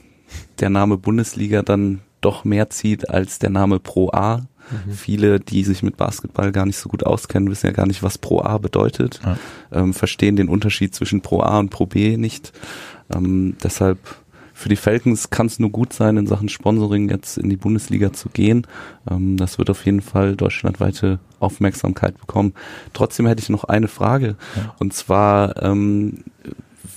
der 0.60 0.69
Name 0.69 0.97
Bundesliga 0.97 1.62
dann 1.62 2.01
doch 2.25 2.43
mehr 2.43 2.69
zieht 2.69 3.09
als 3.09 3.39
der 3.39 3.49
Name 3.51 3.79
Pro 3.79 4.09
A. 4.11 4.47
Mhm. 4.88 4.91
Viele, 4.91 5.39
die 5.39 5.63
sich 5.63 5.83
mit 5.83 5.95
Basketball 5.95 6.51
gar 6.51 6.65
nicht 6.65 6.77
so 6.77 6.89
gut 6.89 7.05
auskennen, 7.05 7.49
wissen 7.49 7.67
ja 7.67 7.71
gar 7.71 7.85
nicht, 7.85 8.01
was 8.01 8.17
Pro 8.17 8.41
A 8.41 8.57
bedeutet, 8.57 9.21
Ja. 9.23 9.38
ähm, 9.71 9.93
verstehen 9.93 10.35
den 10.35 10.49
Unterschied 10.49 10.95
zwischen 10.95 11.21
Pro 11.21 11.41
A 11.41 11.59
und 11.59 11.69
Pro 11.69 11.85
B 11.85 12.17
nicht. 12.17 12.51
Ähm, 13.13 13.55
deshalb 13.63 13.99
für 14.53 14.69
die 14.69 14.75
Falcons 14.77 15.29
kann 15.29 15.47
es 15.47 15.59
nur 15.59 15.69
gut 15.69 15.91
sein, 15.93 16.15
in 16.17 16.27
Sachen 16.27 16.47
Sponsoring 16.49 17.09
jetzt 17.09 17.38
in 17.38 17.49
die 17.49 17.57
Bundesliga 17.57 18.11
zu 18.13 18.29
gehen. 18.29 18.65
Ähm, 19.09 19.38
das 19.38 19.57
wird 19.59 19.69
auf 19.69 19.85
jeden 19.85 20.01
Fall 20.01 20.35
deutschlandweite 20.35 21.19
Aufmerksamkeit 21.39 22.17
bekommen. 22.17 22.53
Trotzdem 22.93 23.27
hätte 23.27 23.41
ich 23.43 23.49
noch 23.49 23.65
eine 23.65 23.88
Frage. 23.89 24.35
Ja. 24.55 24.73
Und 24.79 24.93
zwar, 24.93 25.61
ähm, 25.61 26.23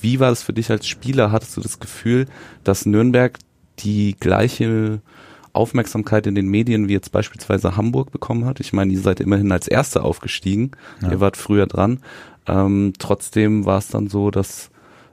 wie 0.01 0.21
war 0.21 0.31
das 0.31 0.43
für 0.43 0.53
dich 0.55 0.71
als 0.71 0.87
Spieler? 0.87 1.33
Hattest 1.33 1.57
du 1.57 1.61
das 1.61 1.81
Gefühl, 1.81 2.27
dass 2.65 2.87
Nürnberg 2.87 3.37
die 3.81 4.17
gleiche 4.19 5.01
Aufmerksamkeit 5.53 6.27
in 6.27 6.35
den 6.35 6.49
Medien 6.49 6.89
wie 6.89 6.93
jetzt 6.93 7.13
beispielsweise 7.13 7.77
Hamburg 7.77 8.11
bekommen 8.13 8.45
hat? 8.45 8.61
Ich 8.61 8.73
meine, 8.73 8.93
ihr 8.93 9.01
seid 9.01 9.21
immerhin 9.21 9.51
als 9.53 9.69
Erster 9.69 10.05
aufgestiegen. 10.05 10.73
Ja. 11.03 11.11
Ihr 11.13 11.21
wart 11.21 11.37
früher 11.37 11.67
dran. 11.67 12.01
Ähm, 12.47 12.93
trotzdem 12.99 13.65
war 13.67 13.79
es 13.79 13.89
dann 13.89 14.09
so, 14.09 14.31
dass 14.31 14.71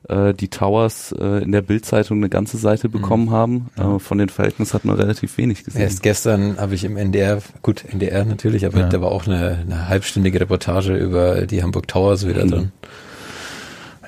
äh, 0.08 0.34
die 0.34 0.50
Towers 0.50 1.14
äh, 1.20 1.44
in 1.44 1.52
der 1.52 1.62
Bildzeitung 1.64 2.18
eine 2.20 2.30
ganze 2.30 2.58
Seite 2.58 2.90
bekommen 2.90 3.32
haben. 3.32 3.54
Mhm. 3.54 3.70
Ja. 3.78 3.96
Äh, 3.96 4.00
von 4.00 4.18
den 4.20 4.30
Falcons 4.30 4.74
hat 4.74 4.86
man 4.86 4.96
relativ 4.96 5.38
wenig 5.38 5.64
gesehen. 5.64 5.82
Erst 5.82 6.04
gestern 6.04 6.58
habe 6.58 6.76
ich 6.76 6.84
im 6.84 6.96
NDR, 6.96 7.42
gut, 7.62 7.84
NDR 7.86 8.24
natürlich, 8.24 8.66
aber 8.66 8.80
Ja. 8.82 8.90
da 8.90 9.02
war 9.02 9.12
auch 9.12 9.26
eine, 9.28 9.58
eine 9.62 9.88
halbstündige 9.90 10.40
Reportage 10.40 10.96
über 10.96 11.46
die 11.48 11.62
Hamburg 11.64 11.88
Towers 11.88 12.28
wieder 12.28 12.46
Mhm. 12.46 12.50
drin. 12.50 12.72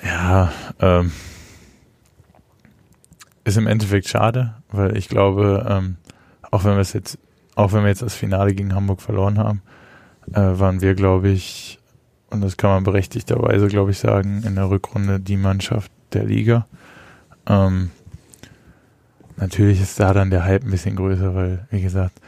Ja, 0.05 0.51
ähm, 0.79 1.11
ist 3.43 3.57
im 3.57 3.67
Endeffekt 3.67 4.07
schade, 4.07 4.53
weil 4.71 4.97
ich 4.97 5.09
glaube, 5.09 5.65
ähm, 5.69 5.95
auch 6.51 6.63
wenn 6.63 6.73
wir 6.73 6.81
es 6.81 6.93
jetzt, 6.93 7.17
auch 7.55 7.73
wenn 7.73 7.83
wir 7.83 7.89
jetzt 7.89 8.01
das 8.01 8.15
Finale 8.15 8.53
gegen 8.53 8.73
Hamburg 8.73 9.01
verloren 9.01 9.37
haben, 9.37 9.61
äh, 10.33 10.59
waren 10.59 10.81
wir, 10.81 10.95
glaube 10.95 11.29
ich, 11.29 11.79
und 12.29 12.41
das 12.41 12.57
kann 12.57 12.69
man 12.69 12.83
berechtigterweise, 12.83 13.67
glaube 13.67 13.91
ich, 13.91 13.99
sagen, 13.99 14.43
in 14.43 14.55
der 14.55 14.69
Rückrunde 14.69 15.19
die 15.19 15.37
Mannschaft 15.37 15.91
der 16.13 16.25
Liga. 16.25 16.67
Ähm, 17.47 17.91
natürlich 19.37 19.81
ist 19.81 19.99
da 19.99 20.13
dann 20.13 20.29
der 20.29 20.43
Hype 20.43 20.63
ein 20.63 20.71
bisschen 20.71 20.95
größer, 20.95 21.33
weil, 21.35 21.67
wie 21.71 21.81
gesagt, 21.81 22.19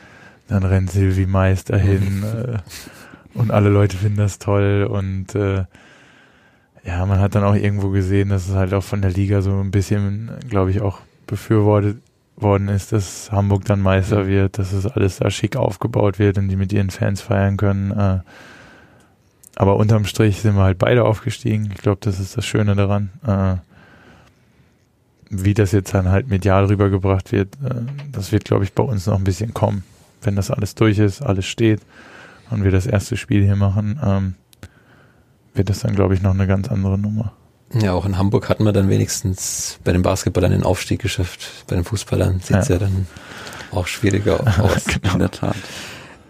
dann 0.47 0.63
rennt 0.63 0.91
Silvi 0.91 1.25
Mais 1.25 1.65
dahin 1.65 2.23
äh, 2.23 2.57
und 3.33 3.51
alle 3.51 3.69
Leute 3.69 3.97
finden 3.97 4.17
das 4.17 4.39
toll 4.39 4.87
und 4.89 5.35
äh, 5.35 5.65
ja, 6.83 7.05
man 7.05 7.19
hat 7.19 7.35
dann 7.35 7.43
auch 7.43 7.55
irgendwo 7.55 7.89
gesehen, 7.89 8.29
dass 8.29 8.47
es 8.47 8.55
halt 8.55 8.73
auch 8.73 8.83
von 8.83 9.01
der 9.01 9.11
Liga 9.11 9.41
so 9.41 9.59
ein 9.59 9.69
bisschen, 9.69 10.31
glaube 10.49 10.71
ich, 10.71 10.81
auch 10.81 10.99
befürwortet 11.27 12.01
worden 12.41 12.67
ist, 12.67 12.91
dass 12.91 13.31
Hamburg 13.31 13.65
dann 13.65 13.81
Meister 13.81 14.27
wird, 14.27 14.57
dass 14.57 14.73
es 14.73 14.85
alles 14.85 15.17
da 15.17 15.29
schick 15.29 15.55
aufgebaut 15.55 16.19
wird 16.19 16.37
und 16.37 16.47
die 16.47 16.55
mit 16.55 16.73
ihren 16.73 16.89
Fans 16.89 17.21
feiern 17.21 17.57
können. 17.57 17.91
Äh, 17.91 18.19
aber 19.55 19.75
unterm 19.75 20.05
Strich 20.05 20.41
sind 20.41 20.55
wir 20.55 20.63
halt 20.63 20.77
beide 20.77 21.03
aufgestiegen. 21.03 21.69
Ich 21.73 21.81
glaube, 21.81 21.99
das 22.01 22.19
ist 22.19 22.37
das 22.37 22.45
Schöne 22.45 22.75
daran. 22.75 23.09
Äh, 23.25 23.57
wie 25.29 25.53
das 25.53 25.71
jetzt 25.71 25.93
dann 25.93 26.09
halt 26.09 26.27
medial 26.27 26.65
rübergebracht 26.65 27.31
wird, 27.31 27.55
äh, 27.63 27.81
das 28.11 28.31
wird, 28.31 28.45
glaube 28.45 28.63
ich, 28.63 28.73
bei 28.73 28.83
uns 28.83 29.05
noch 29.05 29.15
ein 29.15 29.23
bisschen 29.23 29.53
kommen. 29.53 29.83
Wenn 30.21 30.35
das 30.35 30.51
alles 30.51 30.75
durch 30.75 30.97
ist, 30.97 31.21
alles 31.21 31.45
steht 31.45 31.81
und 32.49 32.63
wir 32.63 32.71
das 32.71 32.85
erste 32.85 33.15
Spiel 33.15 33.43
hier 33.43 33.55
machen, 33.55 33.99
ähm, 34.03 34.35
wird 35.53 35.69
das 35.69 35.79
dann, 35.79 35.95
glaube 35.95 36.13
ich, 36.13 36.21
noch 36.21 36.33
eine 36.33 36.47
ganz 36.47 36.69
andere 36.69 36.97
Nummer. 36.97 37.33
Ja, 37.73 37.93
auch 37.93 38.05
in 38.05 38.17
Hamburg 38.17 38.49
hatten 38.49 38.63
wir 38.63 38.73
dann 38.73 38.89
wenigstens 38.89 39.79
bei 39.83 39.91
den 39.91 40.01
Basketballern 40.01 40.51
den 40.51 40.63
Aufstieg 40.63 41.01
geschafft. 41.01 41.65
Bei 41.67 41.75
den 41.75 41.83
Fußballern 41.83 42.39
sieht's 42.39 42.67
ja. 42.67 42.75
Ja. 42.75 42.79
dann 42.79 43.07
auch 43.71 43.87
schwieriger 43.87 44.39
aus. 44.59 44.85
In 45.13 45.19
der 45.19 45.31
Tat. 45.31 45.55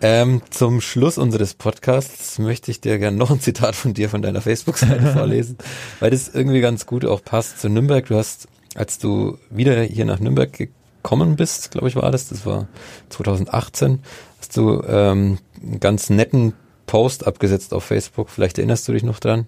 Ähm, 0.01 0.41
zum 0.49 0.79
Schluss 0.79 1.17
unseres 1.17 1.53
Podcasts 1.53 2.39
möchte 2.39 2.71
ich 2.71 2.79
dir 2.79 2.97
gerne 2.99 3.17
noch 3.17 3.31
ein 3.31 3.41
Zitat 3.41 3.75
von 3.75 3.93
dir 3.93 4.09
von 4.09 4.21
deiner 4.21 4.41
Facebook-Seite 4.41 5.07
vorlesen, 5.13 5.57
weil 5.99 6.11
das 6.11 6.29
irgendwie 6.29 6.61
ganz 6.61 6.85
gut 6.85 7.05
auch 7.05 7.21
passt 7.21 7.59
zu 7.59 7.69
Nürnberg. 7.69 8.05
Du 8.05 8.15
hast, 8.15 8.47
als 8.75 8.97
du 8.97 9.37
wieder 9.49 9.81
hier 9.81 10.05
nach 10.05 10.19
Nürnberg 10.19 10.51
gekommen 10.53 11.35
bist, 11.35 11.71
glaube 11.71 11.89
ich 11.89 11.97
war 11.97 12.11
das, 12.11 12.29
das 12.29 12.45
war 12.45 12.67
2018, 13.09 13.99
hast 14.39 14.55
du 14.55 14.81
ähm, 14.87 15.37
einen 15.61 15.79
ganz 15.81 16.09
netten 16.09 16.53
Post 16.85 17.27
abgesetzt 17.27 17.73
auf 17.73 17.83
Facebook, 17.83 18.29
vielleicht 18.29 18.57
erinnerst 18.57 18.87
du 18.87 18.93
dich 18.93 19.03
noch 19.03 19.19
dran. 19.19 19.47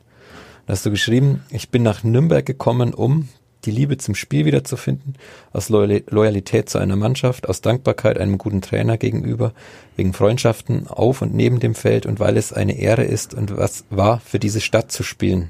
Da 0.65 0.73
hast 0.73 0.85
du 0.85 0.91
geschrieben, 0.91 1.41
ich 1.49 1.69
bin 1.69 1.83
nach 1.83 2.03
Nürnberg 2.03 2.45
gekommen, 2.45 2.93
um 2.93 3.29
die 3.65 3.71
Liebe 3.71 3.97
zum 3.97 4.15
Spiel 4.15 4.45
wiederzufinden, 4.45 5.15
aus 5.53 5.69
Loyalität 5.69 6.69
zu 6.69 6.79
einer 6.79 6.95
Mannschaft, 6.95 7.47
aus 7.47 7.61
Dankbarkeit 7.61 8.17
einem 8.17 8.37
guten 8.37 8.61
Trainer 8.61 8.97
gegenüber, 8.97 9.53
wegen 9.95 10.13
Freundschaften 10.13 10.87
auf 10.87 11.21
und 11.21 11.33
neben 11.33 11.59
dem 11.59 11.75
Feld 11.75 12.05
und 12.05 12.19
weil 12.19 12.37
es 12.37 12.53
eine 12.53 12.77
Ehre 12.79 13.03
ist 13.03 13.33
und 13.33 13.55
was 13.55 13.85
war, 13.89 14.19
für 14.19 14.39
diese 14.39 14.61
Stadt 14.61 14.91
zu 14.91 15.03
spielen. 15.03 15.49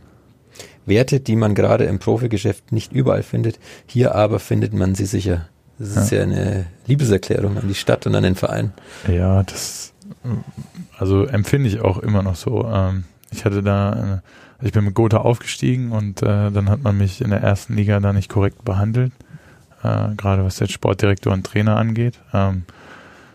Werte, 0.86 1.20
die 1.20 1.36
man 1.36 1.55
gerade 1.55 1.86
im 1.86 1.99
Profigeschäft 1.99 2.72
nicht 2.72 2.91
überall 2.91 3.24
findet, 3.24 3.59
hier 3.86 4.16
aber 4.16 4.39
findet 4.39 4.74
man 4.74 4.95
sie 4.95 5.05
sicher. 5.05 5.47
Das 5.80 5.95
ist 5.95 6.12
ja, 6.12 6.20
ja 6.20 6.24
eine 6.24 6.66
Liebeserklärung 6.86 7.57
an 7.57 7.68
die 7.68 7.76
Stadt 7.76 8.05
und 8.05 8.16
an 8.16 8.24
den 8.24 8.36
Verein. 8.36 8.74
Ja, 9.07 9.43
das 9.43 9.93
also 10.97 11.26
empfinde 11.26 11.70
ich 11.70 11.80
auch 11.82 11.97
immer 11.97 12.22
noch 12.24 12.36
so. 12.36 12.66
Ähm, 12.66 13.05
ich 13.32 13.45
hatte 13.45 13.64
da, 13.64 14.16
äh, 14.16 14.20
ich 14.62 14.72
bin 14.72 14.86
mit 14.86 14.93
Gotha 14.93 15.18
aufgestiegen 15.18 15.91
und 15.91 16.22
äh, 16.22 16.51
dann 16.51 16.70
hat 16.70 16.84
man 16.84 16.97
mich 16.97 17.22
in 17.22 17.30
der 17.30 17.41
ersten 17.41 17.76
Liga 17.76 17.99
da 17.99 18.14
nicht 18.14 18.30
korrekt 18.30 18.64
behandelt, 18.64 19.12
äh, 19.84 20.16
gerade 20.16 20.43
was 20.43 20.59
jetzt 20.59 20.74
Sportdirektor 20.74 21.34
und 21.34 21.45
Trainer 21.45 21.78
angeht. 21.78 22.20
Ähm, 22.34 22.64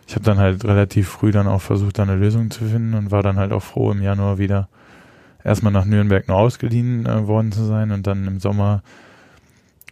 ich 0.07 0.14
habe 0.14 0.24
dann 0.24 0.39
halt 0.39 0.64
relativ 0.64 1.09
früh 1.09 1.33
dann 1.33 1.49
auch 1.49 1.61
versucht, 1.61 1.99
da 1.99 2.05
eine 2.05 2.14
Lösung 2.14 2.51
zu 2.51 2.64
finden 2.64 2.95
und 2.95 3.11
war 3.11 3.22
dann 3.22 3.39
halt 3.39 3.53
auch 3.53 3.62
froh, 3.62 3.91
im 3.91 4.03
Januar 4.03 4.39
wieder 4.39 4.68
erstmal 5.43 5.72
nach 5.72 5.85
Nürnberg 5.85 6.29
nur 6.29 6.37
ausgeliehen 6.37 7.07
äh, 7.07 7.27
worden 7.27 7.53
zu 7.53 7.64
sein 7.64 7.91
und 7.91 8.07
dann 8.07 8.27
im 8.27 8.41
Sommer 8.41 8.83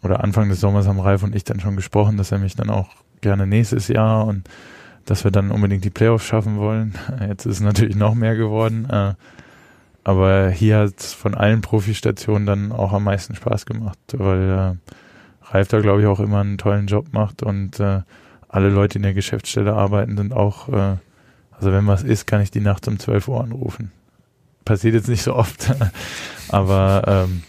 oder 0.02 0.22
Anfang 0.22 0.48
des 0.48 0.60
Sommers 0.60 0.86
haben 0.86 1.00
Ralf 1.00 1.22
und 1.22 1.34
ich 1.34 1.44
dann 1.44 1.60
schon 1.60 1.76
gesprochen, 1.76 2.16
dass 2.16 2.30
er 2.30 2.38
mich 2.38 2.54
dann 2.54 2.70
auch 2.70 2.90
gerne 3.22 3.46
nächstes 3.46 3.88
Jahr 3.88 4.26
und 4.26 4.48
dass 5.06 5.24
wir 5.24 5.30
dann 5.30 5.50
unbedingt 5.50 5.84
die 5.84 5.90
Playoffs 5.90 6.26
schaffen 6.26 6.58
wollen. 6.58 6.94
Jetzt 7.28 7.46
ist 7.46 7.56
es 7.56 7.60
natürlich 7.60 7.96
noch 7.96 8.14
mehr 8.14 8.36
geworden. 8.36 8.88
Äh, 8.88 9.14
aber 10.04 10.50
hier 10.50 10.78
hat 10.78 11.00
es 11.00 11.14
von 11.14 11.34
allen 11.34 11.62
Profistationen 11.62 12.46
dann 12.46 12.72
auch 12.72 12.92
am 12.92 13.04
meisten 13.04 13.34
Spaß 13.34 13.64
gemacht, 13.64 13.98
weil 14.12 14.50
äh, 14.50 15.50
Ralf 15.50 15.68
da, 15.68 15.80
glaube 15.80 16.02
ich, 16.02 16.06
auch 16.06 16.20
immer 16.20 16.40
einen 16.40 16.58
tollen 16.58 16.86
Job 16.86 17.06
macht 17.12 17.42
und 17.42 17.80
äh, 17.80 18.02
alle 18.48 18.68
Leute 18.68 18.98
in 18.98 19.02
der 19.02 19.14
Geschäftsstelle 19.14 19.72
arbeiten, 19.72 20.16
sind 20.16 20.34
auch, 20.34 20.68
äh, 20.68 20.96
also 21.52 21.72
wenn 21.72 21.86
was 21.86 22.02
ist, 22.02 22.26
kann 22.26 22.42
ich 22.42 22.50
die 22.50 22.60
nachts 22.60 22.86
um 22.86 22.98
12 22.98 23.28
Uhr 23.28 23.42
anrufen. 23.42 23.92
Passiert 24.64 24.94
jetzt 24.94 25.08
nicht 25.08 25.22
so 25.22 25.34
oft, 25.34 25.74
aber 26.48 27.02
ähm, 27.06 27.42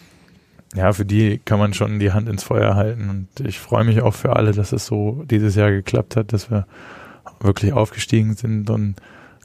ja, 0.75 0.93
für 0.93 1.05
die 1.05 1.39
kann 1.43 1.59
man 1.59 1.73
schon 1.73 1.99
die 1.99 2.11
Hand 2.11 2.29
ins 2.29 2.43
Feuer 2.43 2.75
halten 2.75 3.09
und 3.09 3.45
ich 3.45 3.59
freue 3.59 3.83
mich 3.83 4.01
auch 4.01 4.13
für 4.13 4.35
alle, 4.35 4.53
dass 4.53 4.71
es 4.71 4.85
so 4.85 5.23
dieses 5.29 5.55
Jahr 5.55 5.71
geklappt 5.71 6.15
hat, 6.15 6.31
dass 6.31 6.49
wir 6.49 6.67
wirklich 7.39 7.73
aufgestiegen 7.73 8.35
sind 8.35 8.69
und 8.69 8.95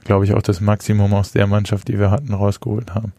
glaube 0.03 0.25
ich 0.25 0.33
auch 0.33 0.41
das 0.41 0.61
Maximum 0.61 1.13
aus 1.13 1.31
der 1.31 1.47
Mannschaft, 1.47 1.87
die 1.87 1.99
wir 1.99 2.11
hatten, 2.11 2.33
rausgeholt 2.33 2.93
haben. 2.93 3.13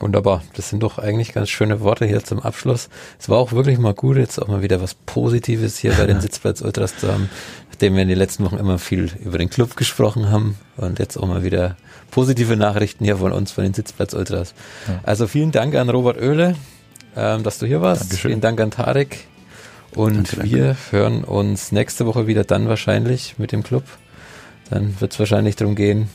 Wunderbar. 0.00 0.42
Das 0.54 0.70
sind 0.70 0.82
doch 0.82 0.98
eigentlich 0.98 1.32
ganz 1.32 1.48
schöne 1.48 1.80
Worte 1.80 2.04
hier 2.04 2.22
zum 2.24 2.40
Abschluss. 2.40 2.88
Es 3.18 3.28
war 3.28 3.38
auch 3.38 3.52
wirklich 3.52 3.78
mal 3.78 3.94
gut, 3.94 4.16
jetzt 4.16 4.38
auch 4.38 4.48
mal 4.48 4.62
wieder 4.62 4.82
was 4.82 4.94
Positives 4.94 5.78
hier 5.78 5.92
bei 5.92 6.06
den 6.06 6.20
Sitzplatz 6.20 6.62
Ultras 6.62 6.98
zu 6.98 7.10
haben, 7.12 7.30
nachdem 7.70 7.94
wir 7.94 8.02
in 8.02 8.08
den 8.08 8.18
letzten 8.18 8.44
Wochen 8.44 8.56
immer 8.56 8.78
viel 8.78 9.10
über 9.24 9.38
den 9.38 9.50
Club 9.50 9.76
gesprochen 9.76 10.30
haben 10.30 10.56
und 10.76 10.98
jetzt 10.98 11.16
auch 11.16 11.26
mal 11.26 11.44
wieder 11.44 11.76
positive 12.10 12.56
Nachrichten 12.56 13.04
hier 13.04 13.18
von 13.18 13.32
uns, 13.32 13.52
von 13.52 13.64
den 13.64 13.74
Sitzplatz 13.74 14.14
Ultras. 14.14 14.54
Ja. 14.88 15.00
Also 15.04 15.26
vielen 15.26 15.52
Dank 15.52 15.74
an 15.74 15.88
Robert 15.88 16.20
Oehle, 16.20 16.56
ähm, 17.16 17.42
dass 17.42 17.58
du 17.58 17.66
hier 17.66 17.80
warst. 17.80 18.02
Dankeschön. 18.02 18.30
Vielen 18.30 18.40
Dank 18.40 18.60
an 18.60 18.70
Tarek. 18.72 19.26
Und 19.94 20.32
danke, 20.32 20.50
wir 20.50 20.64
danke. 20.64 20.78
hören 20.90 21.24
uns 21.24 21.70
nächste 21.70 22.04
Woche 22.04 22.26
wieder 22.26 22.42
dann 22.42 22.68
wahrscheinlich 22.68 23.36
mit 23.38 23.52
dem 23.52 23.62
Club. 23.62 23.84
Dann 24.70 25.00
wird 25.00 25.12
es 25.12 25.18
wahrscheinlich 25.18 25.56
darum 25.56 25.74
gehen, 25.74 26.08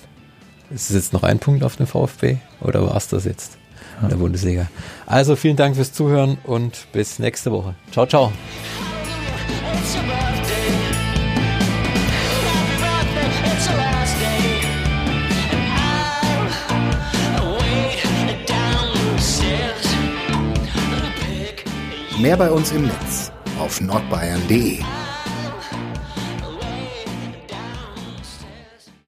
ist 0.71 0.89
es 0.89 0.95
jetzt 0.95 1.13
noch 1.13 1.23
ein 1.23 1.39
Punkt 1.39 1.63
auf 1.63 1.75
dem 1.75 1.87
VfB 1.87 2.37
oder 2.61 2.83
war 2.83 2.95
es 2.95 3.07
das 3.07 3.25
jetzt 3.25 3.57
in 4.01 4.09
der 4.09 4.17
Bundesliga? 4.17 4.67
Also 5.05 5.35
vielen 5.35 5.55
Dank 5.55 5.75
fürs 5.75 5.93
Zuhören 5.93 6.37
und 6.43 6.87
bis 6.91 7.19
nächste 7.19 7.51
Woche. 7.51 7.75
Ciao, 7.91 8.05
ciao. 8.05 8.31
Mehr 22.19 22.35
bei 22.35 22.51
uns 22.51 22.73
im 22.73 22.83
Netz 22.83 23.31
auf 23.57 23.79
nordbayern.de 23.79 24.79